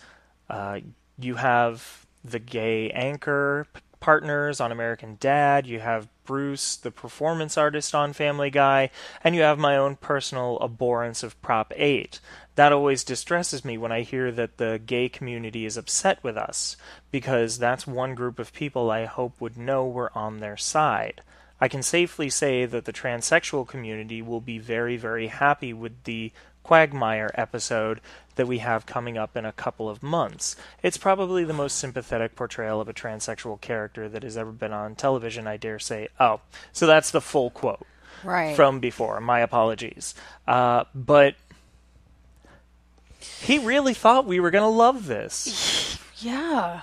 uh, 0.50 0.80
You 1.20 1.36
have 1.36 2.06
the 2.24 2.40
gay 2.40 2.90
anchor 2.92 3.68
partners 4.06 4.62
on 4.62 4.72
American 4.72 5.18
Dad, 5.20 5.66
you 5.66 5.80
have 5.80 6.08
Bruce, 6.26 6.76
the 6.76 6.92
performance 6.92 7.58
artist 7.58 7.96
on 7.96 8.14
Family 8.14 8.52
Guy, 8.52 8.92
and 9.24 9.34
you 9.34 9.42
have 9.42 9.58
my 9.58 9.76
own 9.76 9.96
personal 9.96 10.60
abhorrence 10.62 11.24
of 11.24 11.42
Prop 11.42 11.74
8. 11.76 12.20
That 12.54 12.72
always 12.72 13.04
distresses 13.04 13.66
me 13.66 13.80
when 13.80 13.92
I 13.92 14.02
hear 14.02 14.32
that 14.32 14.58
the 14.58 14.80
gay 14.86 15.10
community 15.10 15.66
is 15.66 15.76
upset 15.76 16.24
with 16.24 16.38
us, 16.38 16.78
because 17.10 17.58
that's 17.58 17.88
one 17.88 18.14
group 18.14 18.38
of 18.38 18.54
people 18.54 18.92
I 18.92 19.06
hope 19.06 19.42
would 19.42 19.58
know 19.58 19.88
we're 19.88 20.12
on 20.14 20.38
their 20.38 20.56
side. 20.56 21.22
I 21.60 21.68
can 21.68 21.82
safely 21.82 22.30
say 22.30 22.66
that 22.66 22.86
the 22.86 22.94
transsexual 22.94 23.68
community 23.68 24.22
will 24.22 24.40
be 24.40 24.60
very, 24.60 24.98
very 24.98 25.30
happy 25.30 25.74
with 25.74 26.04
the 26.04 26.32
Quagmire 26.66 27.30
episode 27.36 28.02
that 28.38 28.48
we 28.48 28.58
have 28.58 28.88
coming 28.88 29.20
up 29.20 29.38
in 29.38 29.46
a 29.46 29.52
couple 29.52 29.88
of 29.88 30.02
months. 30.02 30.56
It's 30.82 30.98
probably 30.98 31.44
the 31.44 31.54
most 31.54 31.78
sympathetic 31.78 32.36
portrayal 32.36 32.82
of 32.82 32.90
a 32.90 32.94
transsexual 32.94 33.62
character 33.62 34.10
that 34.10 34.24
has 34.24 34.36
ever 34.36 34.52
been 34.52 34.74
on 34.74 34.96
television, 34.96 35.46
I 35.46 35.58
dare 35.58 35.78
say. 35.78 36.08
Oh, 36.20 36.42
so 36.74 36.88
that's 36.88 37.12
the 37.12 37.22
full 37.22 37.52
quote 37.52 37.86
right. 38.24 38.56
from 38.56 38.80
before. 38.80 39.22
My 39.22 39.42
apologies. 39.42 40.16
Uh, 40.48 40.86
but 40.96 41.36
he 43.20 43.60
really 43.60 43.94
thought 43.94 44.26
we 44.26 44.40
were 44.40 44.50
going 44.50 44.64
to 44.64 44.68
love 44.68 45.06
this. 45.06 46.00
yeah. 46.18 46.82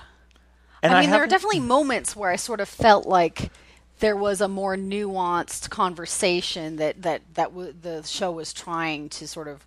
And 0.81 0.93
I 0.93 1.01
mean, 1.01 1.09
there 1.09 1.19
were 1.19 1.25
haven't- 1.25 1.29
definitely 1.29 1.59
moments 1.59 2.15
where 2.15 2.31
I 2.31 2.37
sort 2.37 2.61
of 2.61 2.69
felt 2.69 3.05
like 3.05 3.51
there 3.99 4.15
was 4.15 4.39
a 4.39 4.47
more 4.47 4.77
nuanced 4.77 5.69
conversation 5.69 6.77
that 6.77 7.01
that 7.01 7.21
that 7.33 7.49
w- 7.49 7.73
the 7.81 8.01
show 8.03 8.31
was 8.31 8.53
trying 8.53 9.09
to 9.09 9.27
sort 9.27 9.49
of 9.49 9.65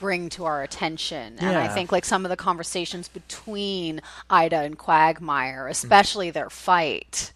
bring 0.00 0.30
to 0.30 0.46
our 0.46 0.62
attention. 0.62 1.36
And 1.38 1.58
I 1.58 1.68
think 1.68 1.92
like 1.92 2.06
some 2.06 2.24
of 2.24 2.30
the 2.30 2.36
conversations 2.36 3.06
between 3.06 4.00
Ida 4.30 4.56
and 4.56 4.78
Quagmire, 4.78 5.68
especially 5.68 6.30
their 6.30 6.48
fight, 6.48 7.32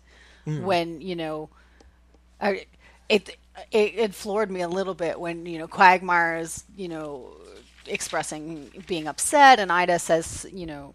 mm. 0.47 0.63
when 0.63 1.03
you 1.03 1.15
know, 1.15 1.51
I, 2.41 2.67
it, 3.09 3.37
it 3.71 3.95
it 3.97 4.15
floored 4.15 4.51
me 4.51 4.63
a 4.63 4.69
little 4.69 4.95
bit 4.95 5.21
when 5.21 5.45
you 5.45 5.59
know 5.59 5.69
Quagmire 5.69 6.39
is 6.39 6.65
you 6.75 6.89
know 6.89 7.37
expressing 7.87 8.71
being 8.87 9.07
upset, 9.07 9.61
and 9.61 9.71
Ida 9.71 9.99
says 9.99 10.47
you 10.53 10.67
know. 10.67 10.95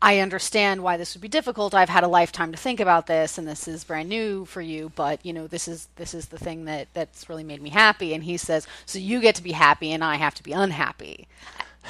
I 0.00 0.18
understand 0.18 0.82
why 0.82 0.98
this 0.98 1.14
would 1.14 1.22
be 1.22 1.28
difficult. 1.28 1.74
I've 1.74 1.88
had 1.88 2.04
a 2.04 2.08
lifetime 2.08 2.52
to 2.52 2.58
think 2.58 2.80
about 2.80 3.06
this, 3.06 3.38
and 3.38 3.48
this 3.48 3.66
is 3.66 3.82
brand 3.84 4.08
new 4.08 4.44
for 4.44 4.60
you. 4.60 4.92
But 4.94 5.24
you 5.24 5.32
know, 5.32 5.46
this 5.46 5.66
is 5.66 5.88
this 5.96 6.12
is 6.12 6.26
the 6.26 6.38
thing 6.38 6.66
that 6.66 6.88
that's 6.92 7.28
really 7.28 7.44
made 7.44 7.62
me 7.62 7.70
happy. 7.70 8.12
And 8.12 8.22
he 8.24 8.36
says, 8.36 8.66
"So 8.84 8.98
you 8.98 9.20
get 9.20 9.34
to 9.36 9.42
be 9.42 9.52
happy, 9.52 9.92
and 9.92 10.04
I 10.04 10.16
have 10.16 10.34
to 10.34 10.42
be 10.42 10.52
unhappy." 10.52 11.26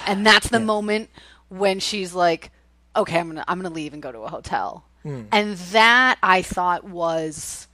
And 0.07 0.25
that's 0.25 0.49
the 0.49 0.61
moment 0.61 1.11
when 1.49 1.81
she's 1.81 2.15
like, 2.15 2.53
"Okay, 2.95 3.19
I'm 3.19 3.29
gonna 3.29 3.45
I'm 3.49 3.59
gonna 3.59 3.75
leave 3.75 3.93
and 3.93 4.03
go 4.03 4.13
to 4.13 4.21
a 4.21 4.31
hotel." 4.31 4.85
Hmm. 5.03 5.23
And 5.33 5.57
that 5.57 6.19
I 6.23 6.43
thought 6.43 6.85
was, 6.85 7.67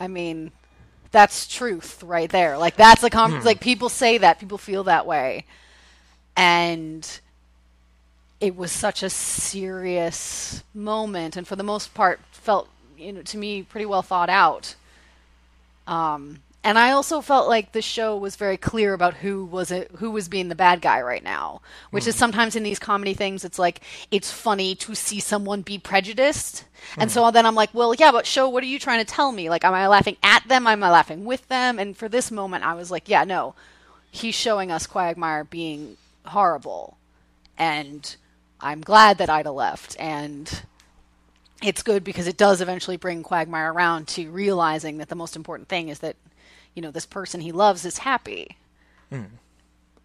I 0.00 0.08
mean, 0.08 0.52
that's 1.10 1.46
truth 1.46 2.02
right 2.02 2.30
there. 2.30 2.56
Like 2.56 2.76
that's 2.76 3.02
a 3.02 3.10
con- 3.10 3.40
hmm. 3.40 3.46
like 3.46 3.60
people 3.60 3.90
say 3.90 4.16
that, 4.18 4.40
people 4.40 4.58
feel 4.58 4.84
that 4.84 5.04
way, 5.04 5.44
and 6.34 7.20
it 8.40 8.56
was 8.56 8.70
such 8.70 9.02
a 9.02 9.10
serious 9.10 10.62
moment 10.74 11.36
and 11.36 11.46
for 11.46 11.56
the 11.56 11.62
most 11.62 11.94
part 11.94 12.20
felt 12.30 12.68
you 12.96 13.12
know 13.12 13.22
to 13.22 13.36
me 13.36 13.62
pretty 13.62 13.86
well 13.86 14.02
thought 14.02 14.30
out 14.30 14.74
um 15.86 16.40
and 16.64 16.78
I 16.78 16.90
also 16.90 17.20
felt 17.20 17.48
like 17.48 17.72
the 17.72 17.80
show 17.80 18.16
was 18.16 18.36
very 18.36 18.56
clear 18.56 18.92
about 18.92 19.14
who 19.14 19.44
was 19.44 19.70
it, 19.70 19.90
who 19.98 20.10
was 20.10 20.28
being 20.28 20.48
the 20.48 20.54
bad 20.54 20.80
guy 20.80 21.00
right 21.00 21.22
now, 21.22 21.62
which 21.92 22.06
is 22.06 22.16
sometimes 22.16 22.56
in 22.56 22.64
these 22.64 22.80
comedy 22.80 23.14
things, 23.14 23.44
it's 23.44 23.58
like 23.58 23.80
it's 24.10 24.32
funny 24.32 24.74
to 24.74 24.94
see 24.94 25.20
someone 25.20 25.62
be 25.62 25.78
prejudiced, 25.78 26.64
and 26.96 27.10
so 27.10 27.30
then 27.30 27.46
I'm 27.46 27.54
like, 27.54 27.72
well, 27.72 27.94
yeah, 27.94 28.10
but 28.10 28.26
show, 28.26 28.48
what 28.48 28.62
are 28.62 28.66
you 28.66 28.78
trying 28.78 28.98
to 28.98 29.10
tell 29.10 29.30
me? 29.30 29.48
Like, 29.48 29.64
am 29.64 29.72
I 29.72 29.86
laughing 29.86 30.16
at 30.22 30.46
them? 30.48 30.66
Am 30.66 30.82
I 30.82 30.90
laughing 30.90 31.24
with 31.24 31.46
them? 31.48 31.78
And 31.78 31.96
for 31.96 32.08
this 32.08 32.30
moment, 32.30 32.64
I 32.64 32.74
was 32.74 32.90
like, 32.90 33.08
yeah, 33.08 33.24
no, 33.24 33.54
he's 34.10 34.34
showing 34.34 34.70
us 34.70 34.86
Quagmire 34.86 35.44
being 35.44 35.96
horrible, 36.26 36.98
and 37.56 38.16
I'm 38.60 38.80
glad 38.80 39.18
that 39.18 39.30
Ida 39.30 39.52
left, 39.52 39.96
and 39.98 40.62
it's 41.62 41.82
good 41.82 42.04
because 42.04 42.26
it 42.26 42.36
does 42.36 42.60
eventually 42.60 42.96
bring 42.96 43.22
Quagmire 43.22 43.72
around 43.72 44.08
to 44.08 44.30
realizing 44.30 44.98
that 44.98 45.08
the 45.08 45.14
most 45.14 45.36
important 45.36 45.68
thing 45.68 45.88
is 45.88 46.00
that, 46.00 46.16
you 46.74 46.82
know, 46.82 46.90
this 46.90 47.06
person 47.06 47.40
he 47.40 47.52
loves 47.52 47.84
is 47.84 47.98
happy. 47.98 48.56
Hmm. 49.10 49.24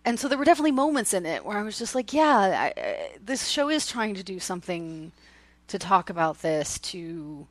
And 0.05 0.19
so 0.19 0.27
there 0.27 0.37
were 0.37 0.45
definitely 0.45 0.71
moments 0.71 1.13
in 1.13 1.25
it 1.25 1.45
where 1.45 1.57
I 1.57 1.63
was 1.63 1.77
just 1.77 1.95
like, 1.95 2.11
yeah, 2.11 2.71
I, 2.75 2.81
I, 2.81 3.11
this 3.23 3.47
show 3.47 3.69
is 3.69 3.87
trying 3.87 4.15
to 4.15 4.23
do 4.23 4.39
something 4.39 5.11
to 5.67 5.79
talk 5.79 6.09
about 6.09 6.41
this 6.41 6.77
to 6.79 7.47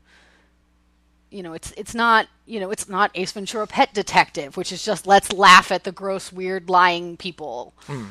you 1.32 1.42
know, 1.42 1.55
it's 1.55 1.72
it's 1.76 1.94
not 1.94 2.28
you 2.46 2.61
know, 2.61 2.70
it's 2.70 2.88
not 2.88 3.11
Ace 3.14 3.32
Ventura 3.32 3.66
Pet 3.66 3.94
Detective, 3.94 4.57
which 4.57 4.70
is 4.70 4.84
just 4.84 5.07
let's 5.07 5.32
laugh 5.32 5.72
at 5.72 5.84
the 5.84 5.92
gross, 5.92 6.30
weird, 6.30 6.68
lying 6.68 7.16
people. 7.16 7.72
Hmm. 7.86 8.05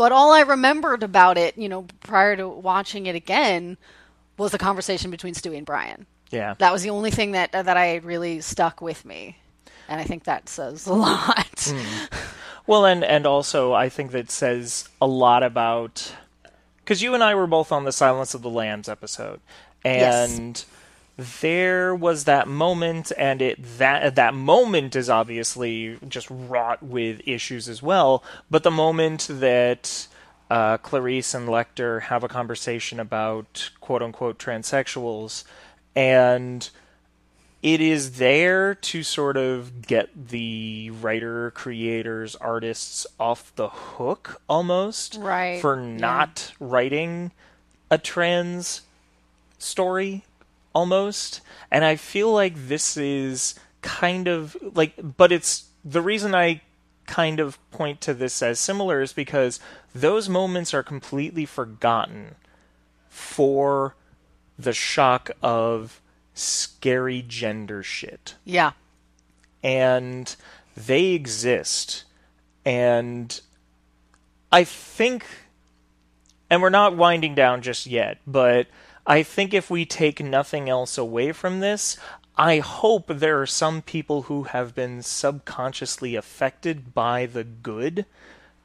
But 0.00 0.12
all 0.12 0.32
I 0.32 0.40
remembered 0.40 1.02
about 1.02 1.36
it, 1.36 1.58
you 1.58 1.68
know, 1.68 1.84
prior 2.00 2.34
to 2.34 2.48
watching 2.48 3.04
it 3.04 3.14
again, 3.14 3.76
was 4.38 4.50
the 4.50 4.56
conversation 4.56 5.10
between 5.10 5.34
Stewie 5.34 5.58
and 5.58 5.66
Brian. 5.66 6.06
Yeah. 6.30 6.54
That 6.56 6.72
was 6.72 6.80
the 6.82 6.88
only 6.88 7.10
thing 7.10 7.32
that 7.32 7.52
that 7.52 7.76
I 7.76 7.96
really 7.96 8.40
stuck 8.40 8.80
with 8.80 9.04
me, 9.04 9.36
and 9.90 10.00
I 10.00 10.04
think 10.04 10.24
that 10.24 10.48
says 10.48 10.86
a 10.86 10.92
lot. 11.06 11.68
Hmm. 11.68 12.04
Well, 12.66 12.86
and 12.86 13.04
and 13.04 13.26
also 13.26 13.74
I 13.74 13.90
think 13.90 14.12
that 14.12 14.30
says 14.30 14.88
a 15.02 15.06
lot 15.06 15.42
about 15.42 16.14
because 16.78 17.02
you 17.02 17.12
and 17.12 17.22
I 17.22 17.34
were 17.34 17.46
both 17.46 17.70
on 17.70 17.84
the 17.84 17.92
Silence 17.92 18.32
of 18.32 18.40
the 18.40 18.48
Lambs 18.48 18.88
episode, 18.88 19.40
Yes. 19.84 20.64
There 21.40 21.94
was 21.94 22.24
that 22.24 22.48
moment, 22.48 23.12
and 23.16 23.42
it 23.42 23.58
that 23.78 24.14
that 24.14 24.34
moment 24.34 24.96
is 24.96 25.10
obviously 25.10 25.98
just 26.08 26.28
wrought 26.30 26.82
with 26.82 27.20
issues 27.26 27.68
as 27.68 27.82
well. 27.82 28.22
But 28.50 28.62
the 28.62 28.70
moment 28.70 29.26
that 29.30 30.06
uh, 30.50 30.78
Clarice 30.78 31.34
and 31.34 31.48
Lecter 31.48 32.02
have 32.02 32.24
a 32.24 32.28
conversation 32.28 32.98
about 33.00 33.70
quote 33.80 34.02
unquote 34.02 34.38
transsexuals, 34.38 35.44
and 35.94 36.68
it 37.62 37.80
is 37.80 38.12
there 38.12 38.74
to 38.74 39.02
sort 39.02 39.36
of 39.36 39.86
get 39.86 40.28
the 40.28 40.90
writer, 40.90 41.50
creators, 41.50 42.34
artists 42.36 43.06
off 43.18 43.54
the 43.56 43.68
hook 43.68 44.40
almost 44.48 45.16
Right, 45.20 45.60
for 45.60 45.76
yeah. 45.76 45.96
not 45.96 46.52
writing 46.58 47.32
a 47.90 47.98
trans 47.98 48.82
story 49.58 50.24
almost. 50.72 51.40
And 51.70 51.84
I 51.84 51.96
feel 51.96 52.32
like 52.32 52.54
this 52.56 52.96
is 52.96 53.54
kind 53.82 54.28
of 54.28 54.56
like 54.74 54.94
but 55.16 55.32
it's 55.32 55.68
the 55.84 56.02
reason 56.02 56.34
I 56.34 56.60
kind 57.06 57.40
of 57.40 57.58
point 57.70 58.00
to 58.02 58.14
this 58.14 58.42
as 58.42 58.60
similar 58.60 59.00
is 59.00 59.12
because 59.12 59.58
those 59.94 60.28
moments 60.28 60.72
are 60.72 60.82
completely 60.82 61.44
forgotten 61.44 62.36
for 63.08 63.96
the 64.58 64.72
shock 64.72 65.30
of 65.42 66.00
scary 66.34 67.24
gender 67.26 67.82
shit. 67.82 68.36
yeah, 68.44 68.72
And 69.62 70.34
they 70.76 71.06
exist. 71.06 72.04
And 72.64 73.40
I 74.52 74.64
think, 74.64 75.24
and 76.48 76.62
we're 76.62 76.70
not 76.70 76.96
winding 76.96 77.34
down 77.34 77.62
just 77.62 77.86
yet, 77.86 78.18
but 78.26 78.66
I 79.06 79.22
think 79.22 79.52
if 79.54 79.70
we 79.70 79.84
take 79.84 80.22
nothing 80.22 80.68
else 80.68 80.96
away 80.98 81.32
from 81.32 81.60
this, 81.60 81.96
I 82.36 82.58
hope 82.58 83.06
there 83.08 83.40
are 83.40 83.46
some 83.46 83.82
people 83.82 84.22
who 84.22 84.44
have 84.44 84.74
been 84.74 85.02
subconsciously 85.02 86.14
affected 86.14 86.94
by 86.94 87.26
the 87.26 87.44
good. 87.44 88.06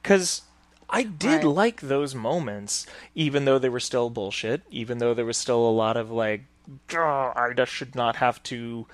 Because 0.02 0.44
I 0.90 1.04
did 1.04 1.44
Right. 1.44 1.44
like 1.44 1.82
those 1.82 2.14
moments, 2.16 2.86
even 3.16 3.46
though 3.46 3.60
they 3.60 3.70
were 3.70 3.80
still 3.80 4.10
bullshit, 4.10 4.62
even 4.70 5.00
though 5.00 5.14
there 5.14 5.26
was 5.26 5.38
still 5.38 5.68
a 5.68 5.72
lot 5.72 5.98
of 5.98 6.12
like 6.12 6.44
I 6.92 7.34
Ida 7.36 7.66
should 7.66 7.96
not 7.96 8.18
have 8.18 8.42
to 8.44 8.86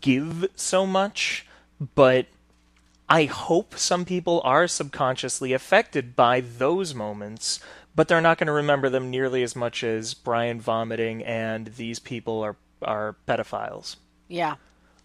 give 0.00 0.46
so 0.56 0.86
much, 0.86 1.46
but 1.94 2.26
I 3.08 3.24
hope 3.24 3.76
some 3.78 4.04
people 4.04 4.40
are 4.44 4.66
subconsciously 4.66 5.52
affected 5.52 6.16
by 6.16 6.40
those 6.40 6.94
moments, 6.94 7.60
but 7.94 8.08
they're 8.08 8.20
not 8.20 8.38
going 8.38 8.46
to 8.46 8.52
remember 8.52 8.88
them 8.88 9.10
nearly 9.10 9.42
as 9.42 9.54
much 9.56 9.84
as 9.84 10.14
Brian 10.14 10.60
vomiting 10.60 11.22
and 11.24 11.66
these 11.68 11.98
people 11.98 12.42
are 12.42 12.56
are 12.82 13.16
pedophiles. 13.28 13.96
Yeah, 14.28 14.56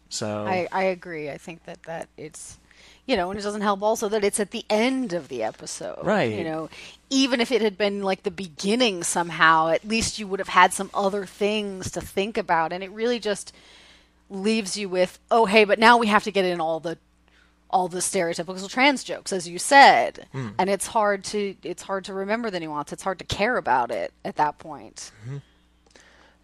So 0.09 0.45
I, 0.45 0.67
I 0.71 0.83
agree. 0.85 1.29
I 1.29 1.37
think 1.37 1.65
that 1.65 1.83
that 1.83 2.09
it's 2.17 2.57
you 3.05 3.15
know, 3.15 3.31
and 3.31 3.39
it 3.39 3.43
doesn't 3.43 3.61
help 3.61 3.81
also 3.81 4.09
that 4.09 4.23
it's 4.23 4.39
at 4.39 4.51
the 4.51 4.65
end 4.69 5.13
of 5.13 5.29
the 5.29 5.41
episode. 5.43 5.99
Right. 6.03 6.33
You 6.33 6.43
know, 6.43 6.69
even 7.09 7.39
if 7.39 7.51
it 7.51 7.61
had 7.61 7.77
been 7.77 8.03
like 8.03 8.23
the 8.23 8.31
beginning 8.31 9.03
somehow, 9.03 9.69
at 9.69 9.87
least 9.87 10.19
you 10.19 10.27
would 10.27 10.39
have 10.39 10.49
had 10.49 10.73
some 10.73 10.89
other 10.93 11.25
things 11.25 11.91
to 11.91 12.01
think 12.01 12.37
about. 12.37 12.73
And 12.73 12.83
it 12.83 12.91
really 12.91 13.19
just 13.19 13.53
leaves 14.29 14.75
you 14.77 14.89
with, 14.89 15.19
oh 15.31 15.45
hey, 15.45 15.63
but 15.63 15.79
now 15.79 15.97
we 15.97 16.07
have 16.07 16.25
to 16.25 16.31
get 16.31 16.45
in 16.45 16.59
all 16.59 16.79
the 16.81 16.97
all 17.69 17.87
the 17.87 17.99
stereotypical 17.99 18.69
trans 18.69 19.03
jokes, 19.03 19.33
as 19.33 19.47
you 19.47 19.59
said. 19.59 20.27
Hmm. 20.31 20.49
And 20.57 20.69
it's 20.69 20.87
hard 20.87 21.23
to 21.25 21.55
it's 21.63 21.83
hard 21.83 22.05
to 22.05 22.13
remember 22.13 22.49
the 22.49 22.59
nuance. 22.59 22.93
It's 22.93 23.03
hard 23.03 23.19
to 23.19 23.25
care 23.25 23.57
about 23.57 23.91
it 23.91 24.13
at 24.23 24.35
that 24.37 24.57
point. 24.57 25.11
Mm-hmm. 25.25 25.37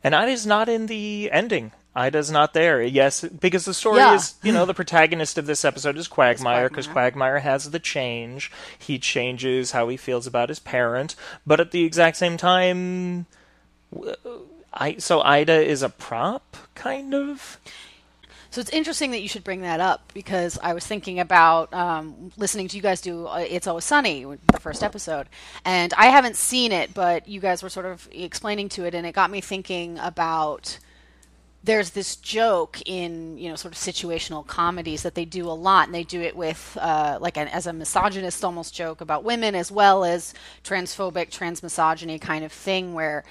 And 0.04 0.16
Ida's 0.16 0.46
not 0.46 0.68
in 0.68 0.88
the 0.88 1.30
ending. 1.32 1.72
Ida's 1.96 2.32
not 2.32 2.54
there. 2.54 2.82
Yes, 2.82 3.22
because 3.24 3.66
the 3.66 3.74
story 3.74 3.98
Yeah. 4.00 4.16
is, 4.16 4.34
you 4.42 4.52
know, 4.52 4.66
the 4.66 4.74
protagonist 4.74 5.38
of 5.38 5.46
this 5.46 5.64
episode 5.64 5.96
is 5.96 6.08
Quagmire, 6.08 6.68
because 6.68 6.88
Quagmire. 6.88 7.12
Quagmire 7.12 7.40
has 7.40 7.70
the 7.72 7.80
change. 7.80 8.52
He 8.78 8.98
changes 8.98 9.72
how 9.72 9.88
he 9.90 9.96
feels 9.96 10.26
about 10.26 10.50
his 10.50 10.60
parent, 10.60 11.16
but 11.46 11.60
at 11.60 11.72
the 11.72 11.84
exact 11.84 12.18
same 12.18 12.36
time, 12.36 13.28
I, 14.74 14.98
so 14.98 15.22
Ida 15.22 15.62
is 15.62 15.84
a 15.84 15.90
prop, 15.90 16.58
kind 16.74 17.14
of. 17.14 17.60
So 18.54 18.62
it's 18.62 18.70
interesting 18.70 19.10
that 19.12 19.24
you 19.24 19.28
should 19.28 19.44
bring 19.44 19.62
that 19.62 19.80
up 19.80 20.14
because 20.14 20.60
I 20.62 20.76
was 20.76 20.86
thinking 20.86 21.20
about 21.20 21.74
um, 21.74 22.32
listening 22.38 22.68
to 22.68 22.76
you 22.76 22.84
guys 22.84 23.02
do 23.02 23.26
uh, 23.26 23.40
"It's 23.40 23.66
Always 23.66 23.84
Sunny," 23.84 24.26
the 24.26 24.60
first 24.60 24.84
episode, 24.84 25.28
and 25.66 25.92
I 25.96 26.06
haven't 26.06 26.36
seen 26.36 26.72
it, 26.72 26.94
but 26.94 27.28
you 27.28 27.40
guys 27.40 27.64
were 27.64 27.70
sort 27.70 27.88
of 27.88 28.08
explaining 28.12 28.70
to 28.70 28.86
it, 28.86 28.94
and 28.94 29.08
it 29.08 29.16
got 29.16 29.32
me 29.32 29.42
thinking 29.42 29.98
about. 29.98 30.78
There's 31.64 31.92
this 31.92 32.16
joke 32.18 32.80
in 32.86 33.40
you 33.40 33.50
know 33.50 33.56
sort 33.56 33.74
of 33.74 33.80
situational 33.80 34.46
comedies 34.46 35.02
that 35.02 35.16
they 35.16 35.26
do 35.26 35.48
a 35.48 35.58
lot, 35.58 35.88
and 35.88 35.96
they 35.96 36.04
do 36.04 36.22
it 36.22 36.36
with 36.36 36.78
uh, 36.80 37.18
like 37.20 37.38
an, 37.38 37.48
as 37.48 37.66
a 37.66 37.74
misogynist 37.74 38.46
almost 38.46 38.76
joke 38.76 39.02
about 39.02 39.24
women 39.24 39.56
as 39.56 39.72
well 39.72 40.06
as 40.06 40.32
transphobic, 40.64 41.32
transmisogyny 41.32 42.22
kind 42.22 42.46
of 42.46 42.52
thing 42.52 42.94
where 42.94 43.24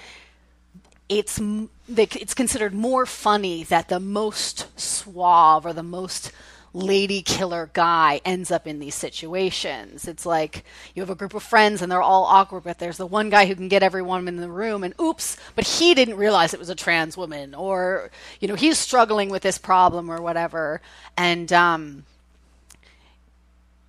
it's 1.18 1.40
it's 1.88 2.34
considered 2.34 2.72
more 2.72 3.04
funny 3.04 3.64
that 3.64 3.88
the 3.88 4.00
most 4.00 4.68
suave 4.80 5.66
or 5.66 5.72
the 5.72 5.82
most 5.82 6.32
lady 6.74 7.20
killer 7.20 7.68
guy 7.74 8.18
ends 8.24 8.50
up 8.50 8.66
in 8.66 8.78
these 8.78 8.94
situations. 8.94 10.08
It's 10.08 10.24
like 10.24 10.64
you 10.94 11.02
have 11.02 11.10
a 11.10 11.14
group 11.14 11.34
of 11.34 11.42
friends 11.42 11.82
and 11.82 11.92
they're 11.92 12.00
all 12.00 12.24
awkward, 12.24 12.64
but 12.64 12.78
there's 12.78 12.96
the 12.96 13.06
one 13.06 13.28
guy 13.28 13.44
who 13.44 13.54
can 13.54 13.68
get 13.68 13.82
everyone 13.82 14.26
in 14.26 14.38
the 14.38 14.50
room, 14.50 14.82
and 14.82 14.94
oops, 14.98 15.36
but 15.54 15.66
he 15.66 15.94
didn't 15.94 16.16
realize 16.16 16.54
it 16.54 16.60
was 16.60 16.70
a 16.70 16.74
trans 16.74 17.16
woman, 17.16 17.54
or 17.54 18.10
you 18.40 18.48
know 18.48 18.54
he's 18.54 18.78
struggling 18.78 19.28
with 19.28 19.42
this 19.42 19.58
problem 19.58 20.10
or 20.10 20.22
whatever, 20.22 20.80
and 21.16 21.52
um, 21.52 22.04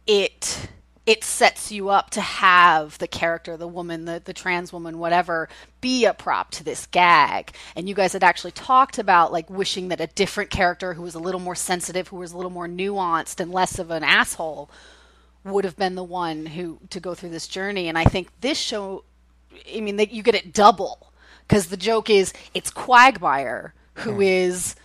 it 0.06 0.68
it 1.06 1.24
sets 1.24 1.72
you 1.72 1.90
up 1.90 2.10
to 2.12 2.22
have 2.22 2.98
the 3.00 3.08
character, 3.08 3.58
the 3.58 3.68
woman, 3.68 4.06
the, 4.06 4.22
the 4.24 4.34
trans 4.34 4.72
woman, 4.72 5.00
whatever, 5.00 5.50
be 5.82 6.06
a 6.06 6.14
prop 6.14 6.52
to 6.52 6.64
this 6.64 6.86
gag. 6.88 7.52
And 7.76 7.90
you 7.90 7.96
guys 7.96 8.14
had 8.14 8.24
actually 8.24 8.52
talked 8.52 8.98
about 8.98 9.34
like 9.34 9.50
wishing 9.50 9.90
that 9.90 10.00
a 10.00 10.08
different 10.08 10.50
character 10.50 10.94
who 10.94 11.02
was 11.02 11.16
a 11.16 11.20
little 11.20 11.42
more 11.42 11.56
sensitive, 11.56 12.08
who 12.08 12.18
was 12.18 12.32
a 12.32 12.38
little 12.38 12.52
more 12.52 12.68
nuanced 12.68 13.42
and 13.42 13.52
less 13.52 13.80
of 13.80 13.92
an 13.92 14.04
asshole 14.04 14.70
would 15.44 15.66
have 15.66 15.76
been 15.76 15.96
the 15.96 16.04
one 16.04 16.46
who 16.46 16.80
to 16.90 17.02
go 17.02 17.14
through 17.14 17.30
this 17.30 17.48
journey. 17.48 17.90
And 17.90 17.98
I 17.98 18.06
think 18.06 18.30
this 18.40 18.58
show, 18.58 19.04
I 19.76 19.82
mean, 19.82 19.98
that 19.98 20.12
you 20.12 20.24
get 20.24 20.36
it 20.36 20.54
double 20.54 21.12
because 21.48 21.68
the 21.68 21.78
joke 21.78 22.10
is 22.10 22.32
it's 22.54 22.72
Quagmire 22.72 23.74
who 23.96 24.22
is 24.22 24.76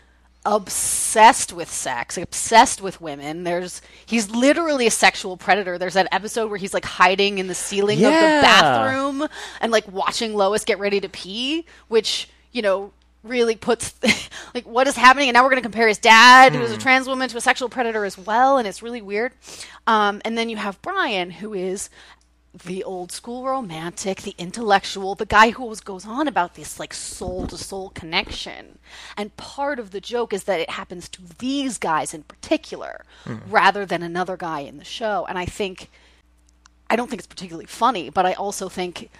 obsessed 0.49 1.53
with 1.53 1.71
sex, 1.71 2.17
obsessed 2.17 2.81
with 2.81 3.03
women. 3.03 3.45
There's 3.45 3.83
he's 4.07 4.31
literally 4.31 4.87
a 4.87 4.91
sexual 4.91 5.37
predator. 5.37 5.77
There's 5.77 5.93
that 5.95 6.09
episode 6.11 6.49
where 6.49 6.59
he's 6.59 6.73
like 6.73 6.87
hiding 6.87 7.37
in 7.37 7.49
the 7.49 7.55
ceiling 7.55 7.99
of 7.99 8.13
the 8.13 8.41
bathroom 8.43 9.29
and 9.61 9.71
like 9.71 9.87
watching 9.93 10.35
Lois 10.35 10.65
get 10.65 10.79
ready 10.79 11.01
to 11.01 11.09
pee, 11.09 11.67
which, 11.89 12.31
you 12.51 12.63
know, 12.63 12.93
really 13.23 13.57
puts 13.57 13.95
like 14.55 14.67
what 14.67 14.87
is 14.87 14.97
happening 14.97 15.29
and 15.29 15.35
now 15.35 15.43
we're 15.43 15.51
going 15.51 15.61
to 15.61 15.69
compare 15.69 15.89
his 15.89 15.99
dad 15.99 16.55
who 16.55 16.63
is 16.63 16.71
a 16.71 16.79
trans 16.79 17.09
woman 17.09 17.29
to 17.29 17.37
a 17.37 17.41
sexual 17.41 17.69
predator 17.69 18.05
as 18.05 18.17
well 18.17 18.59
and 18.59 18.67
it's 18.69 18.81
really 18.81 19.03
weird 19.03 19.33
um, 19.89 20.23
and 20.25 20.39
then 20.39 20.49
you 20.49 20.57
have 20.57 20.81
brian 20.83 21.29
who 21.29 21.53
is 21.53 21.91
the 22.55 22.83
old 22.83 23.13
school 23.13 23.45
romantic, 23.45 24.23
the 24.23 24.35
intellectual, 24.39 25.15
the 25.15 25.27
guy 25.27 25.51
who 25.51 25.63
always 25.63 25.81
goes 25.81 26.07
on 26.07 26.27
about 26.27 26.55
this 26.55 26.81
like 26.81 26.95
soul 26.95 27.47
to 27.47 27.59
soul 27.59 27.91
connection. 27.91 28.79
And 29.17 29.37
part 29.37 29.79
of 29.79 29.91
the 29.91 30.01
joke 30.01 30.33
is 30.33 30.45
that 30.45 30.61
it 30.61 30.71
happens 30.71 31.09
to 31.11 31.23
these 31.39 31.79
guys 31.79 32.15
in 32.15 32.23
particular 32.23 33.05
hmm. 33.25 33.37
rather 33.49 33.85
than 33.85 34.03
another 34.03 34.37
guy 34.37 34.61
in 34.61 34.79
the 34.79 34.85
show. 34.85 35.27
And 35.29 35.39
I 35.39 35.45
think, 35.45 35.91
I 36.89 36.97
don't 36.97 37.09
think 37.09 37.21
it's 37.21 37.27
particularly 37.27 37.67
funny, 37.67 38.09
but 38.09 38.25
I 38.25 38.33
also 38.33 38.69
think 38.69 39.11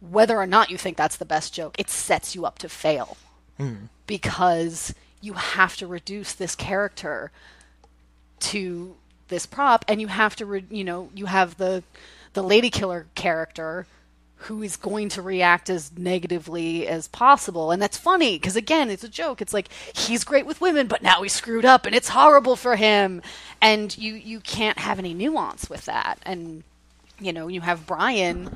whether 0.00 0.36
or 0.36 0.46
not 0.46 0.70
you 0.70 0.76
think 0.76 0.96
that's 0.96 1.16
the 1.16 1.24
best 1.24 1.54
joke, 1.54 1.76
it 1.78 1.88
sets 1.88 2.34
you 2.34 2.44
up 2.44 2.58
to 2.58 2.68
fail 2.68 3.16
hmm. 3.58 3.74
because 4.06 4.92
you 5.20 5.34
have 5.34 5.76
to 5.76 5.86
reduce 5.86 6.32
this 6.34 6.56
character 6.56 7.30
to 8.40 8.96
this 9.28 9.46
prop 9.46 9.84
and 9.88 10.00
you 10.00 10.08
have 10.08 10.36
to 10.36 10.44
re- 10.44 10.66
you 10.68 10.84
know 10.84 11.08
you 11.14 11.26
have 11.26 11.56
the 11.56 11.82
the 12.32 12.42
lady 12.42 12.70
killer 12.70 13.06
character 13.14 13.86
who 14.46 14.62
is 14.62 14.76
going 14.76 15.08
to 15.08 15.22
react 15.22 15.70
as 15.70 15.96
negatively 15.96 16.88
as 16.88 17.06
possible. 17.06 17.70
And 17.70 17.80
that's 17.80 17.96
funny 17.96 18.36
because 18.36 18.56
again 18.56 18.90
it's 18.90 19.04
a 19.04 19.08
joke. 19.08 19.40
It's 19.40 19.54
like 19.54 19.68
he's 19.94 20.24
great 20.24 20.46
with 20.46 20.60
women 20.60 20.88
but 20.88 21.02
now 21.02 21.22
he's 21.22 21.32
screwed 21.32 21.64
up 21.64 21.86
and 21.86 21.94
it's 21.94 22.08
horrible 22.08 22.56
for 22.56 22.76
him. 22.76 23.22
And 23.60 23.96
you 23.96 24.14
you 24.14 24.40
can't 24.40 24.78
have 24.78 24.98
any 24.98 25.14
nuance 25.14 25.70
with 25.70 25.84
that. 25.84 26.18
And 26.24 26.64
you 27.20 27.32
know 27.32 27.48
you 27.48 27.60
have 27.60 27.86
Brian 27.86 28.50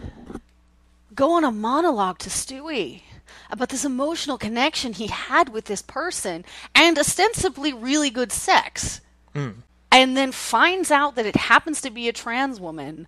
go 1.14 1.32
on 1.32 1.44
a 1.44 1.52
monologue 1.52 2.18
to 2.18 2.30
Stewie 2.30 3.02
about 3.50 3.68
this 3.68 3.84
emotional 3.84 4.38
connection 4.38 4.92
he 4.92 5.06
had 5.06 5.48
with 5.48 5.66
this 5.66 5.82
person 5.82 6.44
and 6.74 6.98
ostensibly 6.98 7.72
really 7.72 8.10
good 8.10 8.32
sex. 8.32 9.00
Hmm. 9.34 9.50
And 9.92 10.16
then 10.16 10.32
finds 10.32 10.90
out 10.90 11.14
that 11.14 11.26
it 11.26 11.36
happens 11.36 11.80
to 11.80 11.90
be 11.90 12.08
a 12.08 12.12
trans 12.12 12.60
woman 12.60 13.06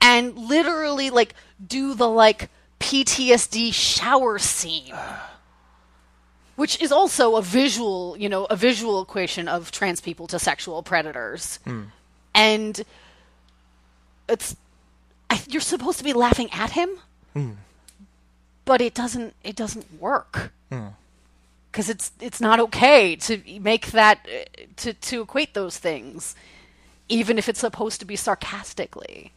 and 0.00 0.36
literally 0.36 1.10
like 1.10 1.34
do 1.64 1.94
the 1.94 2.08
like 2.08 2.50
PTSD 2.80 3.72
shower 3.72 4.38
scene. 4.38 4.94
Which 6.56 6.80
is 6.82 6.90
also 6.90 7.36
a 7.36 7.42
visual, 7.42 8.16
you 8.18 8.28
know, 8.28 8.44
a 8.46 8.56
visual 8.56 9.00
equation 9.00 9.46
of 9.46 9.70
trans 9.70 10.00
people 10.00 10.26
to 10.26 10.40
sexual 10.40 10.82
predators. 10.82 11.60
Hmm. 11.64 11.82
And 12.34 12.82
it's 14.28 14.56
I, 15.30 15.40
you're 15.48 15.60
supposed 15.60 15.98
to 15.98 16.04
be 16.04 16.12
laughing 16.12 16.48
at 16.52 16.72
him? 16.72 16.90
Hmm. 17.32 17.50
But 18.64 18.80
it 18.80 18.92
doesn't 18.92 19.34
it 19.44 19.54
doesn't 19.54 20.00
work. 20.00 20.52
Hmm. 20.72 20.88
Because 21.70 21.88
it's 21.88 22.10
it's 22.20 22.40
not 22.40 22.58
okay 22.58 23.14
to 23.14 23.40
make 23.60 23.92
that 23.92 24.26
uh, 24.26 24.62
to 24.78 24.94
to 24.94 25.22
equate 25.22 25.54
those 25.54 25.78
things 25.78 26.34
even 27.08 27.38
if 27.38 27.48
it's 27.48 27.60
supposed 27.60 28.00
to 28.00 28.04
be 28.04 28.16
sarcastically 28.16 29.32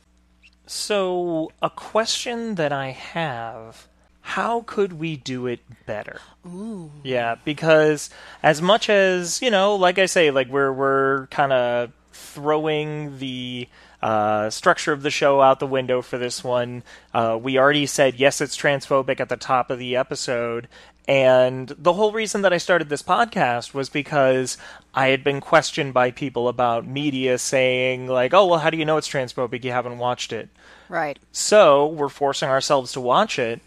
So, 0.74 1.52
a 1.62 1.70
question 1.70 2.56
that 2.56 2.72
I 2.72 2.92
have 2.92 3.90
how 4.22 4.62
could 4.62 4.94
we 4.94 5.18
do 5.18 5.46
it 5.46 5.60
better? 5.86 6.22
Ooh. 6.48 6.92
Yeah, 7.04 7.36
because 7.44 8.10
as 8.42 8.62
much 8.62 8.90
as, 8.90 9.42
you 9.42 9.52
know, 9.52 9.76
like 9.76 10.00
I 10.00 10.06
say, 10.06 10.32
like 10.32 10.48
we're 10.48 10.72
we're 10.72 11.28
kind 11.28 11.52
of 11.52 11.92
throwing 12.14 13.20
the 13.20 13.68
uh, 14.02 14.50
structure 14.50 14.94
of 14.94 15.02
the 15.02 15.10
show 15.10 15.42
out 15.42 15.60
the 15.60 15.68
window 15.68 16.02
for 16.02 16.18
this 16.18 16.42
one. 16.42 16.84
Uh, 17.14 17.38
we 17.42 17.58
already 17.58 17.86
said 17.86 18.16
yes, 18.16 18.40
it's 18.40 18.56
transphobic 18.56 19.20
at 19.20 19.28
the 19.28 19.36
top 19.36 19.72
of 19.72 19.78
the 19.78 19.98
episode, 19.98 20.70
and 21.12 21.68
the 21.78 21.92
whole 21.92 22.14
reason 22.14 22.42
that 22.44 22.54
I 22.54 22.58
started 22.58 22.88
this 22.88 23.04
podcast 23.04 23.74
was 23.74 23.90
because 23.90 24.58
I 24.94 25.08
had 25.08 25.26
been 25.26 25.42
questioned 25.42 25.94
by 25.94 26.10
people 26.12 26.48
about 26.48 26.88
media 26.88 27.38
saying 27.38 28.08
like, 28.08 28.34
"Oh, 28.34 28.48
well, 28.48 28.60
how 28.60 28.70
do 28.70 28.78
you 28.78 28.86
know 28.86 28.96
it's 28.96 29.10
transphobic? 29.10 29.66
You 29.66 29.74
haven't 29.74 29.98
watched 29.98 30.32
it." 30.32 30.48
right 30.88 31.20
So 31.34 31.86
we're 31.86 32.08
forcing 32.08 32.48
ourselves 32.48 32.94
to 32.94 33.02
watch 33.02 33.38
it. 33.38 33.60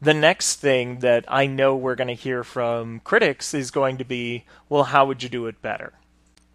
The 0.00 0.14
next 0.14 0.56
thing 0.56 1.00
that 1.00 1.26
I 1.28 1.44
know 1.44 1.76
we're 1.76 1.94
going 1.94 2.08
to 2.08 2.14
hear 2.14 2.42
from 2.42 3.00
critics 3.00 3.52
is 3.52 3.70
going 3.70 3.98
to 3.98 4.04
be, 4.04 4.44
well, 4.70 4.84
how 4.84 5.04
would 5.04 5.22
you 5.22 5.28
do 5.28 5.46
it 5.46 5.60
better? 5.60 5.92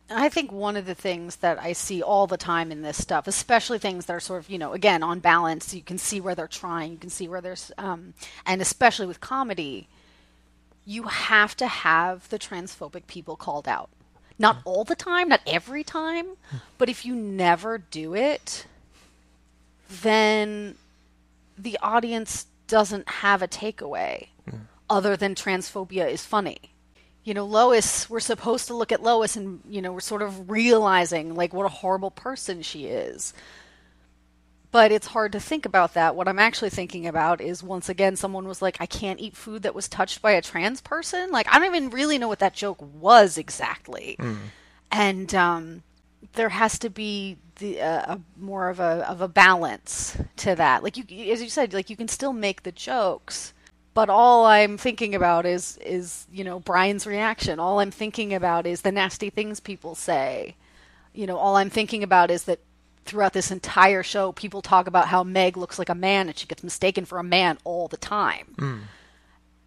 I 0.09 0.29
think 0.29 0.51
one 0.51 0.75
of 0.77 0.87
the 0.87 0.95
things 0.95 1.35
that 1.37 1.61
I 1.61 1.73
see 1.73 2.01
all 2.01 2.25
the 2.25 2.37
time 2.37 2.71
in 2.71 2.81
this 2.81 2.99
stuff, 2.99 3.27
especially 3.27 3.77
things 3.77 4.07
that 4.07 4.13
are 4.13 4.19
sort 4.19 4.43
of, 4.43 4.49
you 4.49 4.57
know, 4.57 4.73
again, 4.73 5.03
on 5.03 5.19
balance, 5.19 5.75
you 5.75 5.83
can 5.83 5.99
see 5.99 6.19
where 6.19 6.33
they're 6.33 6.47
trying, 6.47 6.93
you 6.93 6.97
can 6.97 7.09
see 7.11 7.27
where 7.27 7.41
there's, 7.41 7.71
um, 7.77 8.15
and 8.47 8.61
especially 8.61 9.05
with 9.05 9.19
comedy, 9.19 9.87
you 10.85 11.03
have 11.03 11.55
to 11.57 11.67
have 11.67 12.29
the 12.29 12.39
transphobic 12.39 13.07
people 13.07 13.35
called 13.35 13.67
out. 13.67 13.89
Not 14.39 14.57
all 14.65 14.83
the 14.83 14.95
time, 14.95 15.29
not 15.29 15.41
every 15.45 15.83
time, 15.83 16.25
hmm. 16.49 16.57
but 16.77 16.89
if 16.89 17.05
you 17.05 17.15
never 17.15 17.77
do 17.77 18.15
it, 18.15 18.65
then 20.01 20.75
the 21.57 21.77
audience 21.81 22.47
doesn't 22.67 23.07
have 23.07 23.41
a 23.41 23.47
takeaway 23.47 24.27
other 24.89 25.17
than 25.17 25.35
transphobia 25.35 26.09
is 26.09 26.23
funny. 26.23 26.59
You 27.23 27.33
know, 27.33 27.45
Lois, 27.45 28.09
we're 28.09 28.19
supposed 28.19 28.67
to 28.67 28.75
look 28.75 28.91
at 28.91 29.01
Lois 29.01 29.35
and, 29.35 29.61
you 29.67 29.81
know, 29.81 29.93
we're 29.93 30.01
sort 30.01 30.21
of 30.21 30.51
realizing 30.51 31.35
like 31.35 31.53
what 31.53 31.65
a 31.65 31.69
horrible 31.69 32.11
person 32.11 32.61
she 32.61 32.85
is. 32.85 33.33
But 34.73 34.91
it's 34.91 35.05
hard 35.05 35.31
to 35.33 35.39
think 35.39 35.67
about 35.67 35.93
that. 35.93 36.15
What 36.15 36.27
I'm 36.27 36.39
actually 36.39 36.71
thinking 36.71 37.05
about 37.05 37.39
is 37.41 37.61
once 37.61 37.89
again, 37.89 38.15
someone 38.15 38.47
was 38.47 38.59
like, 38.59 38.77
I 38.79 38.87
can't 38.87 39.19
eat 39.19 39.37
food 39.37 39.61
that 39.61 39.75
was 39.75 39.87
touched 39.87 40.19
by 40.19 40.31
a 40.31 40.41
trans 40.41 40.81
person. 40.81 41.29
Like, 41.29 41.47
I 41.53 41.59
don't 41.59 41.75
even 41.75 41.91
really 41.91 42.17
know 42.17 42.27
what 42.27 42.39
that 42.39 42.55
joke 42.55 42.79
was 42.99 43.37
exactly. 43.37 44.17
And 44.91 45.33
um, 45.35 45.83
there 46.33 46.49
has 46.49 46.79
to 46.79 46.89
be 46.89 47.37
the 47.57 47.81
uh, 47.81 48.15
a 48.15 48.19
more 48.35 48.69
of 48.69 48.79
a 48.79 49.07
of 49.07 49.21
a 49.21 49.27
balance 49.27 50.17
to 50.37 50.55
that. 50.55 50.81
Like 50.83 50.97
you, 50.97 51.31
as 51.31 51.43
you 51.43 51.49
said, 51.49 51.71
like 51.73 51.91
you 51.91 51.95
can 51.95 52.07
still 52.07 52.33
make 52.33 52.63
the 52.63 52.71
jokes, 52.71 53.53
but 53.93 54.09
all 54.09 54.47
I'm 54.47 54.79
thinking 54.79 55.13
about 55.13 55.45
is 55.45 55.77
is 55.85 56.25
you 56.31 56.43
know 56.43 56.59
Brian's 56.59 57.05
reaction. 57.05 57.59
All 57.59 57.79
I'm 57.79 57.91
thinking 57.91 58.33
about 58.33 58.65
is 58.65 58.81
the 58.81 58.91
nasty 58.91 59.29
things 59.29 59.59
people 59.59 59.93
say. 59.93 60.55
You 61.13 61.27
know, 61.27 61.37
all 61.37 61.57
I'm 61.57 61.69
thinking 61.69 62.01
about 62.01 62.31
is 62.31 62.45
that 62.45 62.59
throughout 63.05 63.33
this 63.33 63.51
entire 63.51 64.03
show, 64.03 64.31
people 64.31 64.61
talk 64.61 64.87
about 64.87 65.07
how 65.07 65.23
Meg 65.23 65.57
looks 65.57 65.77
like 65.77 65.89
a 65.89 65.95
man 65.95 66.27
and 66.27 66.37
she 66.37 66.47
gets 66.47 66.63
mistaken 66.63 67.05
for 67.05 67.19
a 67.19 67.23
man 67.23 67.57
all 67.63 67.87
the 67.87 67.97
time. 67.97 68.55
Mm. 68.57 68.81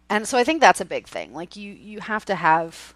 And 0.09 0.27
so 0.27 0.37
I 0.37 0.43
think 0.43 0.61
that's 0.61 0.81
a 0.81 0.85
big 0.85 1.07
thing. 1.07 1.33
Like 1.33 1.55
you, 1.55 1.71
you 1.71 1.99
have 1.99 2.25
to 2.25 2.35
have 2.35 2.93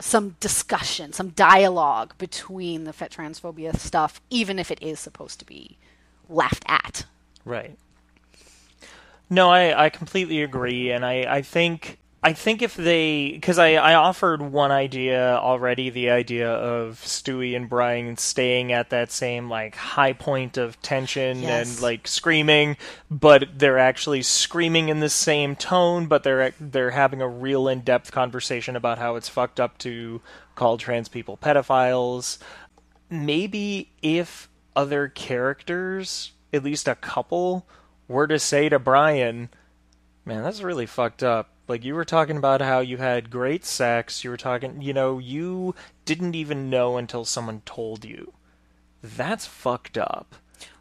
some 0.00 0.36
discussion, 0.40 1.12
some 1.12 1.30
dialogue 1.30 2.14
between 2.18 2.84
the 2.84 2.92
fet 2.92 3.12
transphobia 3.12 3.76
stuff, 3.78 4.20
even 4.30 4.58
if 4.58 4.70
it 4.70 4.82
is 4.82 4.98
supposed 4.98 5.38
to 5.38 5.44
be 5.44 5.78
laughed 6.28 6.64
at. 6.66 7.04
Right. 7.44 7.78
No, 9.30 9.50
I, 9.50 9.86
I 9.86 9.90
completely 9.90 10.42
agree, 10.42 10.90
and 10.90 11.04
I, 11.04 11.36
I 11.36 11.42
think 11.42 11.98
I 12.26 12.32
think 12.32 12.62
if 12.62 12.74
they 12.74 13.32
because 13.32 13.58
I, 13.58 13.74
I 13.74 13.94
offered 13.96 14.40
one 14.40 14.72
idea 14.72 15.36
already, 15.36 15.90
the 15.90 16.08
idea 16.08 16.50
of 16.50 16.98
Stewie 17.04 17.54
and 17.54 17.68
Brian 17.68 18.16
staying 18.16 18.72
at 18.72 18.88
that 18.88 19.12
same 19.12 19.50
like 19.50 19.76
high 19.76 20.14
point 20.14 20.56
of 20.56 20.80
tension 20.80 21.42
Yes. 21.42 21.74
and 21.74 21.82
like 21.82 22.08
screaming, 22.08 22.78
but 23.10 23.50
they're 23.58 23.78
actually 23.78 24.22
screaming 24.22 24.88
in 24.88 25.00
the 25.00 25.10
same 25.10 25.54
tone, 25.54 26.06
but 26.06 26.22
they're 26.22 26.54
they're 26.58 26.92
having 26.92 27.20
a 27.20 27.28
real 27.28 27.68
in 27.68 27.80
depth 27.82 28.10
conversation 28.10 28.74
about 28.74 28.96
how 28.96 29.16
it's 29.16 29.28
fucked 29.28 29.60
up 29.60 29.76
to 29.80 30.22
call 30.54 30.78
trans 30.78 31.10
people 31.10 31.36
pedophiles. 31.36 32.38
Maybe 33.10 33.90
if 34.00 34.48
other 34.74 35.08
characters, 35.08 36.32
at 36.54 36.64
least 36.64 36.88
a 36.88 36.94
couple, 36.94 37.66
were 38.08 38.26
to 38.26 38.38
say 38.38 38.70
to 38.70 38.78
Brian, 38.78 39.50
Man, 40.24 40.42
that's 40.42 40.62
really 40.62 40.86
fucked 40.86 41.22
up. 41.22 41.50
Like 41.66 41.84
you 41.84 41.94
were 41.94 42.04
talking 42.04 42.36
about 42.36 42.60
how 42.60 42.80
you 42.80 42.98
had 42.98 43.30
great 43.30 43.64
sex, 43.64 44.22
you 44.22 44.30
were 44.30 44.36
talking, 44.36 44.82
you 44.82 44.92
know, 44.92 45.18
you 45.18 45.74
didn't 46.04 46.34
even 46.34 46.68
know 46.68 46.96
until 46.96 47.24
someone 47.24 47.62
told 47.64 48.04
you. 48.04 48.34
That's 49.02 49.46
fucked 49.46 49.98
up. 49.98 50.34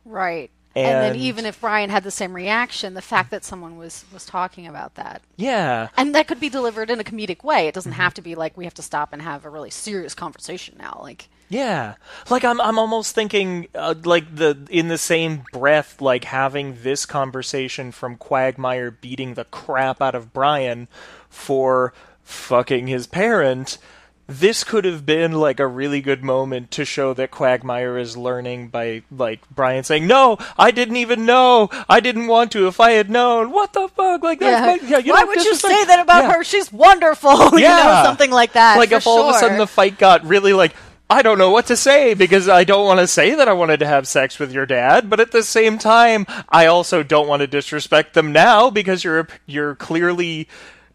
Right. 0.05 0.51
And, 0.75 1.03
then 1.03 1.15
even 1.17 1.45
if 1.45 1.61
Brian 1.61 1.91
had 1.91 2.03
the 2.03 2.09
same 2.09 2.35
reaction, 2.35 2.95
the 2.95 3.01
fact 3.01 3.29
that 3.29 3.43
someone 3.45 3.77
was 3.77 4.05
was 4.11 4.25
talking 4.25 4.65
about 4.65 4.95
that. 4.95 5.21
Yeah. 5.35 5.89
And 5.95 6.15
that 6.15 6.27
could 6.27 6.39
be 6.39 6.49
delivered 6.49 6.89
in 6.89 6.99
a 6.99 7.03
comedic 7.03 7.43
way. 7.43 7.67
It 7.67 7.75
doesn't 7.75 7.91
mm-hmm. 7.91 8.01
have 8.01 8.15
to 8.15 8.23
be 8.23 8.33
like 8.33 8.57
we 8.57 8.63
have 8.63 8.73
to 8.75 8.81
stop 8.81 9.13
and 9.13 9.21
have 9.21 9.45
a 9.45 9.51
really 9.51 9.69
serious 9.69 10.15
conversation 10.15 10.75
now. 10.79 10.99
Like 11.01 11.29
Yeah, 11.53 11.95
like 12.31 12.43
I'm 12.43 12.59
I'm 12.59 12.79
almost 12.79 13.13
thinking 13.13 13.67
uh, 13.75 13.93
like 14.03 14.35
the 14.35 14.57
in 14.71 14.87
the 14.87 14.97
same 14.97 15.43
breath 15.53 16.01
like 16.01 16.23
having 16.23 16.77
this 16.81 17.05
conversation 17.05 17.91
from 17.91 18.15
Quagmire 18.17 18.89
beating 18.89 19.35
the 19.35 19.45
crap 19.45 20.01
out 20.01 20.15
of 20.15 20.33
Brian 20.33 20.87
for 21.29 21.93
fucking 22.23 22.87
his 22.87 23.05
parent. 23.05 23.77
This 24.25 24.63
could 24.63 24.85
have 24.85 25.05
been 25.05 25.33
like 25.33 25.59
a 25.59 25.67
really 25.67 25.99
good 25.99 26.23
moment 26.23 26.71
to 26.71 26.85
show 26.85 27.13
that 27.13 27.29
Quagmire 27.29 27.97
is 27.97 28.15
learning 28.15 28.69
by 28.69 29.03
like 29.11 29.41
Brian 29.51 29.83
saying, 29.83 30.07
"No, 30.07 30.37
I 30.57 30.71
didn't 30.71 30.95
even 30.95 31.25
know. 31.25 31.69
I 31.89 31.99
didn't 31.99 32.27
want 32.27 32.51
to. 32.53 32.65
If 32.67 32.79
I 32.79 32.91
had 32.91 33.09
known, 33.11 33.51
what 33.51 33.73
the 33.73 33.89
fuck? 33.89 34.23
Like 34.23 34.39
that's 34.39 34.81
my, 34.81 34.87
yeah, 34.89 34.97
you 34.99 35.11
Why 35.11 35.19
don't 35.19 35.27
would 35.35 35.43
you 35.43 35.53
say 35.55 35.85
that 35.85 35.99
about 35.99 36.23
Yeah. 36.23 36.33
her? 36.37 36.43
She's 36.45 36.71
wonderful. 36.71 37.31
you 37.51 37.51
know, 37.51 37.57
Yeah. 37.59 38.03
something 38.05 38.31
like 38.31 38.53
that. 38.53 38.77
Like 38.79 38.93
if 38.93 39.05
all 39.05 39.29
of 39.29 39.35
a 39.35 39.39
sudden 39.39 39.57
the 39.57 39.67
fight 39.67 39.97
got 39.99 40.25
really 40.25 40.53
like 40.53 40.73
I 41.13 41.21
don't 41.21 41.37
know 41.37 41.51
what 41.51 41.67
to 41.67 41.77
say 41.77 42.15
because 42.15 42.49
I 42.49 42.63
don't 42.63 42.87
want 42.87 42.99
to 42.99 43.05
say 43.05 43.35
that 43.35 43.47
I 43.47 43.53
wanted 43.53 43.81
to 43.81 43.85
have 43.85 44.07
sex 44.07 44.39
with 44.39 44.51
your 44.51 44.65
dad, 44.65 45.11
but 45.11 45.19
at 45.19 45.31
the 45.31 45.43
same 45.43 45.77
time, 45.77 46.25
I 46.49 46.65
also 46.65 47.03
don't 47.03 47.27
want 47.27 47.41
to 47.41 47.47
disrespect 47.47 48.15
them 48.15 48.31
now 48.31 48.71
because 48.71 49.03
you're 49.03 49.27
you're 49.45 49.75
clearly 49.75 50.47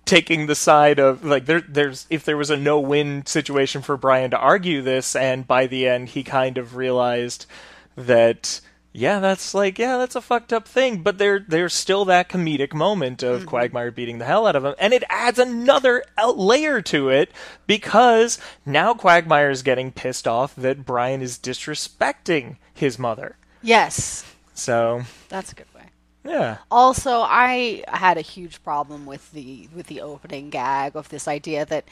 taking 0.07 0.49
the 0.49 0.57
side 0.57 0.99
of 0.99 1.25
like 1.25 1.47
there 1.47 1.61
there's 1.61 2.05
if 2.11 2.25
there 2.25 2.37
was 2.37 2.51
a 2.51 2.57
no-win 2.57 3.27
situation 3.27 3.81
for 3.81 3.97
Brian 3.97 4.33
to 4.33 4.37
argue 4.37 4.83
this 4.83 5.15
and 5.15 5.47
by 5.47 5.69
the 5.69 5.87
end 5.87 6.09
he 6.09 6.25
kind 6.25 6.59
of 6.59 6.75
realized 6.75 7.47
that 7.95 8.61
yeah, 8.93 9.21
that's 9.21 9.55
like 9.55 9.79
yeah, 9.79 9.97
that's 9.99 10.17
a 10.17 10.21
fucked 10.21 10.53
up 10.53 10.67
thing, 10.67 11.03
but 11.03 11.19
there 11.19 11.45
there's 11.47 11.75
still 11.75 12.05
that 12.07 12.29
comedic 12.29 12.73
moment 12.75 13.23
of 13.23 13.41
mm-hmm. 13.41 13.49
Quagmire 13.49 13.91
beating 13.91 14.19
the 14.19 14.25
hell 14.25 14.47
out 14.47 14.57
of 14.57 14.65
him, 14.65 14.75
and 14.79 14.93
it 14.93 15.05
adds 15.09 15.39
another 15.39 16.03
layer 16.35 16.81
to 16.83 17.09
it 17.11 17.31
because 17.67 18.39
now 18.67 18.95
Quagmire 18.95 19.51
is 19.51 19.63
getting 19.63 19.93
pissed 19.93 20.27
off 20.27 20.55
that 20.57 20.85
Brian 20.87 21.23
is 21.23 21.39
disrespecting 21.39 22.57
his 22.75 22.99
mother. 22.99 23.37
yes, 23.63 24.25
So 24.55 25.03
that's 25.29 25.53
a 25.53 25.55
good 25.55 25.73
way. 25.75 25.91
yeah, 26.25 26.59
Also, 26.71 27.21
I 27.21 27.85
had 27.89 28.19
a 28.19 28.23
huge 28.23 28.63
problem 28.63 29.07
with 29.07 29.31
the 29.33 29.69
with 29.75 29.87
the 29.87 30.01
opening 30.01 30.51
gag 30.51 30.97
of 30.97 31.09
this 31.11 31.29
idea 31.29 31.65
that 31.67 31.85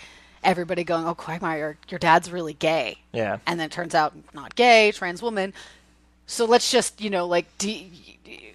everybody 0.43 0.85
going, 0.85 1.07
"Oh, 1.07 1.15
Quagmire, 1.15 1.59
your, 1.59 1.79
your 1.89 1.99
dad's 1.99 2.31
really 2.33 2.55
gay," 2.55 2.99
yeah, 3.13 3.39
and 3.47 3.59
then 3.61 3.67
it 3.67 3.73
turns 3.73 3.95
out 3.95 4.15
not 4.35 4.55
gay, 4.57 4.93
trans 4.93 5.23
woman. 5.23 5.53
So 6.27 6.45
let's 6.45 6.71
just 6.71 7.01
you 7.01 7.11
know 7.11 7.27
like 7.27 7.47
de- 7.59 7.91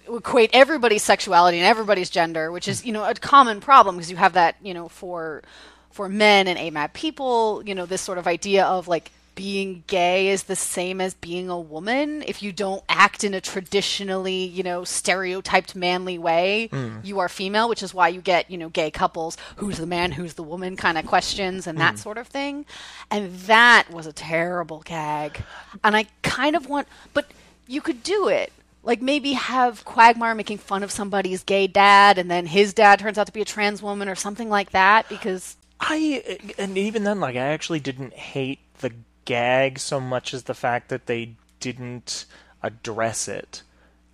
equate 0.08 0.50
everybody's 0.52 1.02
sexuality 1.02 1.58
and 1.58 1.66
everybody's 1.66 2.10
gender, 2.10 2.52
which 2.52 2.68
is 2.68 2.82
hmm. 2.82 2.88
you 2.88 2.92
know 2.92 3.04
a 3.04 3.14
common 3.14 3.60
problem 3.60 3.96
because 3.96 4.10
you 4.10 4.16
have 4.16 4.34
that 4.34 4.56
you 4.62 4.74
know 4.74 4.88
for 4.88 5.42
for 5.90 6.08
men 6.08 6.46
and 6.46 6.58
AMAB 6.58 6.92
people, 6.92 7.62
you 7.66 7.74
know 7.74 7.86
this 7.86 8.00
sort 8.00 8.18
of 8.18 8.26
idea 8.26 8.64
of 8.64 8.88
like 8.88 9.10
being 9.34 9.82
gay 9.86 10.28
is 10.28 10.42
the 10.42 10.56
same 10.56 11.00
as 11.00 11.14
being 11.14 11.48
a 11.48 11.58
woman. 11.58 12.22
If 12.26 12.42
you 12.42 12.52
don't 12.52 12.84
act 12.90 13.24
in 13.24 13.32
a 13.32 13.40
traditionally 13.40 14.44
you 14.44 14.62
know 14.62 14.84
stereotyped 14.84 15.74
manly 15.74 16.18
way 16.18 16.68
hmm. 16.70 16.98
you 17.02 17.20
are 17.20 17.30
female 17.30 17.70
which 17.70 17.82
is 17.82 17.94
why 17.94 18.08
you 18.08 18.20
get 18.20 18.50
you 18.50 18.58
know 18.58 18.68
gay 18.68 18.90
couples 18.90 19.38
who's 19.56 19.78
the 19.78 19.86
man 19.86 20.12
who's 20.12 20.34
the 20.34 20.42
woman 20.42 20.76
kind 20.76 20.98
of 20.98 21.06
questions 21.06 21.66
and 21.66 21.78
that 21.78 21.94
hmm. 21.94 22.00
sort 22.00 22.18
of 22.18 22.28
thing. 22.28 22.66
And 23.10 23.34
that 23.40 23.90
was 23.90 24.06
a 24.06 24.12
terrible 24.12 24.82
gag. 24.84 25.42
And 25.82 25.96
i 25.96 26.06
kind 26.22 26.54
of 26.54 26.68
want 26.68 26.86
but 27.14 27.26
you 27.66 27.80
could 27.80 28.02
do 28.02 28.28
it 28.28 28.52
like 28.84 29.00
maybe 29.00 29.32
have 29.32 29.84
quagmire 29.84 30.34
making 30.34 30.58
fun 30.58 30.82
of 30.82 30.90
somebody's 30.90 31.42
gay 31.44 31.66
dad 31.66 32.18
and 32.18 32.30
then 32.30 32.46
his 32.46 32.74
dad 32.74 32.98
turns 32.98 33.18
out 33.18 33.26
to 33.26 33.32
be 33.32 33.42
a 33.42 33.44
trans 33.44 33.82
woman 33.82 34.08
or 34.08 34.14
something 34.14 34.48
like 34.48 34.70
that 34.70 35.08
because 35.08 35.56
I 35.82 36.38
and 36.58 36.78
even 36.78 37.02
then, 37.02 37.18
like 37.18 37.34
I 37.34 37.40
actually 37.40 37.80
didn't 37.80 38.12
hate 38.12 38.60
the 38.78 38.92
gag 39.24 39.80
so 39.80 39.98
much 39.98 40.32
as 40.32 40.44
the 40.44 40.54
fact 40.54 40.90
that 40.90 41.06
they 41.06 41.34
didn't 41.58 42.24
address 42.62 43.26
it 43.26 43.62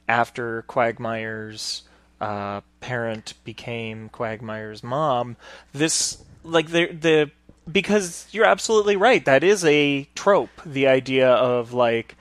after 0.09 0.63
Quagmire's 0.63 1.83
uh, 2.23 2.63
parent 2.81 3.35
became 3.45 4.09
Quagmire's 4.09 4.83
mom. 4.83 5.37
This 5.73 6.23
like 6.43 6.69
the 6.69 6.87
the 6.87 7.31
because 7.71 8.27
you're 8.31 8.47
absolutely 8.47 8.97
right. 8.97 9.23
That 9.27 9.45
is 9.45 9.63
a 9.67 10.09
trope. 10.15 10.63
The 10.65 10.89
idea 10.89 11.31
of 11.31 11.75
like. 11.75 12.17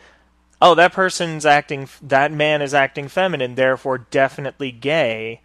Oh, 0.62 0.76
that 0.76 0.94
person's 0.94 1.46
acting. 1.46 1.88
That 2.02 2.32
man 2.32 2.62
is 2.62 2.74
acting 2.74 3.08
feminine, 3.08 3.56
therefore 3.56 4.00
definitely 4.00 4.72
gay. 4.72 5.42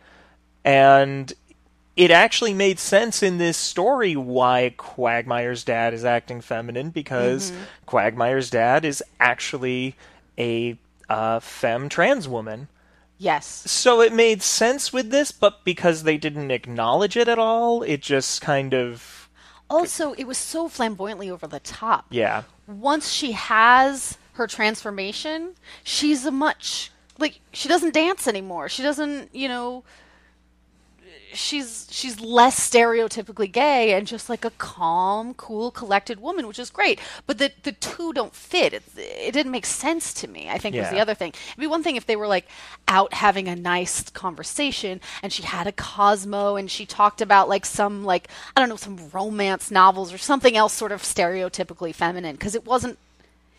And 0.64 1.32
it 1.96 2.10
actually 2.10 2.54
made 2.54 2.78
sense 2.78 3.22
in 3.22 3.38
this 3.38 3.56
story 3.56 4.16
why 4.16 4.74
Quagmire's 4.76 5.64
dad 5.64 5.92
is 5.92 6.04
acting 6.04 6.40
feminine 6.40 6.90
because 6.90 7.52
Quagmire's 7.86 8.48
dad 8.48 8.84
is 8.84 9.02
actually 9.20 9.96
a 10.38 10.78
uh, 11.08 11.40
femme 11.40 11.88
trans 11.90 12.26
woman. 12.26 12.68
yes 13.18 13.70
So 13.70 14.00
it 14.00 14.14
made 14.14 14.42
sense 14.42 14.92
with 14.92 15.10
this, 15.10 15.32
but 15.32 15.64
because 15.64 16.04
they 16.04 16.16
didn't 16.16 16.50
acknowledge 16.50 17.16
it 17.16 17.28
at 17.28 17.38
all, 17.38 17.82
it 17.82 18.00
just 18.00 18.40
kind 18.40 18.72
of 18.72 19.28
also 19.68 20.12
it 20.14 20.26
was 20.26 20.38
so 20.38 20.68
flamboyantly 20.68 21.30
over 21.30 21.46
the 21.46 21.60
top 21.60 22.04
yeah. 22.10 22.42
once 22.66 23.10
she 23.10 23.32
has 23.32 24.18
her 24.32 24.46
transformation, 24.46 25.54
she's 25.84 26.24
a 26.24 26.30
much 26.30 26.90
like 27.18 27.40
she 27.52 27.68
doesn't 27.68 27.94
dance 27.94 28.26
anymore. 28.26 28.68
She 28.68 28.82
doesn't, 28.82 29.34
you 29.34 29.48
know, 29.48 29.84
she's 31.34 31.86
she's 31.90 32.20
less 32.20 32.58
stereotypically 32.58 33.50
gay 33.50 33.92
and 33.94 34.06
just 34.06 34.28
like 34.28 34.44
a 34.44 34.50
calm, 34.52 35.34
cool, 35.34 35.70
collected 35.70 36.20
woman, 36.20 36.46
which 36.46 36.58
is 36.58 36.70
great. 36.70 37.00
But 37.26 37.38
the 37.38 37.52
the 37.62 37.72
two 37.72 38.12
don't 38.12 38.34
fit. 38.34 38.72
It, 38.72 38.82
it 38.96 39.32
didn't 39.32 39.52
make 39.52 39.66
sense 39.66 40.14
to 40.14 40.28
me. 40.28 40.48
I 40.48 40.58
think 40.58 40.76
was 40.76 40.90
the 40.90 41.00
other 41.00 41.14
thing. 41.14 41.32
It'd 41.48 41.60
be 41.60 41.66
one 41.66 41.82
thing 41.82 41.96
if 41.96 42.06
they 42.06 42.16
were 42.16 42.26
like 42.26 42.46
out 42.88 43.14
having 43.14 43.48
a 43.48 43.56
nice 43.56 44.08
conversation 44.10 45.00
and 45.22 45.32
she 45.32 45.42
had 45.42 45.66
a 45.66 45.72
Cosmo 45.72 46.56
and 46.56 46.70
she 46.70 46.86
talked 46.86 47.20
about 47.20 47.48
like 47.48 47.66
some 47.66 48.04
like 48.04 48.28
I 48.56 48.60
don't 48.60 48.68
know 48.68 48.76
some 48.76 49.10
romance 49.12 49.70
novels 49.70 50.12
or 50.12 50.18
something 50.18 50.56
else 50.56 50.72
sort 50.72 50.92
of 50.92 51.02
stereotypically 51.02 51.94
feminine 51.94 52.36
because 52.36 52.54
it 52.54 52.66
wasn't 52.66 52.98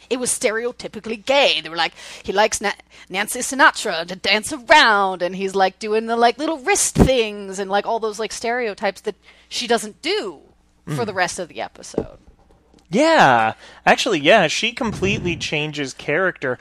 it 0.09 0.19
was 0.19 0.29
stereotypically 0.29 1.25
gay. 1.25 1.61
They 1.61 1.69
were 1.69 1.75
like, 1.75 1.93
he 2.23 2.31
likes 2.31 2.61
Na- 2.61 2.73
Nancy 3.09 3.39
Sinatra 3.39 4.05
to 4.07 4.15
dance 4.15 4.53
around, 4.53 5.21
and 5.21 5.35
he's 5.35 5.55
like 5.55 5.79
doing 5.79 6.05
the 6.05 6.15
like 6.15 6.37
little 6.37 6.59
wrist 6.59 6.95
things 6.95 7.59
and 7.59 7.69
like 7.69 7.85
all 7.85 7.99
those 7.99 8.19
like 8.19 8.31
stereotypes 8.31 9.01
that 9.01 9.15
she 9.49 9.67
doesn't 9.67 10.01
do 10.01 10.41
for 10.85 11.03
mm. 11.03 11.05
the 11.05 11.13
rest 11.13 11.39
of 11.39 11.47
the 11.47 11.61
episode. 11.61 12.17
Yeah, 12.89 13.53
actually, 13.85 14.19
yeah, 14.19 14.47
she 14.47 14.71
completely 14.71 15.35
changes 15.35 15.93
character, 15.93 16.59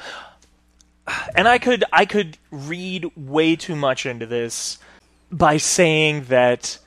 and 1.34 1.47
I 1.47 1.59
could 1.59 1.84
I 1.93 2.07
could 2.07 2.38
read 2.51 3.11
way 3.16 3.57
too 3.57 3.76
much 3.76 4.07
into 4.07 4.26
this 4.26 4.78
by 5.30 5.57
saying 5.57 6.24
that 6.24 6.78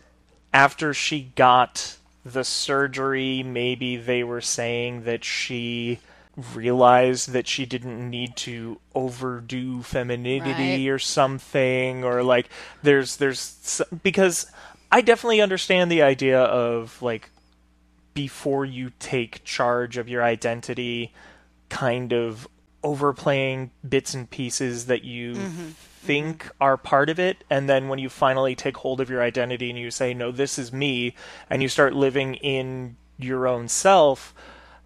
after 0.54 0.94
she 0.94 1.32
got 1.36 1.98
the 2.24 2.44
surgery, 2.44 3.44
maybe 3.44 3.98
they 3.98 4.24
were 4.24 4.42
saying 4.42 5.04
that 5.04 5.24
she 5.24 6.00
realized 6.54 7.32
that 7.32 7.48
she 7.48 7.66
didn't 7.66 8.10
need 8.10 8.36
to 8.36 8.80
overdo 8.94 9.82
femininity 9.82 10.86
Right. 10.86 10.94
or 10.94 11.00
something 11.00 12.04
or 12.04 12.24
like 12.24 12.50
there's 12.84 13.18
there's 13.18 13.82
because 14.04 14.46
I 14.92 15.02
definitely 15.02 15.42
understand 15.42 15.92
the 15.92 16.02
idea 16.02 16.42
of 16.42 17.02
like 17.02 17.30
before 18.14 18.66
you 18.66 18.92
take 18.98 19.44
charge 19.44 19.98
of 19.98 20.10
your 20.10 20.24
identity, 20.24 21.14
kind 21.70 22.14
of 22.14 22.48
overplaying 22.84 23.72
bits 23.88 24.14
and 24.14 24.30
pieces 24.30 24.86
that 24.86 25.04
you 25.04 25.34
mm-hmm. 25.34 25.70
think 25.70 26.50
are 26.62 26.78
part 26.78 27.10
of 27.10 27.20
it. 27.20 27.44
And 27.50 27.68
then 27.68 27.90
when 27.90 28.00
you 28.00 28.10
finally 28.10 28.56
take 28.56 28.78
hold 28.78 29.02
of 29.02 29.10
your 29.10 29.22
identity 29.22 29.70
and 29.70 29.78
you 29.78 29.92
say, 29.92 30.14
no, 30.14 30.32
this 30.32 30.58
is 30.58 30.72
me, 30.72 31.14
and 31.50 31.62
you 31.62 31.68
start 31.68 31.94
living 31.94 32.36
in 32.36 32.96
your 33.18 33.48
own 33.48 33.68
self, 33.68 34.34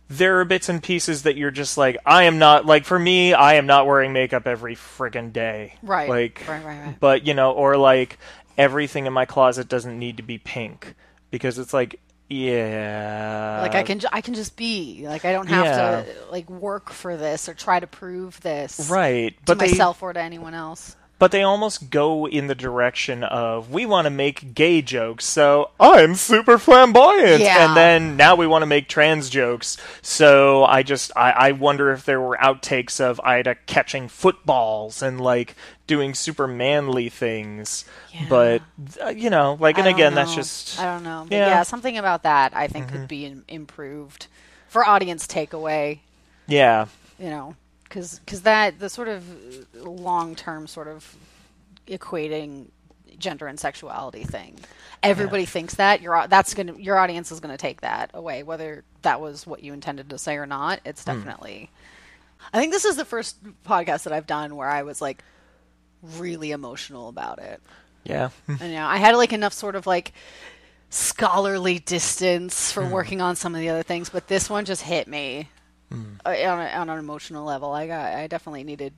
there 0.10 0.39
are 0.39 0.45
bits 0.45 0.70
and 0.70 0.82
pieces 0.82 1.24
that 1.24 1.38
you're 1.38 1.51
just 1.51 1.78
like, 1.78 1.97
I 2.05 2.24
am 2.24 2.39
not, 2.39 2.66
like, 2.66 2.86
for 2.86 2.97
me, 2.97 3.34
I 3.34 3.53
am 3.55 3.68
not 3.68 3.86
wearing 3.88 4.12
makeup 4.12 4.47
every 4.47 4.76
friggin' 4.76 5.32
day. 5.32 5.76
Right. 5.84 6.10
Like, 6.10 6.43
Right, 6.47 6.66
right, 6.66 6.86
right. 6.86 6.99
but, 6.99 7.26
you 7.28 7.34
know, 7.34 7.51
or 7.51 7.78
like, 7.78 8.18
everything 8.57 9.05
in 9.05 9.14
my 9.14 9.26
closet 9.26 9.68
doesn't 9.70 9.97
need 9.97 10.18
to 10.18 10.24
be 10.24 10.38
pink. 10.38 10.95
Because 11.32 11.60
it's 11.60 11.74
like, 11.74 11.99
yeah. 12.28 13.60
Like 13.62 13.76
I 13.76 13.84
can, 13.84 14.01
I 14.12 14.22
can 14.22 14.34
just 14.34 14.55
be 14.55 15.03
like 15.07 15.26
I 15.26 15.32
don't 15.32 15.47
have 15.47 15.66
yeah. 15.66 16.03
to 16.03 16.32
like 16.32 16.49
work 16.49 16.89
for 16.91 17.18
this 17.18 17.49
or 17.49 17.53
try 17.55 17.80
to 17.80 17.88
prove 17.88 18.39
this 18.41 18.89
Right. 18.89 19.36
to 19.38 19.43
But 19.45 19.60
they, 19.60 19.70
myself 19.72 20.01
or 20.03 20.14
to 20.14 20.20
anyone 20.22 20.53
else. 20.53 20.95
But 21.20 21.32
they 21.32 21.43
almost 21.43 21.89
go 21.91 22.28
in 22.28 22.47
the 22.47 22.55
direction 22.55 23.24
of 23.24 23.70
we 23.70 23.86
want 23.86 24.05
to 24.05 24.09
make 24.09 24.55
gay 24.55 24.82
jokes, 24.82 25.26
so 25.26 25.70
I'm 25.80 26.15
super 26.15 26.57
flamboyant, 26.57 27.41
Yeah. 27.41 27.67
and 27.67 27.78
then 27.78 28.17
now 28.17 28.36
we 28.36 28.47
want 28.47 28.61
to 28.63 28.65
make 28.65 28.88
trans 28.88 29.30
jokes. 29.30 29.78
So 30.01 30.63
I 30.65 30.82
just 30.82 31.11
I, 31.15 31.32
I 31.32 31.51
wonder 31.51 31.91
if 31.91 32.05
there 32.05 32.20
were 32.22 32.38
outtakes 32.38 32.99
of 32.99 33.20
Ida 33.20 33.55
catching 33.67 34.07
footballs 34.07 35.01
and 35.01 35.20
like 35.22 35.55
doing 35.88 36.13
super 36.13 36.47
manly 36.47 37.09
things, 37.09 37.84
yeah. 38.13 38.26
but 38.30 38.61
uh, 39.03 39.09
you 39.09 39.30
know, 39.30 39.57
like, 39.59 39.78
and 39.78 39.88
again, 39.88 40.15
that's 40.15 40.34
just 40.36 40.80
I 40.80 40.86
don't 40.86 41.03
know. 41.03 41.28
Yeah. 41.30 41.41
Mm-hmm. 41.43 41.49
yeah. 41.51 41.63
something 41.63 41.97
about 41.97 42.24
that 42.24 42.55
I 42.55 42.67
think 42.67 42.89
could 42.91 43.07
be 43.07 43.26
im- 43.26 43.43
improved 43.47 44.28
for 44.70 44.86
audience 44.88 45.26
takeaway. 45.28 45.99
yeah, 46.47 46.86
You 47.17 47.30
know, 47.30 47.55
because 47.90 48.20
because 48.20 48.44
that 48.44 48.80
the 48.80 48.90
sort 48.90 49.08
of 49.08 49.30
uh, 49.76 49.90
long 49.90 50.36
term 50.36 50.68
sort 50.68 50.88
of 50.88 51.16
equating 51.88 52.68
gender 53.18 53.48
and 53.48 53.60
sexuality 53.60 54.24
thing. 54.24 54.58
Everybody 55.02 55.46
thinks 55.46 55.76
that 55.76 56.02
your 56.02 56.28
that's 56.28 56.54
gonna 56.54 56.76
your 56.78 56.98
audience 56.98 57.32
is 57.32 57.40
gonna 57.40 57.58
take 57.58 57.82
that 57.82 58.12
away, 58.14 58.44
whether 58.44 58.84
that 59.02 59.20
was 59.20 59.48
what 59.48 59.64
you 59.64 59.74
intended 59.74 60.10
to 60.12 60.18
say 60.18 60.36
or 60.36 60.46
not. 60.46 60.80
It's 60.86 61.04
Hmm. 61.04 61.12
definitely. 61.12 61.72
I 62.54 62.60
think 62.60 62.72
this 62.72 62.86
is 62.86 62.96
the 62.96 63.06
first 63.06 63.38
podcast 63.66 64.04
that 64.04 64.14
I've 64.14 64.28
done 64.28 64.56
where 64.56 64.70
I 64.70 64.84
was 64.84 65.02
like 65.02 65.24
really 66.02 66.52
emotional 66.52 67.10
about 67.10 67.40
it. 67.40 67.62
yeah. 68.04 68.30
Hmm. 68.46 68.56
I 68.62 68.68
know 68.70 68.86
I 68.86 68.98
had 68.98 69.16
like 69.16 69.34
enough 69.34 69.54
sort 69.54 69.76
of 69.76 69.86
like 69.88 70.14
scholarly 70.90 71.80
distance 71.80 72.72
for 72.72 72.84
hmm. 72.86 72.92
working 72.92 73.22
on 73.22 73.36
some 73.36 73.56
of 73.56 73.62
the 73.62 73.70
other 73.70 73.84
things, 73.84 74.10
but 74.10 74.28
this 74.28 74.50
one 74.50 74.66
just 74.66 74.82
hit 74.82 75.08
me 75.08 75.50
uh, 75.92 76.30
on, 76.30 76.60
a, 76.62 76.68
on 76.70 76.90
an 76.90 77.00
emotional 77.00 77.46
level. 77.46 77.72
I 77.72 77.88
got 77.88 78.14
I 78.14 78.28
definitely 78.28 78.64
needed 78.64 78.94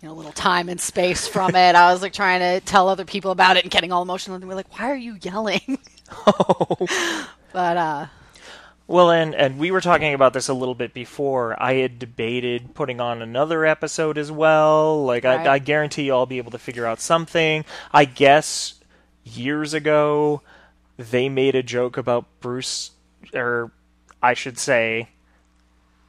you 0.00 0.08
know 0.08 0.14
a 0.14 0.16
little 0.16 0.32
time 0.32 0.68
and 0.68 0.80
space 0.80 1.26
from 1.28 1.54
it. 1.54 1.74
I 1.74 1.92
was 1.92 2.02
like 2.02 2.12
trying 2.12 2.40
to 2.40 2.60
tell 2.64 2.88
other 2.88 3.04
people 3.04 3.30
about 3.32 3.56
it 3.56 3.64
and 3.64 3.70
getting 3.70 3.92
all 3.92 4.02
emotional, 4.02 4.34
and 4.36 4.42
they 4.42 4.48
were 4.48 4.54
like, 4.54 4.78
"Why 4.78 4.90
are 4.90 4.96
you 4.96 5.16
yelling?" 5.22 5.78
but 7.52 7.76
uh, 7.76 8.06
Well, 8.86 9.10
and 9.10 9.34
and 9.34 9.58
we 9.58 9.70
were 9.70 9.80
talking 9.80 10.14
about 10.14 10.32
this 10.32 10.48
a 10.48 10.54
little 10.54 10.74
bit 10.74 10.92
before. 10.94 11.60
I 11.62 11.74
had 11.74 11.98
debated 11.98 12.74
putting 12.74 13.00
on 13.00 13.22
another 13.22 13.64
episode 13.64 14.18
as 14.18 14.32
well. 14.32 15.04
Like 15.04 15.24
Right. 15.24 15.46
I, 15.46 15.54
I 15.54 15.58
guarantee 15.58 16.04
you, 16.04 16.14
I'll 16.14 16.26
be 16.26 16.38
able 16.38 16.50
to 16.52 16.58
figure 16.58 16.86
out 16.86 17.00
something. 17.00 17.64
I 17.92 18.04
guess 18.04 18.74
years 19.24 19.74
ago 19.74 20.42
they 20.98 21.28
made 21.28 21.54
a 21.54 21.62
joke 21.62 21.96
about 21.96 22.26
Bruce, 22.40 22.90
or 23.34 23.70
I 24.22 24.34
should 24.34 24.58
say, 24.58 25.08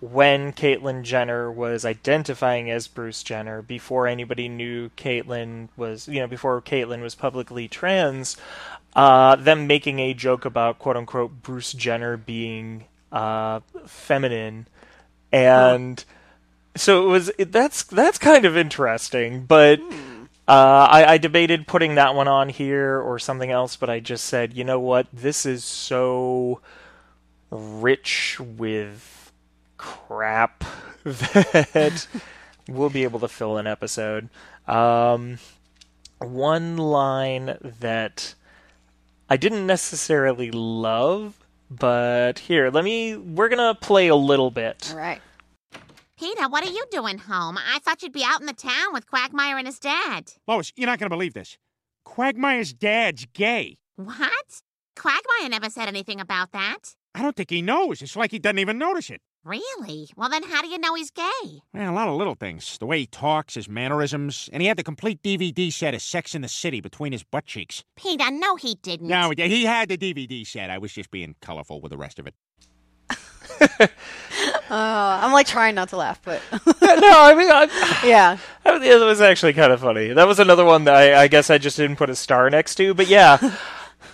when 0.02 0.52
Caitlyn 0.52 1.04
Jenner 1.04 1.52
was 1.52 1.86
identifying 1.86 2.72
as 2.72 2.88
Bruce 2.88 3.22
Jenner, 3.22 3.62
before 3.62 4.08
anybody 4.08 4.50
knew 4.50 4.90
Caitlyn 4.98 5.70
was, 5.78 6.08
you 6.08 6.20
know, 6.20 6.28
before 6.28 6.60
Caitlyn 6.60 7.04
was 7.04 7.14
publicly 7.14 7.68
trans, 7.68 8.36
uh, 8.96 9.36
them 9.36 9.68
making 9.68 10.00
a 10.00 10.16
joke 10.16 10.44
about 10.44 10.80
quote 10.80 10.98
unquote 10.98 11.44
Bruce 11.44 11.72
Jenner 11.72 12.18
being 12.18 12.86
uh, 13.12 13.60
feminine, 13.86 14.68
and 15.32 16.04
so 16.76 17.06
it 17.06 17.08
was. 17.08 17.32
It, 17.38 17.52
that's 17.52 17.84
that's 17.84 18.18
kind 18.18 18.44
of 18.46 18.58
interesting, 18.58 19.46
but. 19.46 19.80
Uh, 20.48 20.86
I, 20.90 21.14
I 21.14 21.18
debated 21.18 21.66
putting 21.66 21.96
that 21.96 22.14
one 22.14 22.28
on 22.28 22.50
here 22.50 23.00
or 23.00 23.20
something 23.20 23.52
else, 23.52 23.78
but 23.78 23.90
I 23.90 24.02
just 24.02 24.26
said, 24.26 24.54
you 24.54 24.66
know 24.66 24.80
what? 24.80 25.08
This 25.14 25.46
is 25.46 25.64
so 25.64 26.60
rich 27.52 28.38
with 28.40 29.21
crap 29.82 30.64
that 31.04 32.08
we'll 32.70 32.92
be 32.92 33.04
able 33.04 33.20
to 33.20 33.28
fill 33.28 33.58
an 33.58 33.66
episode. 33.66 34.30
Um, 34.68 35.40
one 36.20 36.78
line 36.78 37.58
that 37.80 38.36
I 39.28 39.38
didn't 39.38 39.66
necessarily 39.66 40.52
love, 40.52 41.40
but 41.70 42.38
here, 42.40 42.70
let 42.70 42.84
me. 42.84 43.18
We're 43.18 43.50
gonna 43.50 43.74
play 43.76 44.08
a 44.08 44.16
little 44.16 44.52
bit. 44.52 44.90
all 44.92 44.98
right. 44.98 45.22
Peter, 46.20 46.48
what 46.48 46.64
are 46.64 46.72
you 46.72 46.86
doing 46.92 47.18
home? 47.18 47.58
I 47.58 47.80
thought 47.80 48.04
you'd 48.04 48.14
be 48.14 48.24
out 48.24 48.40
in 48.42 48.46
the 48.46 48.54
town 48.54 48.94
with 48.94 49.10
Quagmire 49.10 49.58
and 49.58 49.66
his 49.66 49.80
dad. 49.80 50.34
Lois, 50.48 50.72
you're 50.76 50.86
not 50.86 51.00
going 51.00 51.10
to 51.10 51.16
believe 51.16 51.34
this. 51.34 51.58
Quagmire's 52.06 52.74
dad's 52.74 53.26
gay. 53.34 53.80
What? 53.96 54.62
Quagmire 54.96 55.50
never 55.50 55.72
said 55.72 55.88
anything 55.88 56.22
about 56.22 56.52
that. 56.52 56.94
I 57.16 57.24
don't 57.24 57.36
think 57.36 57.50
he 57.50 57.64
knows. 57.64 58.04
It's 58.04 58.16
like 58.16 58.30
he 58.30 58.38
doesn't 58.38 58.60
even 58.60 58.78
notice 58.78 59.10
it. 59.10 59.20
Really? 59.44 60.10
Well, 60.16 60.30
then 60.30 60.44
how 60.44 60.62
do 60.62 60.68
you 60.68 60.78
know 60.78 60.94
he's 60.94 61.10
gay? 61.10 61.62
Well, 61.74 61.92
a 61.92 61.96
lot 61.96 62.08
of 62.08 62.16
little 62.16 62.36
things. 62.36 62.78
The 62.78 62.86
way 62.86 63.00
he 63.00 63.06
talks, 63.08 63.56
his 63.56 63.68
mannerisms, 63.68 64.50
and 64.54 64.62
he 64.62 64.68
had 64.68 64.78
the 64.78 64.84
complete 64.84 65.24
DVD 65.24 65.74
set 65.74 65.96
of 65.96 66.02
Sex 66.02 66.36
in 66.36 66.44
the 66.44 66.48
City 66.48 66.80
between 66.80 67.12
his 67.12 67.24
butt 67.24 67.46
cheeks. 67.46 67.84
Peter, 67.96 68.30
no, 68.30 68.56
he 68.56 68.76
didn't. 68.84 69.08
No, 69.08 69.32
he 69.36 69.66
had 69.66 69.90
the 69.90 69.98
DVD 69.98 70.46
set. 70.46 70.70
I 70.70 70.78
was 70.78 70.94
just 70.94 71.10
being 71.10 71.36
colorful 71.42 71.82
with 71.82 71.90
the 71.90 71.98
rest 71.98 72.20
of 72.20 72.28
it. 72.28 72.36
Uh, 74.72 75.20
I'm 75.22 75.34
like 75.34 75.48
trying 75.48 75.76
not 75.76 75.90
to 75.90 75.98
laugh, 75.98 76.22
but 76.24 76.42
no, 76.52 76.64
I 76.82 77.36
mean, 77.36 77.52
I, 77.52 78.02
yeah. 78.06 78.38
I 78.64 78.80
mean, 78.80 78.90
that 78.90 79.06
was 79.06 79.20
actually 79.20 79.52
kind 79.52 79.74
of 79.74 79.82
funny. 79.82 80.14
That 80.14 80.26
was 80.30 80.40
another 80.40 80.64
one 80.64 80.86
that 80.86 80.96
I, 80.96 81.24
I 81.24 81.28
guess 81.28 81.50
I 81.50 81.58
just 81.58 81.76
didn't 81.76 81.98
put 81.98 82.10
a 82.10 82.16
star 82.16 82.50
next 82.50 82.76
to, 82.76 82.94
but 82.94 83.08
yeah, 83.08 83.58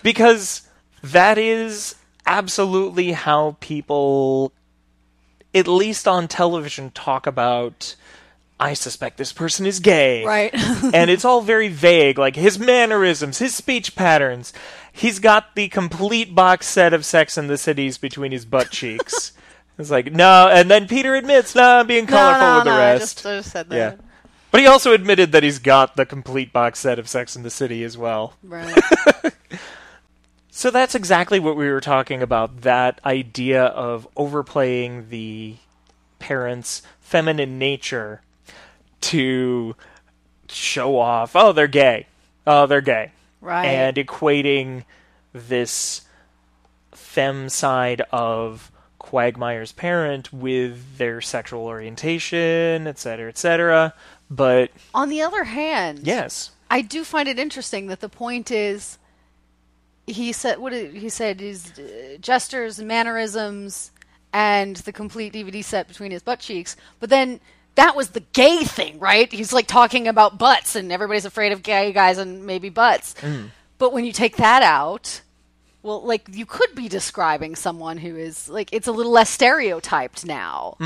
because 0.02 0.62
that 1.04 1.38
is 1.38 1.94
absolutely 2.26 3.12
how 3.12 3.56
people, 3.60 4.52
at 5.54 5.68
least 5.68 6.06
on 6.08 6.28
television, 6.28 6.90
talk 6.90 7.26
about. 7.26 7.96
I 8.60 8.74
suspect 8.74 9.18
this 9.18 9.32
person 9.32 9.66
is 9.66 9.78
gay. 9.78 10.24
Right. 10.24 10.52
and 10.94 11.10
it's 11.10 11.24
all 11.24 11.42
very 11.42 11.68
vague, 11.68 12.18
like 12.18 12.34
his 12.34 12.58
mannerisms, 12.58 13.38
his 13.38 13.54
speech 13.54 13.94
patterns. 13.94 14.52
He's 14.92 15.20
got 15.20 15.54
the 15.54 15.68
complete 15.68 16.34
box 16.34 16.66
set 16.66 16.92
of 16.92 17.04
Sex 17.04 17.36
and 17.36 17.48
the 17.48 17.56
Cities 17.56 17.98
between 17.98 18.32
his 18.32 18.44
butt 18.44 18.70
cheeks. 18.70 19.32
It's 19.78 19.92
like 19.92 20.12
no, 20.12 20.48
and 20.48 20.68
then 20.68 20.88
Peter 20.88 21.14
admits, 21.14 21.54
"No, 21.54 21.78
I'm 21.78 21.86
being 21.86 22.08
colorful 22.08 22.40
no, 22.40 22.54
with 22.56 22.64
the 22.64 22.70
no, 22.70 22.76
I 22.76 22.92
rest." 22.94 23.18
just, 23.18 23.26
I 23.26 23.36
just 23.36 23.52
said 23.52 23.68
that. 23.68 23.76
Yeah. 23.76 23.94
But 24.50 24.60
he 24.60 24.66
also 24.66 24.92
admitted 24.92 25.32
that 25.32 25.42
he's 25.42 25.58
got 25.58 25.94
the 25.94 26.04
complete 26.04 26.52
box 26.52 26.80
set 26.80 26.98
of 26.98 27.08
Sex 27.08 27.36
and 27.36 27.44
the 27.44 27.50
City 27.50 27.84
as 27.84 27.96
well. 27.96 28.34
Right. 28.42 28.76
So 30.58 30.72
that's 30.72 30.96
exactly 30.96 31.38
what 31.38 31.54
we 31.54 31.70
were 31.70 31.80
talking 31.80 32.20
about 32.20 32.62
that 32.62 33.00
idea 33.04 33.66
of 33.66 34.08
overplaying 34.16 35.08
the 35.08 35.54
parents' 36.18 36.82
feminine 37.00 37.60
nature 37.60 38.22
to 39.02 39.76
show 40.48 40.98
off, 40.98 41.36
oh, 41.36 41.52
they're 41.52 41.68
gay. 41.68 42.08
Oh, 42.44 42.66
they're 42.66 42.80
gay. 42.80 43.12
Right. 43.40 43.66
And 43.66 43.96
equating 43.96 44.82
this 45.32 46.00
femme 46.90 47.48
side 47.48 48.00
of 48.10 48.72
Quagmire's 48.98 49.70
parent 49.70 50.32
with 50.32 50.98
their 50.98 51.20
sexual 51.20 51.66
orientation, 51.66 52.88
et 52.88 52.98
cetera, 52.98 53.28
et 53.28 53.38
cetera. 53.38 53.94
But 54.28 54.72
On 54.92 55.08
the 55.08 55.22
other 55.22 55.44
hand, 55.44 56.00
yes, 56.02 56.50
I 56.68 56.80
do 56.80 57.04
find 57.04 57.28
it 57.28 57.38
interesting 57.38 57.86
that 57.86 58.00
the 58.00 58.08
point 58.08 58.50
is 58.50 58.97
he 60.08 60.32
said 60.32 60.58
what 60.58 60.70
did, 60.70 60.94
he 60.94 61.08
said 61.08 61.40
his 61.40 61.72
uh, 61.78 62.16
gestures 62.20 62.78
and 62.78 62.88
mannerisms 62.88 63.90
and 64.32 64.76
the 64.76 64.92
complete 64.92 65.32
DVD 65.32 65.62
set 65.64 65.88
between 65.88 66.10
his 66.10 66.22
butt 66.22 66.40
cheeks. 66.40 66.76
But 67.00 67.10
then 67.10 67.40
that 67.76 67.94
was 67.94 68.10
the 68.10 68.20
gay 68.32 68.64
thing, 68.64 68.98
right? 68.98 69.30
He's 69.32 69.52
like 69.52 69.66
talking 69.66 70.08
about 70.08 70.38
butts 70.38 70.74
and 70.74 70.90
everybody's 70.90 71.24
afraid 71.24 71.52
of 71.52 71.62
gay 71.62 71.92
guys 71.92 72.18
and 72.18 72.44
maybe 72.46 72.68
butts. 72.70 73.14
But 73.78 73.92
when 73.92 74.04
you 74.04 74.12
take 74.12 74.36
that 74.36 74.62
out, 74.62 75.22
well, 75.82 76.02
like 76.04 76.28
you 76.32 76.44
could 76.44 76.74
be 76.74 76.88
describing 76.88 77.54
someone 77.54 77.96
who 77.98 78.16
is 78.16 78.48
like 78.48 78.68
it's 78.72 78.88
a 78.88 78.92
little 78.92 79.12
less 79.12 79.30
stereotyped 79.30 80.26
now. 80.26 80.76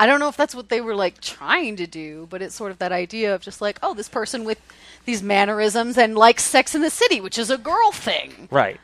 I 0.00 0.06
don't 0.06 0.18
know 0.20 0.28
if 0.28 0.36
that's 0.36 0.54
what 0.54 0.68
they 0.68 0.80
were 0.80 0.94
like 0.96 1.20
trying 1.20 1.76
to 1.76 1.86
do, 1.86 2.26
but 2.30 2.42
it's 2.42 2.54
sort 2.54 2.72
of 2.72 2.78
that 2.78 2.90
idea 2.92 3.34
of 3.34 3.40
just 3.40 3.60
like, 3.60 3.78
oh, 3.82 3.94
this 3.94 4.08
person 4.08 4.44
with 4.44 4.58
these 5.04 5.22
mannerisms 5.22 5.96
and 5.96 6.16
likes 6.16 6.42
Sex 6.44 6.74
in 6.74 6.82
the 6.82 6.90
City, 6.90 7.20
which 7.20 7.38
is 7.38 7.50
a 7.50 7.58
girl 7.58 7.92
thing. 7.92 8.48
right. 8.50 8.80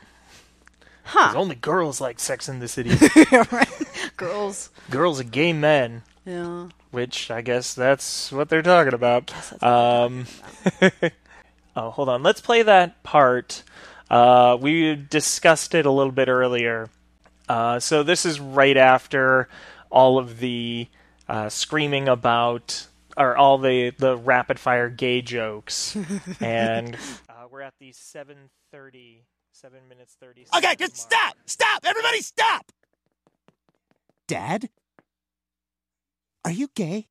Huh. 1.03 1.27
'Cause 1.29 1.35
Only 1.35 1.55
girls 1.55 1.99
like 1.99 2.19
Sex 2.19 2.47
in 2.47 2.59
the 2.59 2.67
City. 2.67 2.91
right? 3.51 3.67
Girls. 4.15 4.69
girls 4.91 5.19
and 5.19 5.31
gay 5.31 5.53
men. 5.53 6.03
Yeah. 6.25 6.69
which 6.91 7.31
I 7.31 7.41
guess 7.41 7.73
that's 7.73 8.31
what 8.31 8.49
they're 8.49 8.61
talking 8.61 8.93
about. 8.93 9.33
Um, 9.63 10.27
oh, 11.75 11.89
hold 11.89 12.09
on. 12.09 12.21
Let's 12.23 12.41
play 12.41 12.61
that 12.61 13.01
part. 13.03 13.63
Uh, 14.09 14.57
we 14.59 14.95
discussed 14.95 15.73
it 15.73 15.85
a 15.85 15.91
little 15.91 16.11
bit 16.11 16.27
earlier. 16.27 16.89
Uh, 17.47 17.79
so 17.79 18.03
this 18.03 18.25
is 18.25 18.39
right 18.39 18.77
after 18.77 19.49
all 19.89 20.19
of 20.19 20.39
the 20.39 20.87
uh, 21.29 21.47
screaming 21.47 22.09
about, 22.09 22.87
or 23.15 23.37
all 23.37 23.57
the 23.57 23.91
the 23.91 24.17
rapid 24.17 24.59
fire 24.59 24.89
gay 24.89 25.21
jokes, 25.21 25.95
and 26.41 26.95
uh, 27.29 27.45
we're 27.49 27.61
at 27.61 27.75
the 27.79 27.91
seven 27.93 28.49
thirty, 28.71 29.23
seven 29.53 29.87
minutes 29.87 30.17
thirty. 30.19 30.45
Okay, 30.55 30.61
second 30.61 30.79
just 30.79 30.97
stop! 30.97 31.35
Stop! 31.45 31.85
Everybody 31.85 32.21
stop! 32.21 32.71
Dad? 34.27 34.69
Are 36.43 36.51
you 36.51 36.69
gay? 36.75 37.07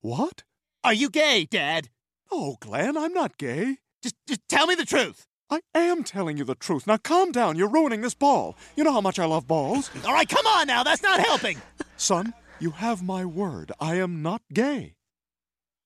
What? 0.00 0.42
Are 0.84 0.94
you 0.94 1.10
gay, 1.10 1.46
Dad? 1.48 1.90
Oh, 2.30 2.56
Glenn, 2.60 2.96
I'm 2.96 3.12
not 3.12 3.38
gay. 3.38 3.76
Just, 4.02 4.16
just 4.26 4.40
tell 4.48 4.66
me 4.66 4.74
the 4.74 4.84
truth. 4.84 5.26
I 5.50 5.60
am 5.74 6.02
telling 6.02 6.38
you 6.38 6.44
the 6.44 6.54
truth. 6.54 6.86
Now 6.86 6.96
calm 6.96 7.30
down. 7.30 7.56
You're 7.56 7.68
ruining 7.68 8.00
this 8.00 8.14
ball. 8.14 8.56
You 8.74 8.84
know 8.84 8.92
how 8.92 9.02
much 9.02 9.18
I 9.18 9.26
love 9.26 9.46
balls. 9.46 9.90
All 10.06 10.14
right, 10.14 10.28
come 10.28 10.46
on 10.46 10.66
now. 10.66 10.82
That's 10.82 11.02
not 11.02 11.20
helping. 11.20 11.60
Son, 11.98 12.32
you 12.62 12.70
have 12.70 13.02
my 13.02 13.24
word. 13.24 13.72
I 13.80 13.96
am 13.96 14.22
not 14.22 14.42
gay. 14.52 14.94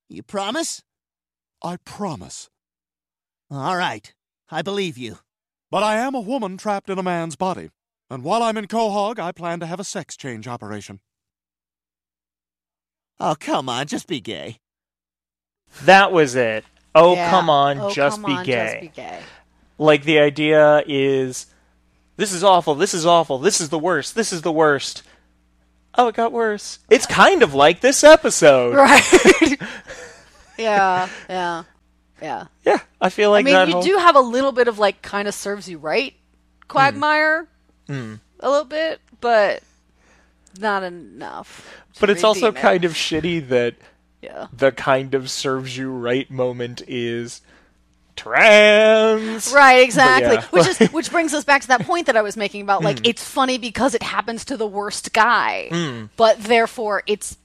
You 0.09 0.23
promise? 0.23 0.83
I 1.63 1.77
promise. 1.85 2.51
All 3.51 3.77
right. 3.77 4.13
I 4.51 4.63
believe 4.63 4.99
you. 4.99 5.19
But 5.71 5.83
I 5.83 5.97
am 5.97 6.15
a 6.15 6.21
woman 6.21 6.57
trapped 6.59 6.91
in 6.91 6.99
a 6.99 7.03
man's 7.03 7.35
body. 7.35 7.71
And 8.11 8.23
while 8.23 8.43
I'm 8.43 8.57
in 8.57 8.67
Quahog, 8.67 9.19
I 9.19 9.33
plan 9.33 9.59
to 9.61 9.67
have 9.67 9.81
a 9.81 9.85
sex 9.85 10.17
change 10.17 10.47
operation. 10.47 11.01
Oh, 13.19 13.37
come 13.41 13.69
on. 13.69 13.87
Just 13.87 14.07
be 14.07 14.21
gay. 14.21 14.59
That 15.85 16.13
was 16.13 16.35
it. 16.35 16.65
Oh 16.95 17.15
Yeah. 17.15 17.31
come 17.31 17.51
on, 17.51 17.79
Oh, 17.79 17.91
just 17.91 18.23
come 18.23 18.31
be 18.31 18.39
on, 18.39 18.45
gay. 18.45 18.67
Just 18.67 18.81
be 18.97 19.03
gay. 19.03 19.21
like 19.79 20.05
the 20.05 20.19
idea 20.19 20.83
is 20.87 21.47
this 22.17 22.33
is 22.33 22.43
awful 22.43 22.75
this 22.75 22.95
is 22.95 23.05
awful 23.05 23.39
this 23.39 23.61
is 23.61 23.69
the 23.69 23.79
worst 23.79 24.15
this 24.15 24.33
is 24.33 24.41
the 24.41 24.53
worst 24.53 25.03
oh 25.97 26.09
it 26.09 26.15
got 26.15 26.33
worse 26.33 26.79
it's 26.91 27.07
kind 27.07 27.43
of 27.43 27.55
like 27.55 27.81
this 27.81 28.05
episode 28.05 28.75
Right. 28.77 29.57
yeah. 30.59 31.09
Yeah. 31.29 31.63
Yeah. 32.23 32.47
yeah 32.65 32.79
i 33.01 33.11
feel 33.11 33.31
like 33.31 33.45
I 33.47 33.51
mean, 33.53 33.69
you 33.69 33.73
whole- 33.75 33.83
do 33.83 33.97
have 33.99 34.17
a 34.17 34.21
little 34.21 34.53
bit 34.53 34.69
of 34.69 34.79
like 34.79 35.03
kind 35.03 35.29
of 35.29 35.35
serves 35.35 35.69
you 35.69 35.79
right, 35.79 36.15
Quagmire. 36.69 37.47
Hmm. 37.87 38.15
A 38.41 38.51
little 38.51 38.65
bit, 38.65 39.01
but 39.21 39.63
not 40.59 40.83
enough. 40.83 41.73
but 42.01 42.11
it's 42.11 42.25
also 42.25 42.49
it. 42.49 42.57
kind 42.57 42.85
of 42.85 42.93
shitty 42.95 43.47
that 43.49 43.77
yeah. 44.23 44.47
the 44.53 44.73
kind 44.73 45.15
of 45.15 45.31
serves 45.31 45.77
you 45.77 45.91
right 45.91 46.31
moment 46.31 46.83
is 46.89 47.41
trans 48.17 49.53
Right, 49.53 49.83
exactly. 49.83 50.35
yeah. 50.35 50.45
Which 50.51 50.67
is 50.67 50.79
which 50.93 51.11
brings 51.11 51.33
us 51.35 51.45
back 51.45 51.63
to 51.63 51.69
that 51.69 51.83
point 51.83 52.07
that 52.07 52.17
I 52.17 52.23
was 52.23 52.37
making 52.37 52.63
about 52.63 52.83
like 52.83 53.07
it's 53.07 53.23
funny 53.23 53.59
because 53.59 53.95
it 53.95 54.03
happens 54.03 54.45
to 54.47 54.57
the 54.57 54.67
worst 54.67 55.13
guy, 55.13 55.69
Hmm. 55.71 56.05
but 56.17 56.43
therefore 56.43 57.03
it's 57.07 57.37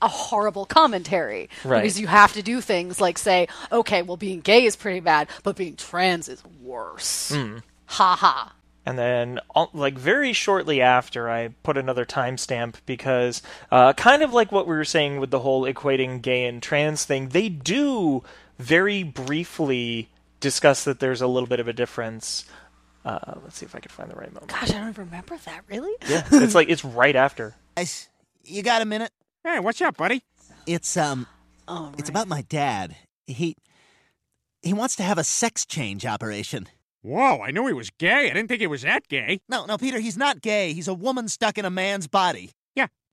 a 0.00 0.08
horrible 0.08 0.66
commentary 0.66 1.48
Right. 1.64 1.82
because 1.82 2.00
you 2.00 2.08
have 2.08 2.32
to 2.32 2.42
do 2.42 2.60
things 2.60 3.00
like 3.00 3.18
say, 3.18 3.46
okay, 3.70 4.02
well 4.02 4.16
being 4.16 4.40
gay 4.40 4.64
is 4.64 4.74
pretty 4.76 5.00
bad, 5.00 5.28
but 5.44 5.56
being 5.56 5.76
trans 5.76 6.28
is 6.28 6.42
worse. 6.62 7.30
Hmm. 7.32 7.58
Ha 7.86 8.16
ha. 8.16 8.52
And 8.84 8.98
then, 8.98 9.38
like 9.72 9.96
very 9.96 10.32
shortly 10.32 10.80
after, 10.80 11.30
I 11.30 11.50
put 11.62 11.76
another 11.76 12.04
timestamp 12.04 12.74
because, 12.84 13.40
uh, 13.70 13.92
kind 13.92 14.24
of 14.24 14.32
like 14.32 14.50
what 14.50 14.66
we 14.66 14.74
were 14.74 14.84
saying 14.84 15.20
with 15.20 15.30
the 15.30 15.38
whole 15.38 15.62
equating 15.62 16.20
gay 16.20 16.46
and 16.46 16.60
trans 16.60 17.04
thing, 17.04 17.28
they 17.28 17.48
do 17.48 18.24
very 18.58 19.02
briefly 19.02 20.08
discuss 20.40 20.84
that 20.84 21.00
there's 21.00 21.20
a 21.20 21.26
little 21.26 21.48
bit 21.48 21.60
of 21.60 21.68
a 21.68 21.72
difference. 21.72 22.44
Uh, 23.04 23.34
let's 23.42 23.58
see 23.58 23.66
if 23.66 23.74
I 23.74 23.80
can 23.80 23.90
find 23.90 24.10
the 24.10 24.14
right 24.16 24.32
moment. 24.32 24.50
Gosh, 24.50 24.70
I 24.70 24.74
don't 24.74 24.88
even 24.90 25.04
remember 25.06 25.36
that. 25.44 25.62
Really? 25.68 25.92
Yeah, 26.08 26.26
it's 26.32 26.54
like 26.54 26.68
it's 26.68 26.84
right 26.84 27.16
after. 27.16 27.54
Guys, 27.76 28.08
you 28.44 28.62
got 28.62 28.82
a 28.82 28.84
minute? 28.84 29.10
Hey, 29.44 29.58
what's 29.58 29.80
up, 29.80 29.96
buddy? 29.96 30.22
It's, 30.66 30.96
um, 30.96 31.26
Oh, 31.68 31.92
it's 31.96 32.08
about 32.08 32.28
my 32.28 32.42
dad. 32.42 32.96
He. 33.26 33.56
He 34.62 34.72
wants 34.72 34.94
to 34.96 35.02
have 35.02 35.18
a 35.18 35.24
sex 35.24 35.64
change 35.66 36.06
operation. 36.06 36.68
Whoa, 37.02 37.40
I 37.40 37.50
knew 37.50 37.66
he 37.66 37.72
was 37.72 37.90
gay. 37.90 38.30
I 38.30 38.34
didn't 38.34 38.46
think 38.46 38.60
he 38.60 38.68
was 38.68 38.82
that 38.82 39.08
gay. 39.08 39.40
No, 39.48 39.64
no, 39.66 39.76
Peter, 39.76 39.98
he's 39.98 40.16
not 40.16 40.40
gay. 40.40 40.72
He's 40.72 40.86
a 40.86 40.94
woman 40.94 41.28
stuck 41.28 41.58
in 41.58 41.64
a 41.64 41.70
man's 41.70 42.06
body. 42.06 42.52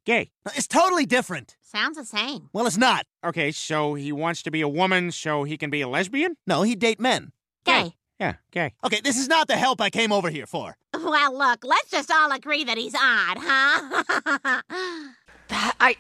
Yeah, 0.10 0.24
gay. 0.24 0.32
It's 0.56 0.68
totally 0.68 1.06
different. 1.06 1.56
Sounds 1.62 1.98
the 1.98 2.04
same. 2.04 2.50
Well, 2.52 2.66
it's 2.66 2.78
not. 2.78 3.06
Okay, 3.24 3.52
so 3.52 3.94
he 3.94 4.12
wants 4.12 4.42
to 4.44 4.52
be 4.52 4.62
a 4.62 4.68
woman 4.68 5.12
so 5.12 5.44
he 5.44 5.56
can 5.56 5.70
be 5.70 5.82
a 5.82 5.88
lesbian? 5.88 6.36
No, 6.48 6.64
he'd 6.64 6.80
date 6.80 7.00
men. 7.00 7.32
Gay. 7.64 7.94
Yeah, 8.20 8.36
gay. 8.52 8.74
Okay, 8.84 9.02
this 9.02 9.18
is 9.18 9.28
not 9.28 9.48
the 9.48 9.56
help 9.56 9.80
I 9.80 9.92
came 9.92 10.12
over 10.12 10.30
here 10.32 10.48
for. 10.48 10.76
Well, 10.94 11.38
look, 11.38 11.64
let's 11.64 11.92
just 11.92 12.12
all 12.12 12.32
agree 12.32 12.64
that 12.64 12.78
he's 12.78 12.96
odd, 12.96 13.38
huh? 13.40 14.62
That 15.50 15.76
I 15.80 15.96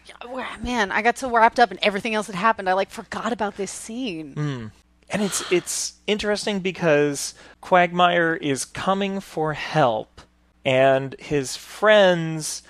man, 0.62 0.91
I 0.91 1.01
got 1.01 1.18
so 1.18 1.36
wrapped 1.36 1.60
up 1.60 1.72
in 1.72 1.80
everything 1.82 2.14
else 2.14 2.28
that 2.28 2.36
happened. 2.36 2.70
I 2.70 2.74
like 2.74 2.91
forgot 2.91 3.34
about 3.34 3.57
this 3.57 3.72
scene. 3.72 4.34
Hmm. 4.34 4.68
And 5.10 5.24
it's 5.24 5.51
it's 5.51 5.93
interesting 6.05 6.60
because 6.60 7.34
Quagmire 7.60 8.36
is 8.36 8.64
coming 8.64 9.20
for 9.20 9.53
help, 9.53 10.22
and 10.64 11.16
his 11.18 11.55
friends 11.55 12.62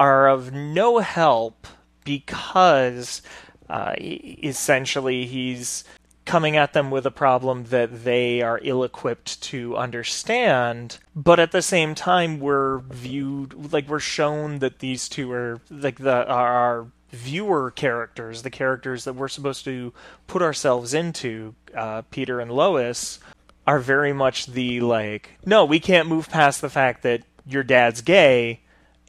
are 0.00 0.28
of 0.28 0.50
no 0.50 0.98
help 0.98 1.66
because 2.04 3.20
uh, 3.68 3.94
essentially 4.00 5.26
he's 5.26 5.84
coming 6.24 6.56
at 6.56 6.72
them 6.72 6.90
with 6.90 7.04
a 7.04 7.10
problem 7.10 7.64
that 7.64 8.04
they 8.04 8.40
are 8.40 8.60
ill-equipped 8.62 9.40
to 9.42 9.76
understand 9.76 10.98
but 11.14 11.38
at 11.38 11.52
the 11.52 11.62
same 11.62 11.94
time 11.94 12.40
we're 12.40 12.78
viewed 12.78 13.72
like 13.72 13.88
we're 13.88 13.98
shown 13.98 14.58
that 14.60 14.78
these 14.78 15.08
two 15.08 15.30
are 15.32 15.60
like 15.70 15.98
the 15.98 16.26
our 16.28 16.86
viewer 17.10 17.70
characters 17.70 18.42
the 18.42 18.50
characters 18.50 19.04
that 19.04 19.14
we're 19.14 19.28
supposed 19.28 19.64
to 19.64 19.92
put 20.26 20.40
ourselves 20.40 20.94
into 20.94 21.54
uh, 21.74 22.02
peter 22.10 22.38
and 22.38 22.52
lois 22.52 23.18
are 23.66 23.80
very 23.80 24.12
much 24.12 24.46
the 24.46 24.80
like 24.80 25.30
no 25.44 25.64
we 25.64 25.80
can't 25.80 26.08
move 26.08 26.28
past 26.30 26.60
the 26.60 26.70
fact 26.70 27.02
that 27.02 27.22
your 27.46 27.64
dad's 27.64 28.02
gay 28.02 28.60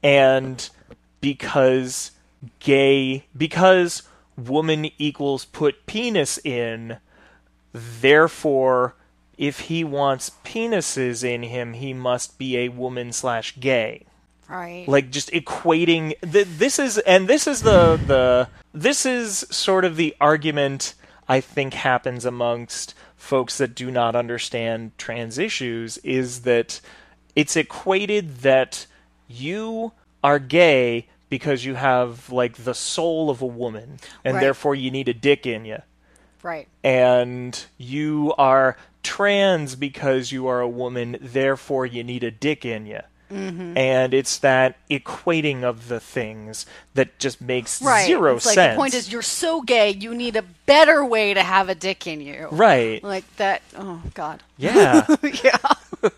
and 0.02 0.70
because 1.22 2.12
gay 2.60 3.26
because 3.38 4.04
woman 4.38 4.90
equals 4.98 5.46
put 5.46 5.86
penis 5.86 6.40
in 6.44 6.98
therefore 7.74 8.96
if 9.38 9.62
he 9.62 9.84
wants 9.84 10.32
penises 10.44 11.24
in 11.24 11.44
him 11.44 11.74
he 11.74 11.94
must 11.94 12.38
be 12.38 12.58
a 12.58 12.70
woman 12.70 13.12
slash 13.12 13.60
gay 13.60 14.06
Right. 14.50 14.86
like 14.86 15.12
just 15.12 15.32
equating 15.32 16.14
th- 16.30 16.48
this 16.58 16.78
is 16.78 16.98
and 16.98 17.30
this 17.30 17.48
is 17.48 17.62
the 17.62 17.96
the 17.96 18.50
this 18.74 19.06
is 19.06 19.46
sort 19.50 19.86
of 19.86 19.96
the 19.96 20.14
argument 20.20 20.94
i 21.30 21.40
think 21.40 21.74
happens 21.74 22.26
amongst 22.26 22.94
folks 23.16 23.58
that 23.60 23.74
do 23.76 23.90
not 23.90 24.14
understand 24.14 24.92
trans 24.98 25.38
issues 25.38 26.00
is 26.00 26.42
that 26.42 26.82
it's 27.34 27.56
equated 27.56 28.40
that 28.40 28.88
you 29.30 29.94
are 30.24 30.40
gay 30.40 31.08
because 31.30 31.64
you 31.66 31.76
have 31.76 32.30
like 32.32 32.56
the 32.58 32.74
soul 32.74 33.30
of 33.30 33.42
a 33.42 33.46
woman 33.46 33.98
and 34.26 34.36
Right. 34.36 34.42
therefore 34.42 34.76
you 34.76 34.92
need 34.92 35.08
a 35.10 35.14
dick 35.14 35.46
in 35.46 35.66
you 35.66 35.78
Right. 36.44 36.68
and 36.84 37.64
you 37.78 38.34
are 38.38 38.78
trans 39.04 39.76
because 39.76 40.32
you 40.32 40.48
are 40.48 40.60
a 40.62 40.68
woman, 40.68 41.18
therefore 41.22 41.86
you 41.86 42.04
need 42.04 42.24
a 42.24 42.32
dick 42.32 42.66
in 42.66 42.86
you. 42.86 43.00
Mm-hmm. 43.32 43.78
And 43.78 44.14
it's 44.14 44.38
that 44.40 44.76
equating 44.90 45.64
of 45.64 45.88
the 45.88 46.02
things 46.02 46.66
that 46.96 47.18
just 47.18 47.40
makes 47.40 47.82
Right. 47.82 48.06
zero 48.06 48.36
it's 48.36 48.46
like 48.46 48.56
the 48.56 48.76
point 48.76 48.94
is 48.94 49.10
you're 49.10 49.22
so 49.22 49.62
gay, 49.62 49.92
you 49.92 50.14
need 50.14 50.36
a 50.36 50.42
better 50.66 51.06
way 51.06 51.34
to 51.34 51.42
have 51.42 51.70
a 51.70 51.76
dick 51.76 52.06
in 52.06 52.20
you. 52.20 52.50
Right. 52.52 53.02
Like 53.02 53.24
that. 53.38 53.62
Oh 53.78 54.02
God. 54.14 54.44
Yeah. 54.58 55.06
yeah. 55.44 55.58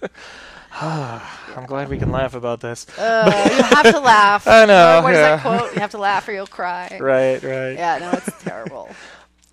I'm 0.81 1.65
glad 1.67 1.89
we 1.89 1.99
can 1.99 2.11
laugh 2.11 2.33
about 2.33 2.59
this. 2.59 2.87
Uh, 2.97 3.47
you 3.55 3.63
have 3.63 3.93
to 3.93 3.99
laugh. 3.99 4.47
I 4.47 4.65
know. 4.65 5.01
What 5.03 5.13
is 5.13 5.17
yeah. 5.17 5.35
that 5.35 5.41
quote? 5.41 5.73
You 5.73 5.79
have 5.81 5.91
to 5.91 5.99
laugh 5.99 6.27
or 6.27 6.31
you'll 6.31 6.47
cry. 6.47 6.97
Right, 6.99 7.41
right. 7.43 7.73
Yeah, 7.73 7.99
no, 7.99 8.11
it's 8.11 8.43
terrible. 8.43 8.89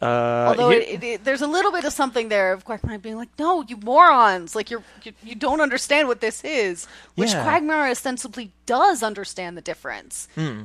Uh, 0.03 0.47
Although 0.49 0.71
it, 0.71 1.05
it, 1.05 1.25
there's 1.25 1.43
a 1.43 1.47
little 1.47 1.71
bit 1.71 1.85
of 1.85 1.93
something 1.93 2.31
there 2.31 2.55
of 2.55 2.65
Quagmire 2.65 2.99
being 2.99 3.17
like, 3.17 3.29
"No, 3.39 3.61
you 3.61 3.77
morons! 3.77 4.57
Like 4.57 4.71
you're 4.71 4.83
you, 5.03 5.13
you 5.23 5.35
don't 5.35 5.61
understand 5.61 6.09
what 6.09 6.23
this 6.23 6.43
is." 6.43 6.87
Which 7.17 7.33
Yeah. 7.33 7.43
Quagmire 7.43 7.91
ostensibly 7.91 8.51
does 8.65 9.03
understand 9.03 9.59
the 9.59 9.61
difference. 9.61 10.27
Hmm. 10.37 10.63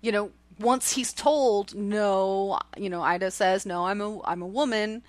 You 0.00 0.12
know, 0.12 0.30
once 0.58 0.92
he's 0.92 1.12
told, 1.12 1.74
"No," 1.74 2.58
you 2.78 2.88
know, 2.88 3.02
Ida 3.02 3.30
says, 3.30 3.66
"No, 3.66 3.84
I'm 3.84 4.00
a 4.00 4.22
I'm 4.22 4.40
a 4.40 4.46
woman." 4.46 5.02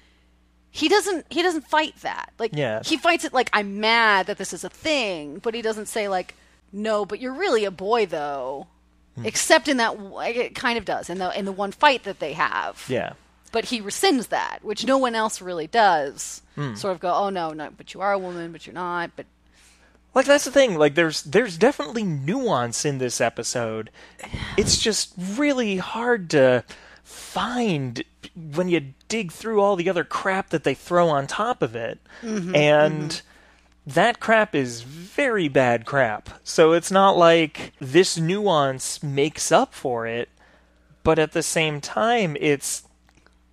He 0.72 0.88
doesn't 0.88 1.26
he 1.30 1.42
doesn't 1.42 1.68
fight 1.68 1.96
that. 2.02 2.32
Like 2.38 2.52
Yeah. 2.54 2.82
he 2.86 2.98
fights 2.98 3.26
it 3.26 3.34
like 3.34 3.50
I'm 3.54 3.80
mad 3.80 4.28
that 4.28 4.38
this 4.38 4.54
is 4.54 4.64
a 4.64 4.70
thing, 4.70 5.40
but 5.40 5.54
he 5.54 5.62
doesn't 5.62 5.88
say 5.88 6.08
like, 6.08 6.36
"No, 6.72 7.06
but 7.06 7.20
you're 7.20 7.34
really 7.34 7.66
a 7.66 7.72
boy 7.72 8.06
though." 8.06 8.68
Hmm. 9.16 9.26
Except 9.26 9.68
in 9.68 9.78
that 9.78 9.96
it 10.26 10.54
kind 10.56 10.78
of 10.78 10.86
does 10.86 11.10
in 11.10 11.18
the 11.18 11.38
in 11.38 11.46
the 11.46 11.52
one 11.52 11.72
fight 11.72 12.04
that 12.04 12.20
they 12.20 12.34
have 12.34 12.86
yeah. 12.88 13.14
but 13.52 13.66
he 13.66 13.82
rescinds 13.82 14.28
that, 14.30 14.60
which 14.62 14.86
no 14.86 14.98
one 15.00 15.16
else 15.16 15.42
really 15.42 15.66
does. 15.68 16.44
Hmm. 16.56 16.76
Sort 16.76 16.94
of 16.94 17.00
go, 17.00 17.12
oh 17.14 17.30
no, 17.30 17.52
no, 17.52 17.70
but 17.76 17.94
you 17.96 18.02
are 18.02 18.14
a 18.14 18.20
woman, 18.20 18.52
but 18.52 18.68
you're 18.68 18.74
not. 18.76 19.10
But 19.16 19.26
Like 20.14 20.28
that's 20.28 20.46
the 20.46 20.52
thing. 20.52 20.78
Like 20.78 20.94
there's 20.94 21.24
there's 21.24 21.58
definitely 21.58 22.04
nuance 22.04 22.86
in 22.86 23.00
this 23.00 23.20
episode. 23.20 23.90
It's 24.56 24.78
just 24.78 25.14
really 25.18 25.78
hard 25.78 26.30
to 26.32 26.64
find 27.10 28.04
when 28.36 28.70
you 28.70 28.94
dig 29.08 29.32
through 29.32 29.62
all 29.62 29.76
the 29.76 29.90
other 29.90 30.04
crap 30.04 30.50
that 30.50 30.64
they 30.64 30.76
throw 30.76 31.10
on 31.10 31.26
top 31.28 31.62
of 31.62 31.76
it. 31.76 32.00
Mhm, 32.22 32.56
and 32.56 33.22
that 33.88 34.20
crap 34.20 34.54
is 34.54 34.84
very 34.84 35.48
bad 35.48 35.86
crap. 35.86 36.30
So 36.44 36.74
it's 36.74 36.92
not 36.92 37.18
like 37.18 37.74
this 37.80 38.18
nuance 38.18 39.02
makes 39.02 39.52
up 39.52 39.74
for 39.74 40.06
it, 40.06 40.30
but 41.04 41.18
at 41.18 41.32
the 41.32 41.44
same 41.44 41.82
time 41.82 42.38
it's 42.40 42.84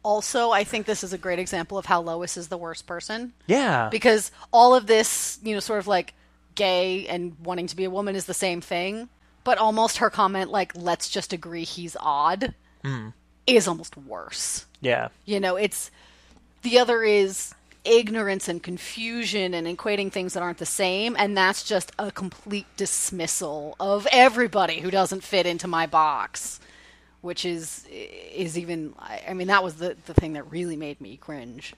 also, 0.03 0.51
I 0.51 0.63
think 0.63 0.87
this 0.87 1.03
is 1.03 1.13
a 1.13 1.19
great 1.19 1.39
example 1.41 1.79
of 1.79 1.87
how 1.87 2.01
Lois 2.01 2.37
is 2.37 2.47
the 2.47 2.57
worst 2.57 2.87
person 2.87 3.33
yeah. 3.47 3.89
because 3.91 4.31
all 4.53 4.75
of 4.75 4.87
this, 4.87 5.41
you 5.43 5.55
know, 5.55 5.61
sort 5.61 5.81
of 5.81 5.89
like 5.89 6.15
gay 6.55 7.07
and 7.09 7.37
wanting 7.43 7.67
to 7.69 7.75
be 7.75 7.85
a 7.85 7.91
woman 7.91 8.15
is 8.15 8.27
the 8.27 8.35
same 8.35 8.61
thing. 8.61 9.09
But 9.43 9.59
almost 9.59 9.99
her 9.99 10.11
comment, 10.11 10.51
like 10.51 10.73
"Let's 10.75 11.09
just 11.09 11.33
agree 11.33 11.65
he's 11.65 11.97
odd," 12.01 12.55
Hmm. 12.85 13.09
Is 13.47 13.69
almost 13.69 13.97
worse. 13.97 14.67
Yeah. 14.81 15.09
You 15.25 15.41
know, 15.41 15.57
it's 15.57 15.91
the 16.63 16.79
other 16.79 17.03
is 17.03 17.55
ignorance 17.85 18.49
and 18.49 18.63
confusion 18.63 19.55
and 19.55 19.67
equating 19.67 20.11
things 20.11 20.35
that 20.35 20.43
aren't 20.43 20.59
the 20.59 20.67
same, 20.67 21.17
and 21.19 21.37
that's 21.37 21.63
just 21.63 21.93
a 21.99 22.11
complete 22.11 22.67
dismissal 22.77 23.77
of 23.79 24.07
everybody 24.11 24.81
who 24.81 24.91
doesn't 24.91 25.23
fit 25.23 25.47
into 25.47 25.69
my 25.69 25.87
box, 25.87 26.61
which 27.21 27.45
is 27.45 27.87
is 27.91 28.59
even. 28.59 28.95
I 28.99 29.23
I 29.29 29.35
mean, 29.35 29.47
that 29.49 29.63
was 29.63 29.77
the 29.77 29.97
the 30.07 30.15
thing 30.15 30.35
that 30.35 30.51
really 30.51 30.77
made 30.77 31.01
me 31.01 31.17
cringe. 31.17 31.75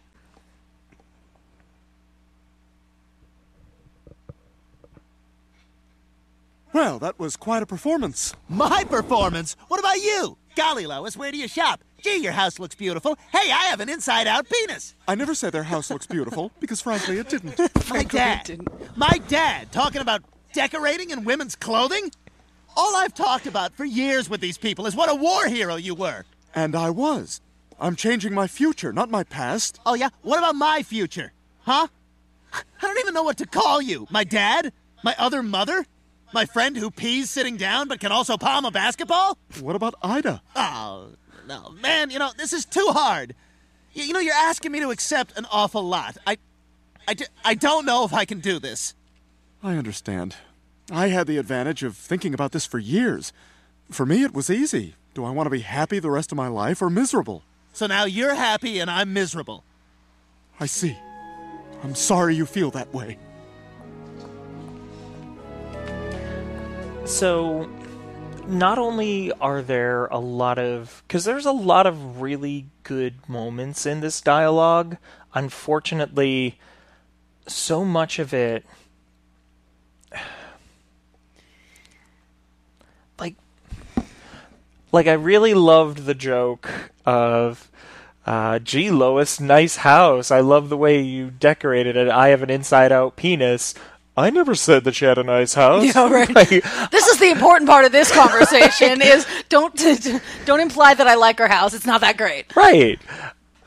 Well, 6.72 6.98
that 6.98 7.18
was 7.18 7.36
quite 7.36 7.62
a 7.62 7.66
performance. 7.66 8.34
My 8.48 8.84
performance? 8.84 9.56
What 9.68 9.80
about 9.80 9.96
you? 9.96 10.36
Golly, 10.58 10.88
Lois, 10.88 11.16
where 11.16 11.30
do 11.30 11.38
you 11.38 11.46
shop? 11.46 11.84
Gee, 12.02 12.16
your 12.16 12.32
house 12.32 12.58
looks 12.58 12.74
beautiful. 12.74 13.16
Hey, 13.30 13.52
I 13.52 13.66
have 13.66 13.78
an 13.78 13.88
inside 13.88 14.26
out 14.26 14.48
penis. 14.50 14.96
I 15.06 15.14
never 15.14 15.32
said 15.32 15.52
their 15.52 15.62
house 15.62 15.88
looks 15.88 16.04
beautiful, 16.04 16.50
because 16.60 16.80
frankly, 16.80 17.18
it 17.18 17.28
didn't. 17.28 17.56
My 17.88 18.02
dad. 18.02 18.66
My 18.96 19.20
dad 19.28 19.70
talking 19.70 20.00
about 20.00 20.24
decorating 20.52 21.10
in 21.10 21.22
women's 21.22 21.54
clothing? 21.54 22.10
All 22.76 22.96
I've 22.96 23.14
talked 23.14 23.46
about 23.46 23.72
for 23.74 23.84
years 23.84 24.28
with 24.28 24.40
these 24.40 24.58
people 24.58 24.86
is 24.86 24.96
what 24.96 25.08
a 25.08 25.14
war 25.14 25.46
hero 25.46 25.76
you 25.76 25.94
were. 25.94 26.24
And 26.56 26.74
I 26.74 26.90
was. 26.90 27.40
I'm 27.78 27.94
changing 27.94 28.34
my 28.34 28.48
future, 28.48 28.92
not 28.92 29.10
my 29.10 29.22
past. 29.22 29.78
Oh, 29.86 29.94
yeah? 29.94 30.08
What 30.22 30.40
about 30.40 30.56
my 30.56 30.82
future? 30.82 31.32
Huh? 31.60 31.86
I 32.52 32.62
don't 32.80 32.98
even 32.98 33.14
know 33.14 33.22
what 33.22 33.38
to 33.38 33.46
call 33.46 33.80
you. 33.80 34.08
My 34.10 34.24
dad? 34.24 34.72
My 35.04 35.14
other 35.18 35.40
mother? 35.40 35.86
My 36.32 36.44
friend 36.44 36.76
who 36.76 36.90
pees 36.90 37.30
sitting 37.30 37.56
down 37.56 37.88
but 37.88 38.00
can 38.00 38.12
also 38.12 38.36
palm 38.36 38.64
a 38.64 38.70
basketball? 38.70 39.38
What 39.60 39.76
about 39.76 39.94
Ida? 40.02 40.42
Oh, 40.54 41.08
no. 41.46 41.74
Man, 41.80 42.10
you 42.10 42.18
know, 42.18 42.30
this 42.36 42.52
is 42.52 42.64
too 42.64 42.86
hard. 42.90 43.34
You, 43.94 44.04
you 44.04 44.12
know, 44.12 44.20
you're 44.20 44.34
asking 44.34 44.72
me 44.72 44.80
to 44.80 44.90
accept 44.90 45.38
an 45.38 45.46
awful 45.50 45.82
lot. 45.82 46.18
I, 46.26 46.36
I, 47.06 47.16
I 47.44 47.54
don't 47.54 47.86
know 47.86 48.04
if 48.04 48.12
I 48.12 48.24
can 48.24 48.40
do 48.40 48.58
this. 48.58 48.94
I 49.62 49.76
understand. 49.76 50.36
I 50.90 51.08
had 51.08 51.26
the 51.26 51.38
advantage 51.38 51.82
of 51.82 51.96
thinking 51.96 52.34
about 52.34 52.52
this 52.52 52.66
for 52.66 52.78
years. 52.78 53.32
For 53.90 54.04
me, 54.04 54.22
it 54.22 54.34
was 54.34 54.50
easy. 54.50 54.94
Do 55.14 55.24
I 55.24 55.30
want 55.30 55.46
to 55.46 55.50
be 55.50 55.60
happy 55.60 55.98
the 55.98 56.10
rest 56.10 56.30
of 56.30 56.36
my 56.36 56.48
life 56.48 56.82
or 56.82 56.90
miserable? 56.90 57.42
So 57.72 57.86
now 57.86 58.04
you're 58.04 58.34
happy 58.34 58.78
and 58.78 58.90
I'm 58.90 59.12
miserable. 59.12 59.64
I 60.60 60.66
see. 60.66 60.96
I'm 61.82 61.94
sorry 61.94 62.34
you 62.34 62.44
feel 62.46 62.70
that 62.72 62.92
way. 62.92 63.18
So, 67.08 67.66
not 68.46 68.78
only 68.78 69.32
are 69.32 69.62
there 69.62 70.06
a 70.06 70.18
lot 70.18 70.58
of. 70.58 71.02
Because 71.08 71.24
there's 71.24 71.46
a 71.46 71.52
lot 71.52 71.86
of 71.86 72.20
really 72.20 72.66
good 72.82 73.26
moments 73.26 73.86
in 73.86 74.00
this 74.00 74.20
dialogue. 74.20 74.98
Unfortunately, 75.32 76.58
so 77.46 77.82
much 77.82 78.18
of 78.18 78.34
it. 78.34 78.64
Like. 83.18 83.36
Like, 84.92 85.06
I 85.06 85.14
really 85.14 85.54
loved 85.54 86.04
the 86.04 86.14
joke 86.14 86.92
of. 87.06 87.70
Uh, 88.26 88.58
gee, 88.58 88.90
Lois, 88.90 89.40
nice 89.40 89.76
house. 89.76 90.30
I 90.30 90.40
love 90.40 90.68
the 90.68 90.76
way 90.76 91.00
you 91.00 91.30
decorated 91.30 91.96
it. 91.96 92.10
I 92.10 92.28
have 92.28 92.42
an 92.42 92.50
inside 92.50 92.92
out 92.92 93.16
penis. 93.16 93.74
I 94.18 94.30
never 94.30 94.54
said 94.54 94.84
that 94.84 94.94
she 94.94 95.04
had 95.04 95.16
a 95.18 95.22
nice 95.22 95.54
house. 95.54 95.84
Yeah, 95.94 96.08
right. 96.10 96.34
Like, 96.34 96.48
This 96.90 97.06
is 97.06 97.18
the 97.18 97.30
important 97.30 97.68
part 97.70 97.84
of 97.84 97.92
this 97.92 98.10
conversation: 98.12 99.00
is 99.14 99.26
don't 99.48 99.74
don't 100.44 100.60
imply 100.60 100.94
that 100.94 101.06
I 101.06 101.14
like 101.14 101.38
her 101.38 101.48
house. 101.48 101.72
It's 101.74 101.86
not 101.86 102.00
that 102.02 102.16
great. 102.16 102.54
right. 102.56 103.00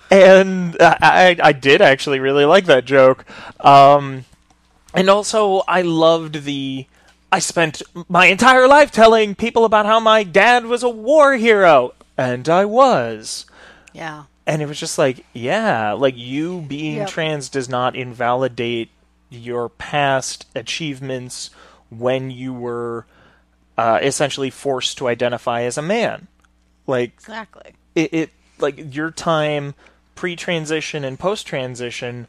And 0.10 0.76
I, 0.82 0.98
I, 1.02 1.38
I 1.42 1.52
did 1.54 1.82
actually 1.82 2.20
really 2.20 2.44
like 2.44 2.66
that 2.66 2.84
joke. 2.84 3.26
Um, 3.64 4.26
and 4.94 5.10
also, 5.10 5.60
I 5.68 5.84
loved 5.84 6.44
the. 6.44 6.86
I 7.32 7.40
spent 7.40 7.82
my 8.10 8.26
entire 8.26 8.68
life 8.68 8.92
telling 8.92 9.36
people 9.36 9.64
about 9.64 9.86
how 9.86 10.02
my 10.02 10.24
dad 10.24 10.66
was 10.66 10.84
a 10.84 10.90
war 10.90 11.38
hero, 11.38 11.94
and 12.18 12.50
I 12.50 12.66
was. 12.66 13.46
Yeah. 13.94 14.24
And 14.46 14.62
it 14.62 14.66
was 14.68 14.80
just 14.80 14.98
like, 14.98 15.24
yeah, 15.32 15.94
like 15.94 16.18
you 16.18 16.62
being 16.68 16.98
Yep. 16.98 17.10
trans 17.10 17.48
does 17.48 17.70
not 17.70 17.96
invalidate 17.96 18.90
your 19.32 19.70
past 19.70 20.46
achievements 20.56 21.50
when 21.90 22.30
you 22.30 22.54
were 22.54 23.06
uh, 23.78 24.00
essentially 24.02 24.50
forced 24.50 24.98
to 25.00 25.08
identify 25.08 25.62
as 25.64 25.78
a 25.78 25.82
man. 25.82 26.28
Like 26.86 27.14
Exactly. 27.14 27.74
it, 27.96 28.14
it 28.14 28.30
like 28.60 28.94
your 28.94 29.10
time 29.10 29.74
pre-transition 30.16 31.04
and 31.04 31.18
post-transition. 31.18 32.28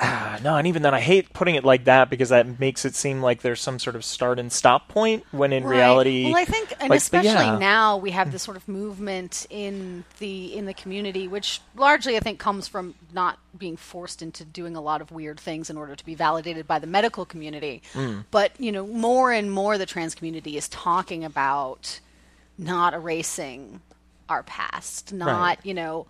Ah, 0.00 0.38
no, 0.44 0.54
and 0.56 0.66
even 0.68 0.82
then, 0.82 0.94
I 0.94 1.00
hate 1.00 1.32
putting 1.32 1.56
it 1.56 1.64
like 1.64 1.84
that 1.84 2.08
because 2.08 2.28
that 2.28 2.60
makes 2.60 2.84
it 2.84 2.94
seem 2.94 3.20
like 3.20 3.42
there's 3.42 3.60
some 3.60 3.78
sort 3.80 3.96
of 3.96 4.04
start 4.04 4.38
and 4.38 4.52
stop 4.52 4.88
point 4.88 5.24
when 5.32 5.52
in 5.52 5.64
Right. 5.64 5.76
reality, 5.76 6.24
well, 6.26 6.36
I 6.36 6.44
think, 6.44 6.72
and 6.78 6.90
like, 6.90 6.98
especially 6.98 7.30
yeah. 7.46 7.58
now, 7.58 7.96
we 7.96 8.12
have 8.12 8.30
this 8.30 8.42
sort 8.42 8.56
of 8.56 8.68
movement 8.68 9.46
in 9.50 10.04
the 10.20 10.56
in 10.56 10.66
the 10.66 10.74
community, 10.74 11.26
which 11.26 11.60
largely 11.74 12.16
I 12.16 12.20
think 12.20 12.38
comes 12.38 12.68
from 12.68 12.94
not 13.12 13.38
being 13.58 13.76
forced 13.76 14.22
into 14.22 14.44
doing 14.44 14.76
a 14.76 14.80
lot 14.80 15.00
of 15.00 15.10
weird 15.10 15.40
things 15.40 15.68
in 15.68 15.76
order 15.76 15.96
to 15.96 16.04
be 16.06 16.14
validated 16.14 16.68
by 16.68 16.78
the 16.78 16.86
medical 16.86 17.24
community. 17.24 17.82
Mm. 17.94 18.24
But 18.30 18.52
you 18.60 18.70
know, 18.70 18.86
more 18.86 19.32
and 19.32 19.50
more, 19.50 19.78
the 19.78 19.86
trans 19.86 20.14
community 20.14 20.56
is 20.56 20.68
talking 20.68 21.24
about 21.24 21.98
not 22.56 22.94
erasing 22.94 23.80
our 24.28 24.44
past, 24.44 25.12
not 25.12 25.26
Right. 25.40 25.58
you 25.64 25.74
know 25.74 26.06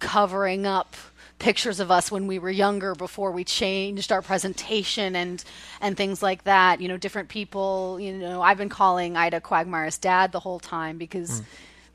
covering 0.00 0.66
up 0.66 0.94
pictures 1.38 1.80
of 1.80 1.90
us 1.90 2.10
when 2.10 2.26
we 2.26 2.38
were 2.38 2.50
younger 2.50 2.94
before 2.94 3.30
we 3.30 3.44
changed 3.44 4.10
our 4.10 4.22
presentation 4.22 5.14
and 5.14 5.42
and 5.80 5.96
things 5.96 6.22
like 6.22 6.44
that. 6.44 6.80
You 6.80 6.88
know, 6.88 6.96
different 6.96 7.28
people. 7.28 7.98
You 8.00 8.12
know, 8.14 8.42
I've 8.42 8.58
been 8.58 8.68
calling 8.68 9.16
Ida 9.16 9.40
Quagmire's 9.40 9.98
dad 9.98 10.32
the 10.32 10.40
whole 10.40 10.58
time 10.58 10.98
because 10.98 11.38
hmm. 11.38 11.44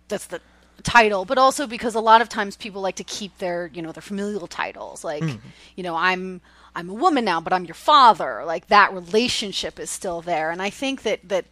that's 0.07 0.27
the 0.27 0.41
title, 0.83 1.25
but 1.25 1.37
also 1.37 1.67
because 1.67 1.95
a 1.95 2.01
lot 2.01 2.21
of 2.21 2.29
times 2.29 2.55
people 2.55 2.81
like 2.81 2.95
to 2.95 3.03
keep 3.03 3.37
their 3.37 3.69
you 3.73 3.81
know 3.81 3.91
their 3.91 4.01
familial 4.01 4.47
titles. 4.47 5.03
Like, 5.03 5.23
hmm. 5.23 5.35
you 5.75 5.83
know, 5.83 5.95
I'm 5.95 6.41
I'm 6.75 6.89
a 6.89 6.93
woman 6.93 7.25
now, 7.25 7.41
but 7.41 7.53
I'm 7.53 7.65
your 7.65 7.75
father. 7.75 8.43
Like 8.45 8.67
that 8.67 8.93
relationship 8.93 9.79
is 9.79 9.89
still 9.89 10.21
there, 10.21 10.51
and 10.51 10.61
I 10.61 10.69
think 10.69 11.03
that 11.03 11.27
that 11.29 11.45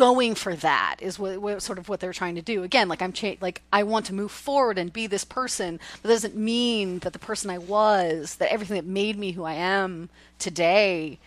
going 0.00 0.34
for 0.34 0.56
that 0.56 0.96
is 1.00 1.18
what, 1.18 1.42
what 1.42 1.62
sort 1.62 1.78
of 1.78 1.90
what 1.90 2.00
they're 2.00 2.14
trying 2.14 2.36
to 2.36 2.42
do. 2.42 2.62
Again, 2.62 2.88
like 2.88 3.02
I'm 3.02 3.12
cha- 3.12 3.36
like 3.42 3.60
I 3.70 3.82
want 3.82 4.06
to 4.06 4.14
move 4.14 4.32
forward 4.32 4.78
and 4.78 4.90
be 4.90 5.06
this 5.06 5.24
person. 5.24 5.78
But 6.00 6.08
that 6.08 6.14
doesn't 6.14 6.36
mean 6.36 7.00
that 7.00 7.12
the 7.12 7.18
person 7.18 7.50
I 7.50 7.58
was, 7.58 8.36
that 8.36 8.50
everything 8.50 8.76
that 8.76 8.86
made 8.86 9.18
me 9.18 9.32
who 9.32 9.44
I 9.44 9.52
am 9.52 10.08
today, 10.38 11.18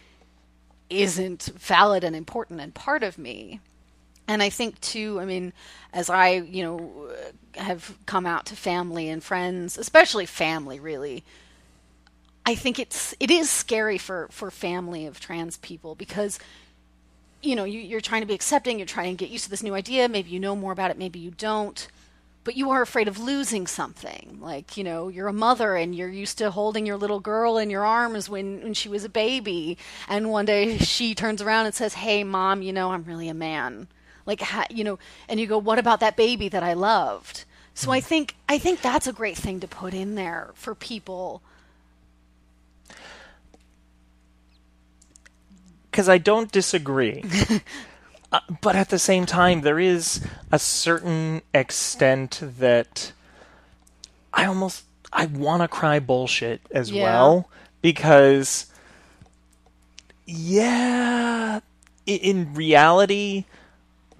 isn't 0.89 1.43
valid 1.57 2.03
and 2.03 2.15
important 2.15 2.61
and 2.61 2.73
part 2.73 3.03
of 3.03 3.17
me. 3.17 3.59
And 4.27 4.41
I 4.41 4.49
think 4.49 4.79
too, 4.81 5.19
I 5.19 5.25
mean, 5.25 5.53
as 5.91 6.09
I, 6.09 6.29
you 6.29 6.63
know, 6.63 7.09
have 7.55 7.95
come 8.05 8.25
out 8.25 8.47
to 8.47 8.55
family 8.55 9.09
and 9.09 9.23
friends, 9.23 9.77
especially 9.77 10.25
family 10.25 10.79
really, 10.79 11.23
I 12.45 12.55
think 12.55 12.79
it's 12.79 13.13
it 13.19 13.31
is 13.31 13.49
scary 13.49 13.97
for 13.97 14.27
for 14.31 14.51
family 14.51 15.05
of 15.05 15.19
trans 15.19 15.57
people 15.57 15.95
because 15.95 16.39
you 17.43 17.55
know 17.55 17.63
you, 17.63 17.79
you're 17.79 18.01
trying 18.01 18.21
to 18.21 18.27
be 18.27 18.33
accepting, 18.33 18.79
you're 18.79 18.85
trying 18.85 19.15
to 19.15 19.23
get 19.23 19.31
used 19.31 19.45
to 19.45 19.49
this 19.49 19.63
new 19.63 19.75
idea. 19.75 20.09
Maybe 20.09 20.29
you 20.29 20.39
know 20.39 20.55
more 20.55 20.71
about 20.71 20.91
it, 20.91 20.97
maybe 20.97 21.19
you 21.19 21.31
don't, 21.31 21.87
but 22.43 22.55
you 22.55 22.69
are 22.71 22.81
afraid 22.81 23.07
of 23.07 23.19
losing 23.19 23.67
something. 23.67 24.39
Like 24.41 24.77
you 24.77 24.83
know 24.83 25.09
you're 25.09 25.27
a 25.27 25.33
mother 25.33 25.75
and 25.75 25.95
you're 25.95 26.09
used 26.09 26.37
to 26.39 26.51
holding 26.51 26.85
your 26.85 26.97
little 26.97 27.19
girl 27.19 27.57
in 27.57 27.69
your 27.69 27.85
arms 27.85 28.29
when 28.29 28.61
when 28.61 28.73
she 28.73 28.89
was 28.89 29.03
a 29.03 29.09
baby, 29.09 29.77
and 30.07 30.31
one 30.31 30.45
day 30.45 30.77
she 30.77 31.15
turns 31.15 31.41
around 31.41 31.65
and 31.65 31.75
says, 31.75 31.95
"Hey, 31.95 32.23
mom, 32.23 32.61
you 32.61 32.73
know 32.73 32.91
I'm 32.91 33.03
really 33.03 33.29
a 33.29 33.33
man." 33.33 33.87
Like 34.25 34.41
ha, 34.41 34.65
you 34.69 34.83
know, 34.83 34.99
and 35.27 35.39
you 35.39 35.47
go, 35.47 35.57
"What 35.57 35.79
about 35.79 35.99
that 35.99 36.15
baby 36.15 36.49
that 36.49 36.63
I 36.63 36.73
loved?" 36.73 37.45
So 37.73 37.87
hmm. 37.87 37.93
I 37.93 38.01
think 38.01 38.35
I 38.47 38.57
think 38.57 38.81
that's 38.81 39.07
a 39.07 39.13
great 39.13 39.37
thing 39.37 39.59
to 39.59 39.67
put 39.67 39.93
in 39.93 40.15
there 40.15 40.51
for 40.55 40.75
people. 40.75 41.41
Because 45.93 46.09
I 46.09 46.17
don't 46.17 46.51
disagree. 46.51 47.23
uh, 48.31 48.39
but 48.61 48.75
at 48.75 48.89
the 48.89 48.97
same 48.97 49.27
time, 49.27 49.61
there 49.61 49.79
is 49.79 50.25
a 50.51 50.57
certain 50.57 51.43
extent 51.53 52.41
that 52.41 53.11
I 54.33 54.45
almost 54.45 54.85
I 55.13 55.27
want 55.27 55.61
to 55.61 55.67
cry 55.67 55.99
bullshit 55.99 56.61
as 56.71 56.89
Yeah. 56.89 57.03
well 57.03 57.49
because 57.83 58.65
yeah, 60.25 61.59
in 62.07 62.55
reality, 62.55 63.45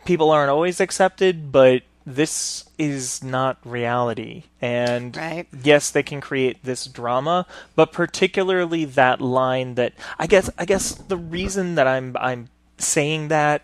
people 0.06 0.30
aren't 0.30 0.52
always 0.52 0.80
accepted, 0.80 1.52
but 1.52 1.82
this 2.06 2.66
is 2.78 3.24
not 3.24 3.58
reality. 3.64 4.44
And 4.62 5.16
Right. 5.16 5.48
yes, 5.64 5.90
they 5.90 6.04
can 6.04 6.22
create 6.22 6.64
this 6.64 6.86
drama, 6.86 7.46
but 7.76 7.92
particularly 7.92 8.86
that 8.86 9.22
line 9.22 9.76
that 9.76 9.94
I 10.20 10.28
guess 10.28 10.50
I 10.58 10.66
guess 10.66 10.94
the 10.94 11.18
reason 11.18 11.76
that 11.76 11.88
I'm 11.88 12.16
I'm 12.20 12.50
saying 12.78 13.30
that 13.30 13.64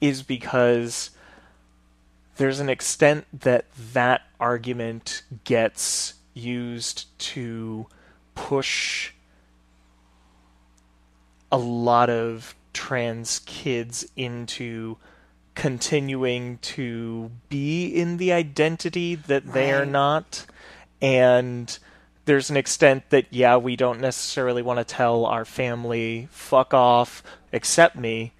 is 0.00 0.22
because 0.22 1.10
there's 2.36 2.60
an 2.60 2.68
extent 2.68 3.26
that 3.40 3.64
that 3.94 4.22
argument 4.38 5.22
gets 5.44 6.14
used 6.34 7.06
to 7.18 7.86
push 8.34 9.12
a 11.50 11.56
lot 11.56 12.10
of 12.10 12.54
trans 12.74 13.38
kids 13.46 14.06
into 14.16 14.98
continuing 15.56 16.58
to 16.58 17.30
be 17.48 17.86
in 17.88 18.18
the 18.18 18.30
identity 18.32 19.16
that 19.16 19.52
they 19.52 19.72
are 19.72 19.80
Right. 19.80 19.88
not 19.88 20.46
and 21.02 21.78
there's 22.26 22.50
an 22.50 22.56
extent 22.56 23.10
that 23.10 23.26
yeah 23.30 23.56
we 23.56 23.74
don't 23.74 24.00
necessarily 24.00 24.62
want 24.62 24.78
to 24.78 24.84
tell 24.84 25.24
our 25.26 25.44
family 25.44 26.28
fuck 26.30 26.72
off 26.74 27.22
accept 27.52 27.96
me 27.96 28.32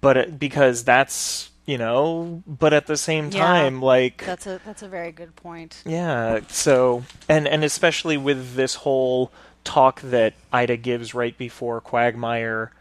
but 0.00 0.16
it, 0.16 0.38
because 0.38 0.84
that's 0.84 1.50
you 1.66 1.78
know 1.78 2.42
but 2.46 2.72
at 2.72 2.86
the 2.86 2.96
same 2.96 3.30
Yeah. 3.30 3.38
time 3.46 3.80
like 3.82 4.24
That's 4.24 4.46
a 4.46 4.60
that's 4.64 4.82
a 4.82 4.88
very 4.88 5.12
good 5.12 5.34
point. 5.36 5.82
yeah, 5.86 6.40
so 6.48 7.04
and 7.28 7.48
and 7.48 7.64
especially 7.64 8.16
with 8.16 8.54
this 8.56 8.74
whole 8.76 9.32
talk 9.64 10.00
that 10.02 10.34
Ida 10.52 10.76
gives 10.76 11.14
right 11.14 11.36
before 11.38 11.80
Quagmire 11.80 12.72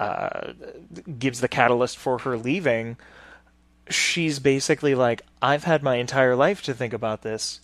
uh, 0.00 0.52
gives 1.18 1.40
the 1.40 1.48
catalyst 1.48 1.96
for 1.98 2.18
her 2.18 2.36
leaving, 2.38 2.96
she's 3.88 4.38
basically 4.38 4.94
like, 4.94 5.22
"I've 5.42 5.64
had 5.64 5.82
my 5.82 5.96
entire 5.96 6.34
life 6.36 6.62
to 6.62 6.74
think 6.74 6.92
about 6.92 7.22
this." 7.22 7.60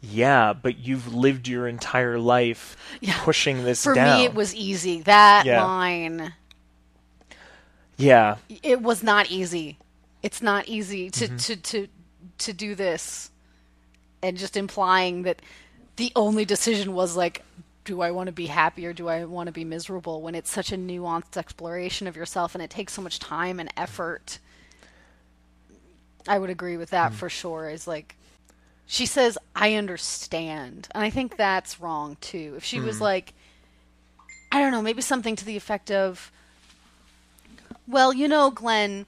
Yeah, 0.00 0.52
but 0.52 0.78
you've 0.78 1.14
lived 1.14 1.46
your 1.46 1.68
entire 1.68 2.18
life 2.18 2.76
Yeah. 3.00 3.14
pushing 3.22 3.62
this 3.64 3.84
For 3.84 3.94
down. 3.94 4.18
me, 4.18 4.24
it 4.24 4.34
was 4.34 4.52
easy. 4.54 5.00
That 5.02 5.46
Yeah. 5.46 5.64
line, 5.64 6.32
yeah, 7.96 8.36
it 8.62 8.82
was 8.82 9.02
not 9.02 9.30
easy. 9.30 9.78
It's 10.22 10.42
not 10.42 10.68
easy 10.68 11.10
to, 11.10 11.26
Mm-hmm. 11.26 11.36
to, 11.36 11.56
to, 11.56 11.88
to 12.38 12.52
do 12.52 12.74
this. 12.74 13.30
And 14.22 14.36
just 14.36 14.56
implying 14.56 15.22
that 15.22 15.42
the 15.96 16.12
only 16.14 16.44
decision 16.44 16.94
was 16.94 17.16
like, 17.16 17.44
do 17.84 18.00
I 18.00 18.10
want 18.12 18.28
to 18.28 18.32
be 18.32 18.46
happy 18.46 18.86
or 18.86 18.92
do 18.92 19.08
I 19.08 19.24
want 19.24 19.48
to 19.48 19.52
be 19.52 19.64
miserable 19.64 20.22
when 20.22 20.34
it's 20.34 20.50
such 20.50 20.72
a 20.72 20.76
nuanced 20.76 21.36
exploration 21.36 22.06
of 22.06 22.16
yourself 22.16 22.54
and 22.54 22.62
it 22.62 22.70
takes 22.70 22.92
so 22.92 23.02
much 23.02 23.18
time 23.18 23.58
and 23.58 23.72
effort. 23.76 24.38
I 26.28 26.38
would 26.38 26.50
agree 26.50 26.76
with 26.76 26.90
that 26.90 27.12
for 27.12 27.28
sure. 27.28 27.68
Is 27.68 27.86
like, 27.88 28.14
she 28.86 29.06
says, 29.06 29.36
I 29.56 29.74
understand. 29.74 30.88
And 30.94 31.02
I 31.02 31.10
think 31.10 31.36
that's 31.36 31.80
wrong 31.80 32.16
too. 32.20 32.54
If 32.56 32.64
she 32.64 32.78
was 32.80 32.98
Hmm. 32.98 33.04
like, 33.04 33.34
I 34.52 34.60
don't 34.60 34.70
know, 34.70 34.82
maybe 34.82 35.02
something 35.02 35.34
to 35.36 35.44
the 35.44 35.56
effect 35.56 35.90
of, 35.90 36.30
well, 37.88 38.12
you 38.12 38.28
know, 38.28 38.50
Glenn, 38.50 39.06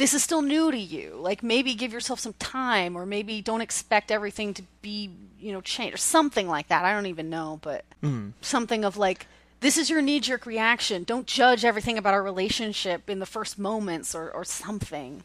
this 0.00 0.14
is 0.14 0.24
still 0.24 0.40
new 0.40 0.70
to 0.70 0.78
you. 0.78 1.18
Like 1.20 1.42
maybe 1.42 1.74
give 1.74 1.92
yourself 1.92 2.20
some 2.20 2.32
time 2.38 2.96
or 2.96 3.04
maybe 3.04 3.42
don't 3.42 3.60
expect 3.60 4.10
everything 4.10 4.54
to 4.54 4.62
be, 4.80 5.10
you 5.38 5.52
know, 5.52 5.60
changed 5.60 5.94
or 5.94 5.98
something 5.98 6.48
like 6.48 6.68
that. 6.68 6.86
I 6.86 6.94
don't 6.94 7.04
even 7.04 7.28
know, 7.28 7.60
but 7.60 7.84
mm-hmm. 8.02 8.30
something 8.40 8.82
of 8.82 8.96
like 8.96 9.26
this 9.60 9.76
is 9.76 9.90
your 9.90 10.00
knee 10.00 10.18
jerk 10.18 10.46
reaction. 10.46 11.04
Don't 11.04 11.26
judge 11.26 11.66
everything 11.66 11.98
about 11.98 12.14
our 12.14 12.22
relationship 12.22 13.10
in 13.10 13.18
the 13.18 13.26
first 13.26 13.58
moments 13.58 14.14
or, 14.14 14.30
or 14.30 14.42
something. 14.42 15.22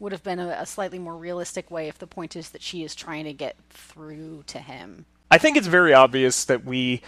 Would 0.00 0.10
have 0.10 0.24
been 0.24 0.40
a, 0.40 0.48
a 0.48 0.66
slightly 0.66 0.98
more 0.98 1.16
realistic 1.16 1.70
way 1.70 1.86
if 1.86 1.98
the 1.98 2.08
point 2.08 2.34
is 2.34 2.50
that 2.50 2.62
she 2.62 2.82
is 2.82 2.96
trying 2.96 3.26
to 3.26 3.32
get 3.32 3.54
through 3.70 4.42
to 4.48 4.58
him. 4.58 5.06
I 5.30 5.38
think 5.38 5.56
it's 5.56 5.68
very 5.68 5.94
obvious 5.94 6.44
that 6.46 6.64
we 6.64 7.00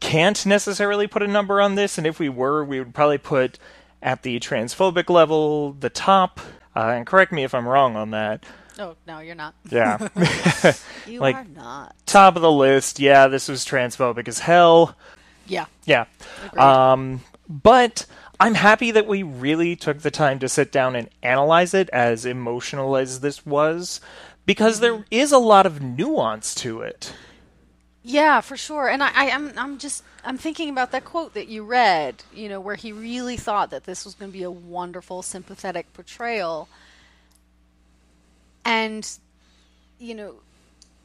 can't 0.00 0.44
necessarily 0.44 1.06
put 1.06 1.22
a 1.22 1.26
number 1.26 1.62
on 1.62 1.76
this, 1.76 1.96
and 1.96 2.06
if 2.06 2.18
we 2.18 2.28
were, 2.28 2.62
we 2.62 2.78
would 2.78 2.94
probably 2.94 3.18
put 3.18 3.58
at 4.02 4.22
the 4.22 4.38
transphobic 4.40 5.10
level 5.10 5.72
the 5.72 5.90
top. 5.90 6.40
Uh, 6.74 6.92
and 6.96 7.06
correct 7.06 7.32
me 7.32 7.44
if 7.44 7.54
I'm 7.54 7.66
wrong 7.66 7.96
on 7.96 8.10
that. 8.12 8.44
Oh, 8.78 8.96
no, 9.06 9.18
you're 9.18 9.34
not. 9.34 9.54
Yeah. 9.70 10.08
You 11.06 11.20
Like- 11.20 11.36
are 11.36 11.44
not. 11.44 11.96
top 12.06 12.36
of 12.36 12.42
the 12.42 12.52
list. 12.52 13.00
Yeah, 13.00 13.26
this 13.28 13.48
was 13.48 13.64
transphobic 13.64 14.28
as 14.28 14.38
hell. 14.38 14.96
Yeah. 15.46 15.66
Yeah. 15.84 16.04
Um, 16.56 17.20
but 17.48 18.06
I'm 18.38 18.54
happy 18.54 18.92
that 18.92 19.06
we 19.08 19.22
really 19.24 19.74
took 19.76 20.00
the 20.00 20.10
time 20.12 20.38
to 20.38 20.48
sit 20.48 20.70
down 20.70 20.94
and 20.94 21.08
analyze 21.22 21.74
it 21.74 21.90
as 21.90 22.24
emotional 22.24 22.96
as 22.96 23.20
this 23.20 23.44
was, 23.44 24.00
because 24.46 24.78
there 24.80 25.04
is 25.10 25.32
a 25.32 25.38
lot 25.38 25.66
of 25.66 25.82
nuance 25.82 26.54
to 26.56 26.80
it. 26.82 27.12
Yeah, 28.02 28.40
for 28.40 28.56
sure. 28.56 28.88
And 28.88 29.02
I, 29.02 29.10
I, 29.14 29.30
I'm, 29.30 29.52
I'm 29.58 29.78
just, 29.78 30.02
I'm 30.24 30.38
thinking 30.38 30.70
about 30.70 30.90
that 30.92 31.04
quote 31.04 31.34
that 31.34 31.48
you 31.48 31.64
read. 31.64 32.24
You 32.34 32.48
know, 32.48 32.60
where 32.60 32.76
he 32.76 32.92
really 32.92 33.36
thought 33.36 33.70
that 33.70 33.84
this 33.84 34.04
was 34.04 34.14
going 34.14 34.30
to 34.32 34.36
be 34.36 34.44
a 34.44 34.50
wonderful, 34.50 35.22
sympathetic 35.22 35.92
portrayal. 35.92 36.68
And, 38.64 39.08
you 39.98 40.14
know, 40.14 40.34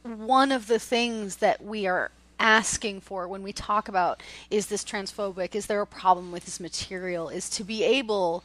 one 0.02 0.52
of 0.52 0.68
the 0.68 0.78
things 0.78 1.36
that 1.36 1.62
we 1.62 1.86
are 1.86 2.10
asking 2.38 3.00
for 3.00 3.26
when 3.26 3.42
we 3.42 3.52
talk 3.52 3.88
about 3.88 4.22
is 4.50 4.66
this 4.66 4.84
transphobic, 4.84 5.54
is 5.54 5.66
there 5.66 5.80
a 5.80 5.86
problem 5.86 6.30
with 6.32 6.44
this 6.44 6.60
material, 6.60 7.28
is 7.28 7.48
to 7.50 7.64
be 7.64 7.82
able 7.82 8.44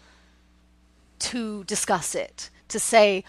to 1.19 1.63
discuss 1.65 2.15
it, 2.15 2.49
to 2.67 2.79
say, 2.79 3.23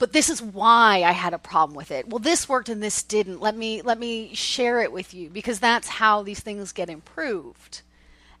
but 0.00 0.14
this 0.14 0.30
is 0.30 0.40
why 0.40 1.02
I 1.04 1.12
had 1.12 1.34
a 1.34 1.38
problem 1.38 1.76
with 1.76 1.90
it. 1.90 2.08
Well, 2.08 2.18
this 2.18 2.48
worked 2.48 2.70
and 2.70 2.82
this 2.82 3.02
didn't. 3.02 3.40
Let 3.40 3.54
me 3.54 3.82
let 3.82 3.98
me 3.98 4.34
share 4.34 4.80
it 4.80 4.92
with 4.92 5.12
you 5.12 5.28
because 5.28 5.60
that's 5.60 5.88
how 5.88 6.22
these 6.22 6.40
things 6.40 6.72
get 6.72 6.88
improved. 6.88 7.82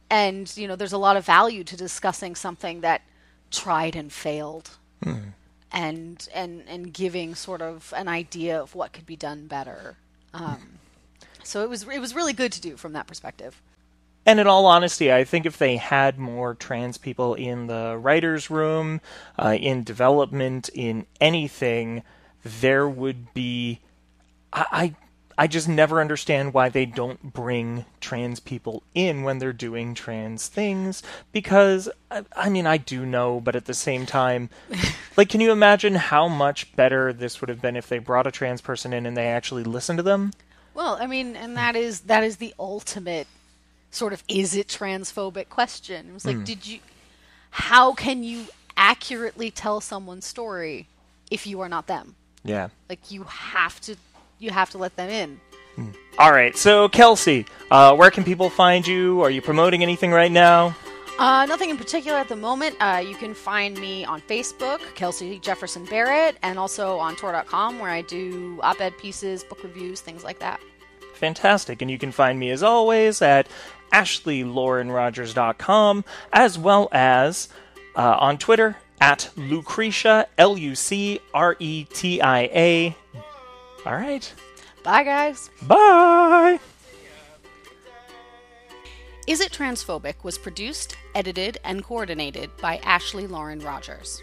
And 0.08 0.50
you 0.56 0.66
know, 0.66 0.74
there's 0.74 0.94
a 0.94 0.98
lot 0.98 1.18
of 1.18 1.24
value 1.24 1.62
to 1.64 1.76
discussing 1.76 2.34
something 2.34 2.80
that 2.80 3.02
tried 3.50 3.94
and 3.94 4.10
failed. 4.10 4.70
and 5.72 6.28
and 6.34 6.64
and 6.66 6.92
giving 6.94 7.34
sort 7.34 7.60
of 7.60 7.92
an 7.94 8.08
idea 8.08 8.60
of 8.60 8.74
what 8.74 8.94
could 8.94 9.06
be 9.06 9.16
done 9.16 9.46
better. 9.46 9.98
Um, 10.32 10.78
so 11.44 11.62
it 11.62 11.68
was 11.68 11.86
it 11.86 12.00
was 12.00 12.14
really 12.14 12.32
good 12.32 12.52
to 12.52 12.60
do 12.60 12.78
from 12.78 12.94
that 12.94 13.06
perspective. 13.06 13.60
And 14.26 14.38
in 14.38 14.46
all 14.46 14.66
honesty, 14.66 15.12
I 15.12 15.24
think 15.24 15.46
if 15.46 15.56
they 15.56 15.76
had 15.76 16.18
more 16.18 16.54
trans 16.54 16.98
people 16.98 17.34
in 17.34 17.66
the 17.66 17.96
writers' 17.98 18.50
room, 18.50 19.00
uh, 19.38 19.56
in 19.58 19.82
development, 19.82 20.68
in 20.74 21.06
anything, 21.20 22.02
there 22.44 22.88
would 22.88 23.32
be. 23.34 23.80
I, 24.52 24.66
I 24.72 24.94
I 25.38 25.46
just 25.46 25.70
never 25.70 26.02
understand 26.02 26.52
why 26.52 26.68
they 26.68 26.84
don't 26.84 27.32
bring 27.32 27.86
trans 27.98 28.40
people 28.40 28.82
in 28.94 29.22
when 29.22 29.38
they're 29.38 29.54
doing 29.54 29.94
trans 29.94 30.48
things 30.48 31.02
because 31.32 31.88
I, 32.10 32.24
I 32.36 32.50
mean 32.50 32.66
I 32.66 32.76
do 32.76 33.06
know 33.06 33.40
but 33.40 33.56
at 33.56 33.64
the 33.64 33.72
same 33.72 34.04
time 34.04 34.50
like 35.16 35.30
can 35.30 35.40
you 35.40 35.50
imagine 35.50 35.94
how 35.94 36.28
much 36.28 36.76
better 36.76 37.14
this 37.14 37.40
would 37.40 37.48
have 37.48 37.62
been 37.62 37.74
if 37.74 37.88
they 37.88 37.98
brought 37.98 38.26
a 38.26 38.30
trans 38.30 38.60
person 38.60 38.92
in 38.92 39.06
and 39.06 39.16
they 39.16 39.28
actually 39.28 39.64
listened 39.64 39.96
to 39.96 40.02
them 40.02 40.32
Well, 40.74 40.98
I 41.00 41.06
mean, 41.06 41.36
and 41.36 41.56
that 41.56 41.74
is 41.74 42.00
that 42.02 42.22
is 42.22 42.36
the 42.36 42.54
ultimate 42.58 43.26
sort 43.90 44.12
of 44.12 44.22
is 44.28 44.54
it 44.56 44.68
transphobic 44.68 45.48
question. 45.48 46.08
It 46.10 46.12
was 46.14 46.24
like, 46.24 46.36
Mm. 46.36 46.44
did 46.44 46.66
you? 46.66 46.78
How 47.50 47.92
can 47.94 48.22
you 48.22 48.46
accurately 48.76 49.50
tell 49.50 49.80
someone's 49.80 50.26
story 50.26 50.86
if 51.30 51.46
you 51.46 51.60
are 51.60 51.68
not 51.68 51.86
them? 51.86 52.14
yeah 52.44 52.68
Like 52.88 53.10
you 53.10 53.24
have 53.24 53.80
to, 53.82 53.96
you 54.38 54.50
have 54.50 54.70
to 54.70 54.78
let 54.78 54.96
them 54.96 55.10
in. 55.10 55.40
all 56.18 56.32
right 56.32 56.56
so 56.56 56.88
Kelsey 56.88 57.44
uh, 57.70 57.94
where 57.94 58.10
can 58.10 58.24
people 58.24 58.48
find 58.50 58.86
you 58.86 59.20
are 59.22 59.30
you 59.30 59.40
promoting 59.42 59.82
anything 59.82 60.10
right 60.12 60.32
now 60.32 60.74
Uh, 61.18 61.44
nothing 61.46 61.68
in 61.68 61.76
particular 61.76 62.16
at 62.18 62.28
the 62.28 62.36
moment. 62.36 62.74
Uh, 62.80 63.02
you 63.06 63.14
can 63.14 63.34
find 63.34 63.76
me 63.78 64.06
on 64.06 64.22
Facebook, 64.22 64.80
Kelsey 64.94 65.38
Jefferson 65.38 65.84
Barrett, 65.84 66.36
and 66.42 66.58
also 66.58 66.96
on 66.98 67.14
Tor.com, 67.14 67.78
where 67.78 67.90
I 67.90 68.00
do 68.00 68.58
op-ed 68.62 68.96
pieces, 68.96 69.44
book 69.44 69.62
reviews, 69.62 70.00
things 70.00 70.24
like 70.24 70.38
that. 70.38 70.58
fantastic. 71.14 71.82
And 71.82 71.90
you 71.90 71.98
can 71.98 72.10
find 72.12 72.38
me 72.38 72.48
as 72.56 72.62
always 72.62 73.20
at 73.20 73.46
ashleylaurenrogers.com 73.92 76.04
as 76.32 76.58
well 76.58 76.88
as 76.92 77.48
uh, 77.96 78.16
on 78.20 78.38
Twitter 78.38 78.76
at 79.00 79.30
Lucretia, 79.36 80.26
L 80.38 80.56
U 80.56 80.74
C 80.74 81.20
R 81.32 81.56
E 81.58 81.84
T 81.84 82.20
I 82.20 82.40
A. 82.42 82.96
All 83.86 83.94
right. 83.94 84.32
Bye, 84.82 85.04
guys. 85.04 85.50
Bye. 85.62 86.58
Is 89.26 89.40
It 89.40 89.52
Transphobic 89.52 90.24
was 90.24 90.38
produced, 90.38 90.96
edited, 91.14 91.58
and 91.64 91.84
coordinated 91.84 92.50
by 92.56 92.78
Ashley 92.78 93.26
Lauren 93.26 93.60
Rogers. 93.60 94.22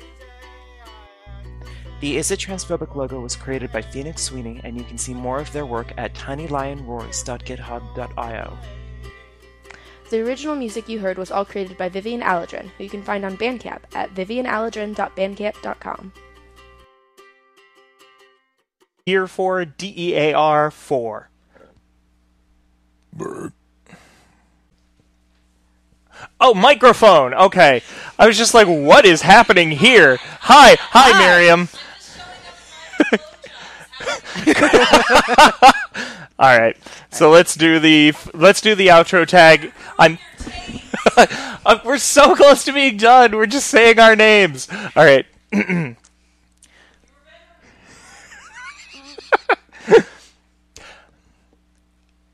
The 2.02 2.18
Is 2.18 2.30
It 2.30 2.39
Transphobic 2.39 2.94
logo 2.95 3.22
was 3.22 3.35
created 3.35 3.72
by 3.72 3.81
Phoenix 3.81 4.22
Sweeney, 4.23 4.60
and 4.64 4.77
you 4.77 4.84
can 4.84 4.98
see 4.98 5.14
more 5.14 5.39
of 5.39 5.52
their 5.53 5.65
work 5.65 5.94
at 5.98 6.14
tinylionroars.github.io. 6.14 8.57
The 10.09 10.21
original 10.21 10.55
music 10.55 10.88
you 10.88 10.99
heard 10.99 11.17
was 11.17 11.31
all 11.31 11.43
created 11.43 11.77
by 11.77 11.89
Vivian 11.89 12.21
Alladrin, 12.21 12.69
who 12.77 12.84
you 12.84 12.89
can 12.89 13.03
find 13.03 13.25
on 13.25 13.35
Bandcamp 13.38 13.81
at 13.93 14.13
vivianalladrin.bandcamp.com. 14.15 16.13
Here 19.05 19.27
for 19.27 19.65
D 19.65 19.93
E 19.97 20.15
A 20.15 20.34
R 20.34 20.71
4. 20.71 21.29
Oh, 26.39 26.53
microphone. 26.53 27.34
Okay. 27.34 27.81
I 28.19 28.27
was 28.27 28.38
just 28.38 28.53
like, 28.53 28.67
what 28.67 29.05
is 29.05 29.21
happening 29.21 29.71
here? 29.71 30.17
Hi. 30.21 30.77
Hi, 30.79 31.19
Miriam. 31.19 31.69
All 36.39 36.57
right. 36.57 36.77
So 37.09 37.29
let's 37.31 37.55
do 37.55 37.79
the 37.79 38.13
let's 38.34 38.61
do 38.61 38.75
the 38.75 38.88
outro 38.88 39.25
tag. 39.25 39.71
I'm 39.99 40.19
We're 41.84 41.97
so 41.97 42.35
close 42.35 42.63
to 42.65 42.73
being 42.73 42.97
done. 42.97 43.35
We're 43.35 43.47
just 43.47 43.67
saying 43.67 43.99
our 43.99 44.15
names. 44.15 44.67
All 44.95 45.05
right. 45.05 45.25